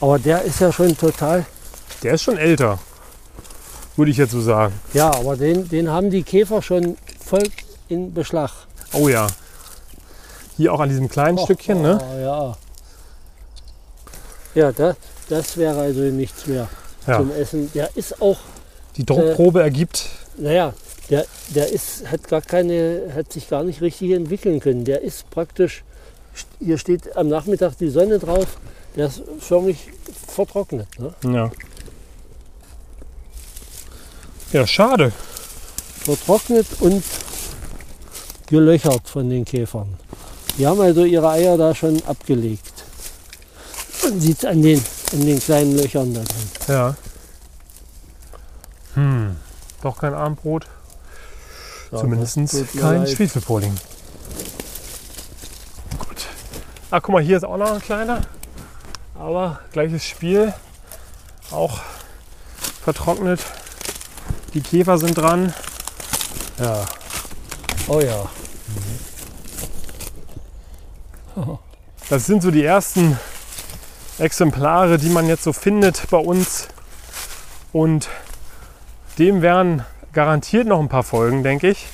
Aber 0.00 0.18
der 0.18 0.42
ist 0.42 0.60
ja 0.60 0.70
schon 0.72 0.94
total. 0.96 1.46
Der 2.02 2.14
ist 2.14 2.22
schon 2.22 2.36
älter. 2.36 2.78
Würde 3.96 4.10
ich 4.10 4.16
jetzt 4.18 4.32
so 4.32 4.40
sagen. 4.42 4.74
Ja, 4.92 5.08
aber 5.14 5.36
den, 5.36 5.68
den 5.68 5.88
haben 5.88 6.10
die 6.10 6.22
Käfer 6.24 6.60
schon 6.60 6.98
voll 7.24 7.48
in 7.88 8.12
Beschlag. 8.12 8.50
Oh 8.92 9.08
ja. 9.08 9.26
Hier 10.56 10.72
auch 10.72 10.80
an 10.80 10.88
diesem 10.88 11.08
kleinen 11.08 11.38
Stückchen, 11.38 11.80
ne? 11.82 11.98
Oh, 12.02 12.18
ja. 12.20 12.56
Ja, 14.54 14.72
das, 14.72 14.96
das 15.28 15.56
wäre 15.56 15.80
also 15.80 16.00
nichts 16.00 16.46
mehr 16.46 16.68
Ja. 17.06 17.16
zum 17.18 17.30
Essen. 17.32 17.70
Der 17.74 17.96
ist 17.96 18.20
auch, 18.20 18.38
Die 18.96 19.04
Druckprobe 19.06 19.62
ergibt. 19.62 20.08
naja, 20.36 20.74
der, 21.08 21.24
der 21.48 21.72
ist, 21.72 22.06
hat 22.10 22.28
gar 22.28 22.42
keine, 22.42 23.12
hat 23.14 23.32
sich 23.32 23.48
gar 23.48 23.64
nicht 23.64 23.80
richtig 23.80 24.10
entwickeln 24.12 24.60
können. 24.60 24.84
Der 24.84 25.00
ist 25.02 25.28
praktisch, 25.30 25.84
hier 26.58 26.76
steht 26.78 27.16
am 27.16 27.28
Nachmittag 27.28 27.76
die 27.78 27.88
Sonne 27.88 28.18
drauf, 28.18 28.58
der 28.94 29.06
ist 29.06 29.22
förmlich 29.40 29.88
vertrocknet. 30.28 30.86
Ne? 30.98 31.14
Ja. 31.32 31.50
Ja, 34.52 34.66
schade. 34.66 35.12
vertrocknet 36.04 36.66
und 36.80 37.02
gelöchert 38.48 39.08
von 39.08 39.30
den 39.30 39.44
Käfern. 39.46 39.96
Die 40.58 40.66
haben 40.66 40.80
also 40.80 41.04
ihre 41.04 41.30
Eier 41.30 41.56
da 41.56 41.74
schon 41.74 42.02
abgelegt. 42.06 42.84
Man 44.02 44.20
sieht 44.20 44.38
es 44.38 44.44
an 44.44 44.62
den, 44.62 44.82
an 45.12 45.24
den 45.24 45.40
kleinen 45.40 45.76
Löchern 45.76 46.12
da 46.12 46.20
drin. 46.20 46.50
Ja. 46.68 46.94
Hm. 48.94 49.36
Doch 49.82 49.98
kein 49.98 50.14
Abendbrot. 50.14 50.66
Ja, 51.90 51.98
Zumindest 51.98 52.36
kein 52.78 52.98
leid. 52.98 53.10
Schwefelpudding. 53.10 53.74
Gut. 55.98 56.26
Ach, 56.90 57.00
guck 57.02 57.12
mal, 57.14 57.22
hier 57.22 57.36
ist 57.36 57.44
auch 57.44 57.56
noch 57.56 57.72
ein 57.72 57.80
kleiner. 57.80 58.22
Aber 59.14 59.60
gleiches 59.72 60.04
Spiel. 60.04 60.52
Auch 61.50 61.80
vertrocknet. 62.82 63.40
Die 64.54 64.60
Käfer 64.60 64.98
sind 64.98 65.16
dran. 65.16 65.54
Ja. 66.58 66.84
Oh 67.88 68.00
ja. 68.00 68.28
Das 72.12 72.26
sind 72.26 72.42
so 72.42 72.50
die 72.50 72.62
ersten 72.62 73.18
Exemplare, 74.18 74.98
die 74.98 75.08
man 75.08 75.28
jetzt 75.28 75.44
so 75.44 75.54
findet 75.54 76.02
bei 76.10 76.18
uns. 76.18 76.68
Und 77.72 78.10
dem 79.18 79.40
werden 79.40 79.82
garantiert 80.12 80.66
noch 80.66 80.78
ein 80.78 80.90
paar 80.90 81.04
Folgen, 81.04 81.42
denke 81.42 81.70
ich. 81.70 81.86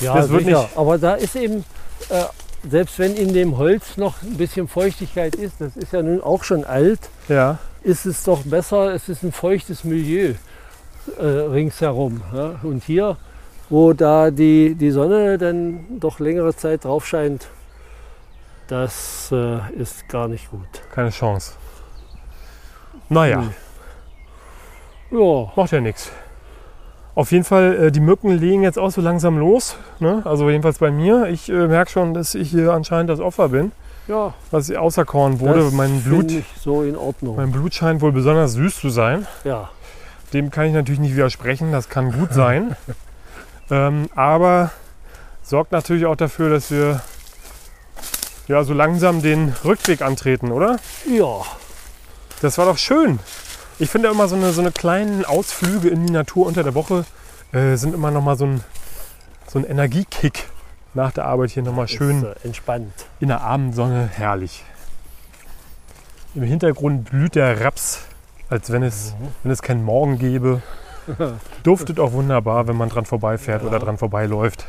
Ja, 0.00 0.16
Das 0.16 0.30
wird 0.30 0.46
sicher. 0.46 0.62
nicht- 0.62 0.76
Aber 0.76 0.98
da 0.98 1.14
ist 1.14 1.36
eben, 1.36 1.64
äh, 2.08 2.24
selbst 2.68 2.98
wenn 2.98 3.14
in 3.14 3.32
dem 3.32 3.56
Holz 3.56 3.96
noch 3.96 4.20
ein 4.22 4.36
bisschen 4.36 4.66
Feuchtigkeit 4.66 5.36
ist, 5.36 5.60
das 5.60 5.76
ist 5.76 5.92
ja 5.92 6.02
nun 6.02 6.20
auch 6.20 6.42
schon 6.42 6.64
alt, 6.64 6.98
Ja. 7.28 7.58
ist 7.84 8.06
es 8.06 8.24
doch 8.24 8.42
besser, 8.42 8.92
es 8.94 9.08
ist 9.08 9.22
ein 9.22 9.30
feuchtes 9.30 9.84
Milieu 9.84 10.34
äh, 11.20 11.24
ringsherum. 11.24 12.20
Ja? 12.34 12.56
Und 12.64 12.82
hier, 12.82 13.16
wo 13.68 13.92
da 13.92 14.32
die, 14.32 14.74
die 14.74 14.90
Sonne 14.90 15.38
dann 15.38 16.00
doch 16.00 16.18
längere 16.18 16.56
Zeit 16.56 16.84
drauf 16.84 17.06
scheint, 17.06 17.46
das 18.70 19.30
äh, 19.32 19.58
ist 19.74 20.08
gar 20.08 20.28
nicht 20.28 20.50
gut. 20.50 20.66
Keine 20.94 21.10
Chance. 21.10 21.52
Naja, 23.08 23.40
Hm. 23.40 25.18
Ja, 25.18 25.52
macht 25.56 25.72
ja 25.72 25.80
nichts. 25.80 26.12
Auf 27.16 27.32
jeden 27.32 27.42
Fall, 27.42 27.86
äh, 27.86 27.90
die 27.90 27.98
Mücken 27.98 28.30
legen 28.30 28.62
jetzt 28.62 28.78
auch 28.78 28.90
so 28.92 29.00
langsam 29.00 29.38
los. 29.38 29.76
Ne? 29.98 30.22
Also 30.24 30.48
jedenfalls 30.48 30.78
bei 30.78 30.92
mir. 30.92 31.26
Ich 31.26 31.48
äh, 31.48 31.66
merke 31.66 31.90
schon, 31.90 32.14
dass 32.14 32.36
ich 32.36 32.50
hier 32.50 32.72
anscheinend 32.72 33.10
das 33.10 33.18
Opfer 33.18 33.48
bin. 33.48 33.72
ja 34.06 34.32
Was 34.52 34.70
auserkoren 34.70 35.40
wurde. 35.40 35.64
das 35.64 35.72
Mein 35.72 36.00
Blut, 36.02 36.30
ich 36.30 36.44
so 36.60 36.82
in 36.84 36.96
Ordnung. 36.96 37.34
mein 37.36 37.50
Blut 37.50 37.74
scheint 37.74 38.00
wohl 38.00 38.12
besonders 38.12 38.52
süß 38.52 38.76
zu 38.78 38.88
sein. 38.90 39.26
Ja, 39.42 39.70
Dem 40.32 40.52
kann 40.52 40.66
ich 40.66 40.72
natürlich 40.74 41.00
nicht 41.00 41.14
widersprechen. 41.16 41.72
Das 41.72 41.88
kann 41.88 42.12
gut 42.12 42.32
sein. 42.32 42.76
ähm, 43.70 44.08
aber 44.14 44.70
sorgt 45.42 45.72
natürlich 45.72 46.06
auch 46.06 46.16
dafür, 46.16 46.50
dass 46.50 46.70
wir 46.70 47.00
ja, 48.50 48.64
so 48.64 48.74
langsam 48.74 49.22
den 49.22 49.54
Rückweg 49.64 50.02
antreten, 50.02 50.50
oder? 50.50 50.78
ja, 51.08 51.42
Das 52.42 52.58
war 52.58 52.66
doch 52.66 52.78
schön. 52.78 53.20
Ich 53.78 53.88
finde 53.90 54.08
immer 54.08 54.26
so 54.28 54.34
eine, 54.34 54.52
so 54.52 54.60
eine 54.60 54.72
kleinen 54.72 55.24
Ausflüge 55.24 55.88
in 55.88 56.06
die 56.06 56.12
Natur 56.12 56.46
unter 56.46 56.62
der 56.64 56.74
Woche 56.74 57.04
äh, 57.52 57.76
sind 57.76 57.94
immer 57.94 58.10
noch 58.10 58.22
mal 58.22 58.36
so 58.36 58.46
ein, 58.46 58.64
so 59.46 59.58
ein 59.60 59.64
Energiekick 59.64 60.48
nach 60.94 61.12
der 61.12 61.26
Arbeit 61.26 61.50
hier 61.50 61.62
nochmal 61.62 61.86
schön 61.88 62.18
ist, 62.24 62.24
äh, 62.24 62.46
entspannt. 62.48 62.92
in 63.20 63.28
der 63.28 63.40
Abendsonne. 63.42 64.10
Herrlich. 64.12 64.64
Im 66.34 66.42
Hintergrund 66.42 67.04
blüht 67.10 67.36
der 67.36 67.60
Raps, 67.60 68.00
als 68.48 68.70
wenn 68.72 68.82
es, 68.82 69.14
wenn 69.44 69.52
es 69.52 69.62
keinen 69.62 69.84
Morgen 69.84 70.18
gäbe. 70.18 70.60
Duftet 71.62 71.98
auch 72.00 72.12
wunderbar, 72.12 72.66
wenn 72.68 72.76
man 72.76 72.88
dran 72.88 73.04
vorbeifährt 73.06 73.62
Ja. 73.62 73.68
oder 73.68 73.78
dran 73.78 73.96
vorbeiläuft. 73.98 74.66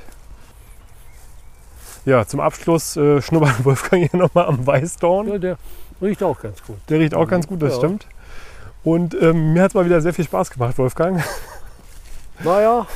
Ja, 2.06 2.26
zum 2.26 2.40
Abschluss 2.40 2.98
äh, 2.98 3.22
schnuppert 3.22 3.64
Wolfgang 3.66 4.10
hier 4.10 4.20
nochmal 4.20 4.46
am 4.48 4.66
Weißdorn. 4.66 5.28
Ja, 5.28 5.38
der 5.38 5.58
riecht 6.02 6.24
auch 6.24 6.40
ganz 6.40 6.64
gut. 6.64 6.78
Der 6.90 7.00
riecht 7.00 7.14
auch 7.14 7.28
ganz 7.28 7.48
gut, 7.48 7.62
das 7.62 7.74
Ja. 7.74 7.78
stimmt. 7.80 8.08
Und 8.84 9.14
ähm, 9.22 9.54
mir 9.54 9.62
hat 9.64 9.72
es 9.72 9.76
mal 9.76 9.86
wieder 9.86 10.02
sehr 10.02 10.14
viel 10.14 10.26
Spaß 10.26 10.50
gemacht, 10.52 10.78
Wolfgang. 10.78 11.24
Naja, 12.44 12.88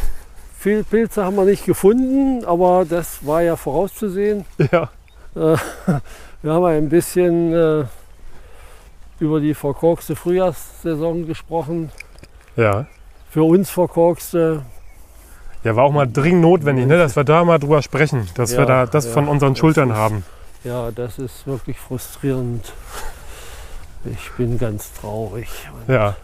viel 0.58 0.84
Pilze 0.84 1.24
haben 1.24 1.36
wir 1.36 1.46
nicht 1.46 1.66
gefunden, 1.66 2.44
aber 2.46 2.84
das 2.84 3.24
war 3.24 3.44
ja 3.44 3.56
vorauszusehen. 3.56 4.44
ja, 4.72 4.90
Äh, 5.36 5.58
wir 6.42 6.52
haben 6.52 6.66
ein 6.66 6.90
bisschen 6.90 7.54
äh, 7.54 7.86
über 9.20 9.40
die 9.40 9.54
verkorkste 9.54 10.16
Frühjahrssaison 10.16 11.28
gesprochen. 11.28 11.92
ja, 12.56 12.88
Für 13.30 13.44
uns 13.44 13.70
verkorkste, 13.70 14.64
Ja, 15.66 15.76
war 15.76 15.84
auch 15.84 15.92
mal 15.92 16.06
dringend 16.08 16.42
notwendig, 16.42 16.86
ne, 16.86 16.98
dass 16.98 17.16
wir 17.16 17.24
da 17.24 17.44
mal 17.44 17.58
drüber 17.60 17.82
sprechen, 17.82 18.28
dass 18.36 18.52
Ja, 18.54 18.60
wir 18.60 18.66
da 18.68 18.86
das 18.86 19.06
ja, 19.06 19.12
von 19.12 19.28
unseren 19.28 19.54
das 19.54 19.60
Schultern 19.60 19.90
ist- 19.90 19.96
haben. 19.98 20.24
Ja, 20.64 20.92
das 20.92 21.20
ist 21.20 21.46
wirklich 21.46 21.78
frustrierend. 21.80 22.72
Ich 24.06 24.32
bin 24.38 24.58
ganz 24.60 24.94
traurig. 24.94 25.50
Ja. 25.88 26.16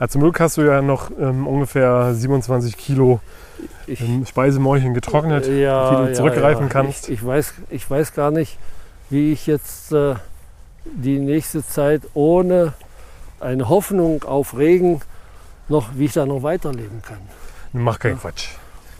ja. 0.00 0.08
Zum 0.08 0.20
Glück 0.20 0.38
hast 0.40 0.56
du 0.56 0.62
ja 0.62 0.82
noch 0.82 1.10
ähm, 1.18 1.46
ungefähr 1.46 2.12
27 2.14 2.76
Kilo 2.76 3.20
Ich, 3.86 4.00
ähm, 4.00 4.26
Speisemorcheln 4.26 4.92
getrocknet. 4.94 5.46
ja, 5.46 5.90
die 6.02 6.08
du 6.08 6.12
zurückgreifen 6.14 6.68
kannst. 6.68 7.08
Ich, 7.08 7.14
ich, 7.20 7.26
weiß, 7.26 7.54
ich 7.70 7.88
weiß 7.88 8.12
gar 8.14 8.30
nicht, 8.32 8.58
wie 9.10 9.32
ich 9.32 9.46
jetzt 9.46 9.92
äh, 9.92 10.16
die 10.84 11.18
nächste 11.20 11.64
Zeit 11.66 12.02
ohne 12.14 12.72
eine 13.40 13.68
Hoffnung 13.68 14.24
auf 14.24 14.56
Regen 14.56 15.00
noch, 15.68 15.90
wie 15.94 16.06
ich 16.06 16.12
da 16.12 16.26
noch 16.26 16.42
weiterleben 16.42 17.00
kann. 17.02 17.18
Mach 17.74 17.98
keinen 17.98 18.12
Ja. 18.14 18.18
Quatsch. 18.20 18.48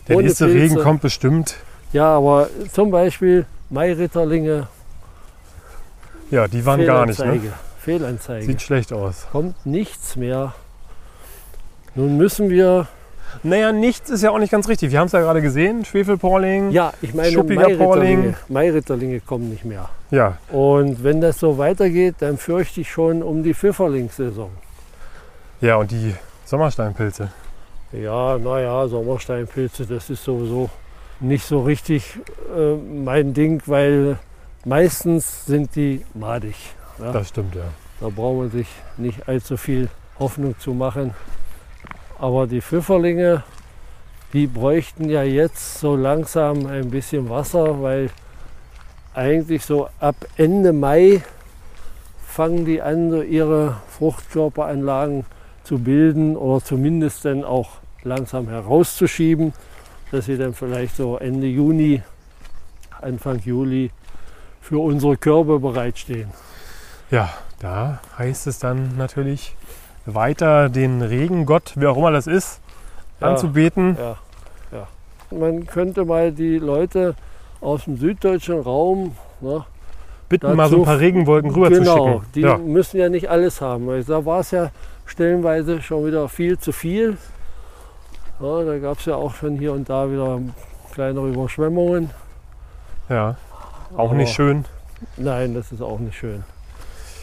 Der 0.07 0.17
Ohne 0.17 0.27
nächste 0.27 0.45
Pilze. 0.45 0.59
Regen 0.61 0.75
kommt 0.83 1.01
bestimmt. 1.01 1.55
Ja, 1.93 2.15
aber 2.17 2.49
zum 2.71 2.91
Beispiel 2.91 3.45
Mairitterlinge, 3.69 4.67
Ja, 6.29 6.47
die 6.47 6.63
waren 6.65 6.85
gar 6.85 7.05
nicht. 7.05 7.19
Ne? 7.19 7.39
Fehlanzeige. 7.79 8.45
Sieht 8.45 8.61
schlecht 8.61 8.91
aus. 8.93 9.25
Kommt 9.31 9.65
nichts 9.65 10.15
mehr. 10.15 10.53
Nun 11.95 12.17
müssen 12.17 12.49
wir, 12.49 12.87
Naja, 13.43 13.71
nichts 13.71 14.09
ist 14.09 14.21
ja 14.23 14.31
auch 14.31 14.39
nicht 14.39 14.51
ganz 14.51 14.67
richtig. 14.67 14.91
Wir 14.91 14.99
haben 14.99 15.07
es 15.07 15.11
ja 15.13 15.19
gerade 15.21 15.41
gesehen. 15.41 15.85
Schwefelporling. 15.85 16.71
ja, 16.71 16.93
ich 17.01 17.13
meine, 17.13 17.31
Schuppiger 17.31 17.61
Mairitterlinge, 17.61 18.21
Porling. 18.21 18.35
Mairitterlinge 18.49 19.19
kommen 19.21 19.49
nicht 19.49 19.65
mehr. 19.65 19.89
ja. 20.11 20.37
Und 20.51 21.03
wenn 21.03 21.21
das 21.21 21.39
so 21.39 21.57
weitergeht, 21.57 22.15
dann 22.19 22.37
fürchte 22.37 22.81
ich 22.81 22.91
schon 22.91 23.23
um 23.23 23.43
die 23.43 23.53
Pfifferlingssaison. 23.53 24.49
Ja, 25.61 25.77
und 25.77 25.91
die 25.91 26.13
Sommersteinpilze. 26.45 27.29
Ja, 27.91 28.37
naja, 28.37 28.87
Sommersteinpilze, 28.87 29.85
das 29.85 30.09
ist 30.09 30.23
sowieso 30.23 30.69
nicht 31.19 31.45
so 31.45 31.61
richtig 31.61 32.19
äh, 32.55 32.75
mein 32.75 33.33
Ding, 33.33 33.61
weil 33.65 34.19
meistens 34.65 35.45
sind 35.45 35.75
die 35.75 36.05
madig. 36.13 36.55
Ja? 36.99 37.11
Das 37.11 37.29
stimmt, 37.29 37.55
ja. 37.55 37.63
Da 38.01 38.09
braucht 38.09 38.37
man 38.37 38.51
sich 38.51 38.67
nicht 38.97 39.27
allzu 39.27 39.55
viel 39.55 39.89
Hoffnung 40.19 40.57
zu 40.59 40.73
machen. 40.73 41.13
Aber 42.19 42.47
die 42.47 42.61
Pfifferlinge, 42.61 43.43
die 44.33 44.47
bräuchten 44.47 45.09
ja 45.09 45.23
jetzt 45.23 45.79
so 45.79 45.95
langsam 45.95 46.65
ein 46.65 46.89
bisschen 46.89 47.29
Wasser, 47.29 47.81
weil 47.81 48.09
eigentlich 49.13 49.63
so 49.63 49.87
ab 49.99 50.15
Ende 50.35 50.73
Mai 50.73 51.23
fangen 52.27 52.65
die 52.65 52.81
an, 52.81 53.11
so 53.11 53.21
ihre 53.21 53.77
Fruchtkörperanlagen 53.97 55.25
zu 55.65 55.79
bilden 55.79 56.35
oder 56.37 56.63
zumindest 56.63 57.25
dann 57.25 57.43
auch 57.43 57.69
langsam 58.03 58.47
herauszuschieben, 58.47 59.53
dass 60.11 60.25
sie 60.25 60.37
dann 60.37 60.53
vielleicht 60.53 60.95
so 60.95 61.17
Ende 61.17 61.47
Juni, 61.47 62.01
Anfang 63.01 63.39
Juli 63.39 63.91
für 64.61 64.79
unsere 64.79 65.17
Körbe 65.17 65.59
bereitstehen. 65.59 66.29
Ja, 67.11 67.29
da 67.59 67.99
heißt 68.17 68.47
es 68.47 68.59
dann 68.59 68.95
natürlich 68.97 69.55
weiter 70.05 70.69
den 70.69 71.01
Regengott, 71.01 71.73
wer 71.75 71.91
auch 71.91 71.97
immer 71.97 72.11
das 72.11 72.27
ist, 72.27 72.59
Ja. 73.19 73.27
anzubeten. 73.29 73.97
Ja, 73.99 74.17
ja. 74.71 74.87
Man 75.37 75.65
könnte 75.65 76.05
mal 76.05 76.31
die 76.31 76.57
Leute 76.59 77.15
aus 77.61 77.85
dem 77.85 77.97
süddeutschen 77.97 78.59
Raum, 78.59 79.15
ne, 79.41 79.65
Bitten, 80.29 80.55
mal 80.55 80.69
so 80.69 80.77
ein 80.77 80.83
paar 80.85 80.99
Regenwolken 80.99 81.51
rüber 81.51 81.69
genau, 81.69 81.95
zu 81.97 82.03
schicken. 82.21 82.25
die 82.35 82.41
Ja. 82.41 82.57
müssen 82.57 82.97
ja 82.99 83.09
nicht 83.09 83.29
alles 83.29 83.61
haben. 83.61 83.85
weil 83.87 84.03
Da 84.03 84.25
war 84.25 84.39
es 84.39 84.51
ja 84.51 84.71
stellenweise 85.05 85.81
schon 85.81 86.05
wieder 86.05 86.27
viel 86.29 86.57
zu 86.57 86.71
viel. 86.71 87.17
Ja, 88.39 88.63
da 88.63 88.77
gab 88.79 88.99
es 88.99 89.05
ja 89.05 89.15
auch 89.15 89.33
schon 89.35 89.57
hier 89.57 89.73
und 89.73 89.89
da 89.89 90.09
wieder 90.11 90.39
kleinere 90.93 91.29
Überschwemmungen. 91.29 92.09
ja, 93.09 93.35
auch 93.95 94.09
Aber 94.09 94.15
nicht 94.15 94.33
schön. 94.33 94.65
Nein, 95.17 95.53
das 95.53 95.71
ist 95.71 95.81
auch 95.81 95.99
nicht 95.99 96.17
schön. 96.17 96.43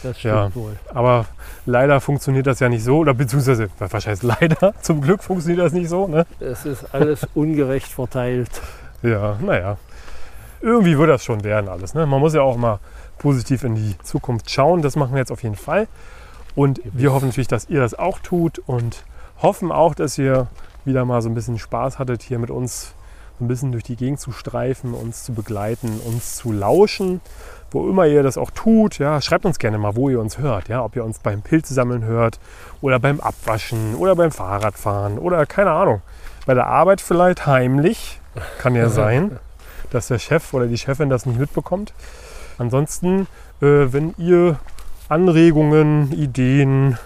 Das 0.01 0.19
stimmt 0.19 0.33
Ja. 0.35 0.55
wohl. 0.55 0.75
Aber 0.93 1.25
leider 1.65 2.01
funktioniert 2.01 2.45
das 2.47 2.59
ja 2.59 2.67
nicht 2.69 2.83
so. 2.83 2.99
Oder 2.99 3.13
beziehungsweise, 3.13 3.69
was 3.79 4.05
heißt 4.07 4.23
leider? 4.23 4.73
Zum 4.81 5.01
Glück 5.01 5.23
funktioniert 5.23 5.65
das 5.65 5.71
nicht 5.73 5.89
so. 5.89 6.07
Ne? 6.07 6.25
Es 6.39 6.65
ist 6.65 6.93
alles 6.93 7.25
ungerecht 7.35 7.87
verteilt. 7.87 8.49
Ja, 9.01 9.37
naja. 9.41 9.77
Irgendwie 10.61 10.97
wird 10.97 11.09
das 11.09 11.23
schon 11.23 11.43
werden 11.43 11.69
alles. 11.69 11.93
Ne? 11.93 12.05
Man 12.05 12.19
muss 12.19 12.33
ja 12.33 12.41
auch 12.41 12.57
mal 12.57 12.79
positiv 13.17 13.63
in 13.63 13.75
die 13.75 13.97
Zukunft 14.03 14.49
schauen. 14.49 14.81
Das 14.81 14.95
machen 14.95 15.11
wir 15.13 15.19
jetzt 15.19 15.31
auf 15.31 15.43
jeden 15.43 15.55
Fall. 15.55 15.87
Und 16.55 16.81
wir 16.83 17.13
hoffen 17.13 17.29
natürlich, 17.29 17.47
dass 17.47 17.69
ihr 17.69 17.79
das 17.79 17.97
auch 17.97 18.19
tut 18.19 18.59
und 18.59 19.03
hoffen 19.41 19.71
auch, 19.71 19.95
dass 19.95 20.17
ihr 20.17 20.47
wieder 20.85 21.05
mal 21.05 21.21
so 21.21 21.29
ein 21.29 21.35
bisschen 21.35 21.59
Spaß 21.59 21.99
hattet, 21.99 22.21
hier 22.21 22.39
mit 22.39 22.51
uns 22.51 22.93
so 23.39 23.45
ein 23.45 23.47
bisschen 23.47 23.71
durch 23.71 23.83
die 23.83 23.95
Gegend 23.95 24.19
zu 24.19 24.31
streifen, 24.31 24.93
uns 24.93 25.23
zu 25.23 25.33
begleiten, 25.33 25.99
uns 26.05 26.35
zu 26.35 26.51
lauschen. 26.51 27.21
Wo 27.71 27.89
immer 27.89 28.05
ihr 28.05 28.21
das 28.21 28.37
auch 28.37 28.51
tut, 28.51 28.99
ja, 28.99 29.19
schreibt 29.19 29.45
uns 29.45 29.57
gerne 29.57 29.79
mal, 29.79 29.95
wo 29.95 30.07
ihr 30.07 30.19
uns 30.19 30.37
hört. 30.37 30.67
Ja, 30.67 30.83
ob 30.83 30.95
ihr 30.95 31.03
uns 31.03 31.17
beim 31.17 31.41
Pilzesammeln 31.41 32.05
hört 32.05 32.39
oder 32.81 32.99
beim 32.99 33.19
Abwaschen 33.19 33.95
oder 33.95 34.15
beim 34.15 34.31
Fahrradfahren 34.31 35.17
oder 35.17 35.47
keine 35.47 35.71
Ahnung. 35.71 36.01
Bei 36.45 36.53
der 36.53 36.67
Arbeit 36.67 37.01
vielleicht 37.01 37.47
heimlich. 37.47 38.19
Kann 38.59 38.75
ja 38.75 38.89
sein, 38.89 39.39
dass 39.89 40.07
der 40.07 40.19
Chef 40.19 40.53
oder 40.53 40.67
die 40.67 40.77
Chefin 40.77 41.09
das 41.09 41.25
nicht 41.25 41.39
mitbekommt. 41.39 41.93
Ansonsten, 42.59 43.21
äh, 43.61 43.91
wenn 43.91 44.13
ihr 44.19 44.59
Anregungen, 45.09 46.11
Ideen, 46.11 46.97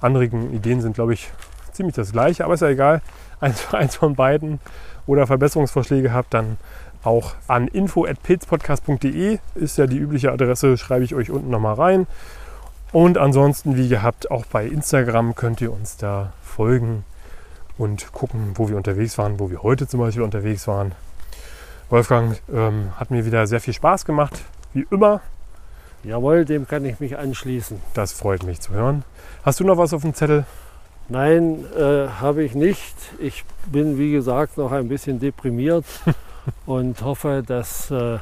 Anregungen, 0.00 0.52
Ideen 0.52 0.80
sind, 0.80 0.94
glaube 0.94 1.14
ich, 1.14 1.30
ziemlich 1.72 1.94
das 1.94 2.12
gleiche, 2.12 2.44
aber 2.44 2.54
ist 2.54 2.60
ja 2.60 2.68
egal, 2.68 3.02
eins, 3.40 3.72
eins 3.74 3.96
von 3.96 4.14
beiden 4.14 4.60
oder 5.06 5.26
Verbesserungsvorschläge 5.26 6.12
habt, 6.12 6.34
dann 6.34 6.56
auch 7.04 7.34
an 7.46 7.68
info.pilzpodcast.de 7.68 9.38
ist 9.54 9.78
ja 9.78 9.86
die 9.86 9.98
übliche 9.98 10.32
Adresse, 10.32 10.76
schreibe 10.76 11.04
ich 11.04 11.14
euch 11.14 11.30
unten 11.30 11.50
nochmal 11.50 11.74
rein. 11.74 12.06
Und 12.92 13.18
ansonsten, 13.18 13.76
wie 13.76 13.88
gehabt, 13.88 14.30
auch 14.30 14.46
bei 14.46 14.66
Instagram 14.66 15.34
könnt 15.34 15.60
ihr 15.60 15.72
uns 15.72 15.96
da 15.96 16.32
folgen 16.42 17.04
und 17.78 18.12
gucken, 18.12 18.52
wo 18.54 18.68
wir 18.68 18.76
unterwegs 18.76 19.18
waren, 19.18 19.38
wo 19.38 19.50
wir 19.50 19.62
heute 19.62 19.86
zum 19.86 20.00
Beispiel 20.00 20.22
unterwegs 20.22 20.66
waren. 20.66 20.92
Wolfgang 21.90 22.40
ähm, 22.52 22.90
hat 22.96 23.10
mir 23.10 23.24
wieder 23.24 23.46
sehr 23.46 23.60
viel 23.60 23.74
Spaß 23.74 24.04
gemacht, 24.04 24.42
wie 24.72 24.86
immer. 24.90 25.20
Jawohl, 26.04 26.44
dem 26.44 26.66
kann 26.68 26.84
ich 26.84 27.00
mich 27.00 27.18
anschließen. 27.18 27.80
Das 27.94 28.12
freut 28.12 28.42
mich 28.44 28.60
zu 28.60 28.72
hören. 28.72 29.04
Hast 29.44 29.60
du 29.60 29.64
noch 29.64 29.76
was 29.76 29.92
auf 29.92 30.02
dem 30.02 30.14
Zettel? 30.14 30.44
Nein, 31.08 31.64
äh, 31.76 32.08
habe 32.20 32.42
ich 32.42 32.54
nicht. 32.54 32.94
Ich 33.18 33.44
bin, 33.70 33.98
wie 33.98 34.12
gesagt, 34.12 34.56
noch 34.58 34.72
ein 34.72 34.88
bisschen 34.88 35.20
deprimiert 35.20 35.84
und 36.66 37.02
hoffe, 37.02 37.42
dass 37.46 37.90
äh, 37.90 38.18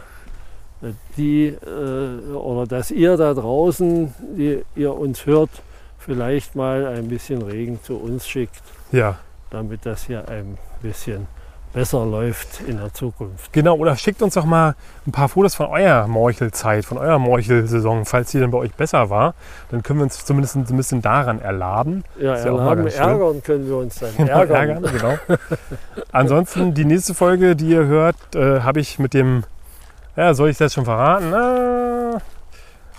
die 1.16 1.46
äh, 1.46 2.32
oder 2.34 2.66
dass 2.66 2.90
ihr 2.90 3.16
da 3.16 3.32
draußen, 3.32 4.14
die 4.36 4.62
ihr 4.76 4.94
uns 4.94 5.24
hört, 5.24 5.50
vielleicht 5.98 6.54
mal 6.56 6.86
ein 6.86 7.08
bisschen 7.08 7.40
Regen 7.42 7.82
zu 7.82 7.96
uns 7.96 8.26
schickt, 8.26 8.62
Ja, 8.92 9.18
damit 9.50 9.86
das 9.86 10.04
hier 10.04 10.28
ein 10.28 10.58
bisschen 10.82 11.26
besser 11.74 12.06
läuft 12.06 12.60
in 12.66 12.78
der 12.78 12.94
Zukunft. 12.94 13.52
genau. 13.52 13.74
Oder 13.76 13.96
schickt 13.96 14.22
uns 14.22 14.34
doch 14.34 14.44
mal 14.44 14.76
ein 15.06 15.12
paar 15.12 15.28
Fotos 15.28 15.54
von 15.56 15.66
eurer 15.66 16.06
Morchelzeit, 16.06 16.84
von 16.84 16.96
eurer 16.98 17.18
Morchelsaison, 17.18 18.04
falls 18.06 18.30
die 18.30 18.40
dann 18.40 18.50
bei 18.52 18.58
euch 18.58 18.72
besser 18.72 19.10
war. 19.10 19.34
Dann 19.70 19.82
können 19.82 19.98
wir 19.98 20.04
uns 20.04 20.24
zumindest 20.24 20.56
ein 20.56 20.64
bisschen 20.76 21.02
daran 21.02 21.40
erlaben. 21.40 22.04
Ja, 22.18 22.34
Ist 22.34 22.44
ja 22.44 22.52
erlaben, 22.52 22.88
schön. 22.88 23.00
ärgern 23.00 23.42
können 23.42 23.66
wir 23.68 23.76
uns 23.76 23.96
dann. 23.98 24.10
Genau, 24.16 24.44
Ärgern. 24.44 24.82
genau. 24.82 25.18
Ansonsten, 26.12 26.74
die 26.74 26.84
nächste 26.84 27.12
Folge, 27.12 27.56
die 27.56 27.68
ihr 27.70 27.84
hört, 27.86 28.16
äh, 28.34 28.60
habe 28.60 28.80
ich 28.80 28.98
mit 28.98 29.12
dem, 29.12 29.44
ja, 30.16 30.32
soll 30.34 30.50
ich 30.50 30.58
das 30.58 30.72
schon 30.72 30.84
verraten? 30.84 31.30
Na, 31.30 32.18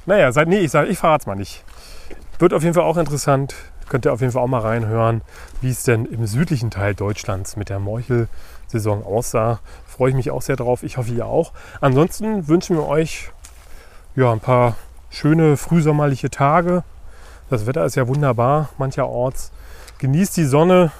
naja, 0.05 0.31
seid, 0.31 0.47
nee, 0.49 0.59
ich 0.59 0.73
ich 0.73 0.97
verrate 0.97 1.23
es 1.23 1.27
mal 1.27 1.35
nicht. 1.35 1.63
Wird 2.39 2.53
auf 2.53 2.61
jeden 2.61 2.73
Fall 2.75 2.83
auch 2.83 2.97
interessant. 2.97 3.55
Könnt 3.87 4.05
ihr 4.05 4.13
auf 4.13 4.21
jeden 4.21 4.33
Fall 4.33 4.41
auch 4.41 4.47
mal 4.47 4.59
reinhören, 4.61 5.21
wie 5.61 5.69
es 5.69 5.83
denn 5.83 6.05
im 6.05 6.25
südlichen 6.25 6.71
Teil 6.71 6.93
Deutschlands 6.95 7.55
mit 7.55 7.69
der 7.69 7.79
Morchelsaison 8.65 9.03
aussah. 9.03 9.59
Freue 9.85 10.09
ich 10.09 10.15
mich 10.15 10.31
auch 10.31 10.41
sehr 10.41 10.55
drauf. 10.55 10.83
Ich 10.83 10.97
hoffe, 10.97 11.11
ihr 11.11 11.25
auch. 11.25 11.51
Ansonsten 11.81 12.47
wünschen 12.47 12.75
wir 12.75 12.87
euch 12.87 13.29
ja, 14.15 14.31
ein 14.31 14.39
paar 14.39 14.75
schöne 15.09 15.57
frühsommerliche 15.57 16.29
Tage. 16.29 16.83
Das 17.49 17.67
Wetter 17.67 17.85
ist 17.85 17.95
ja 17.95 18.07
wunderbar, 18.07 18.69
mancherorts. 18.77 19.51
Genießt 19.99 20.35
die 20.37 20.45
Sonne, 20.45 20.91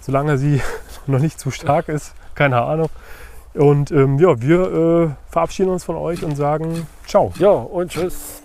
solange 0.00 0.38
sie 0.38 0.62
noch 1.06 1.20
nicht 1.20 1.38
zu 1.38 1.50
stark 1.50 1.88
ist. 1.88 2.14
Keine 2.34 2.62
Ahnung. 2.62 2.88
Und 3.54 3.90
ähm, 3.90 4.18
ja, 4.18 4.40
wir 4.40 4.60
äh, 4.60 5.30
verabschieden 5.30 5.70
uns 5.70 5.84
von 5.84 5.96
euch 5.96 6.22
und 6.22 6.36
sagen 6.36 6.86
Ciao. 7.06 7.32
Ja, 7.38 7.50
und 7.50 7.90
tschüss. 7.90 8.42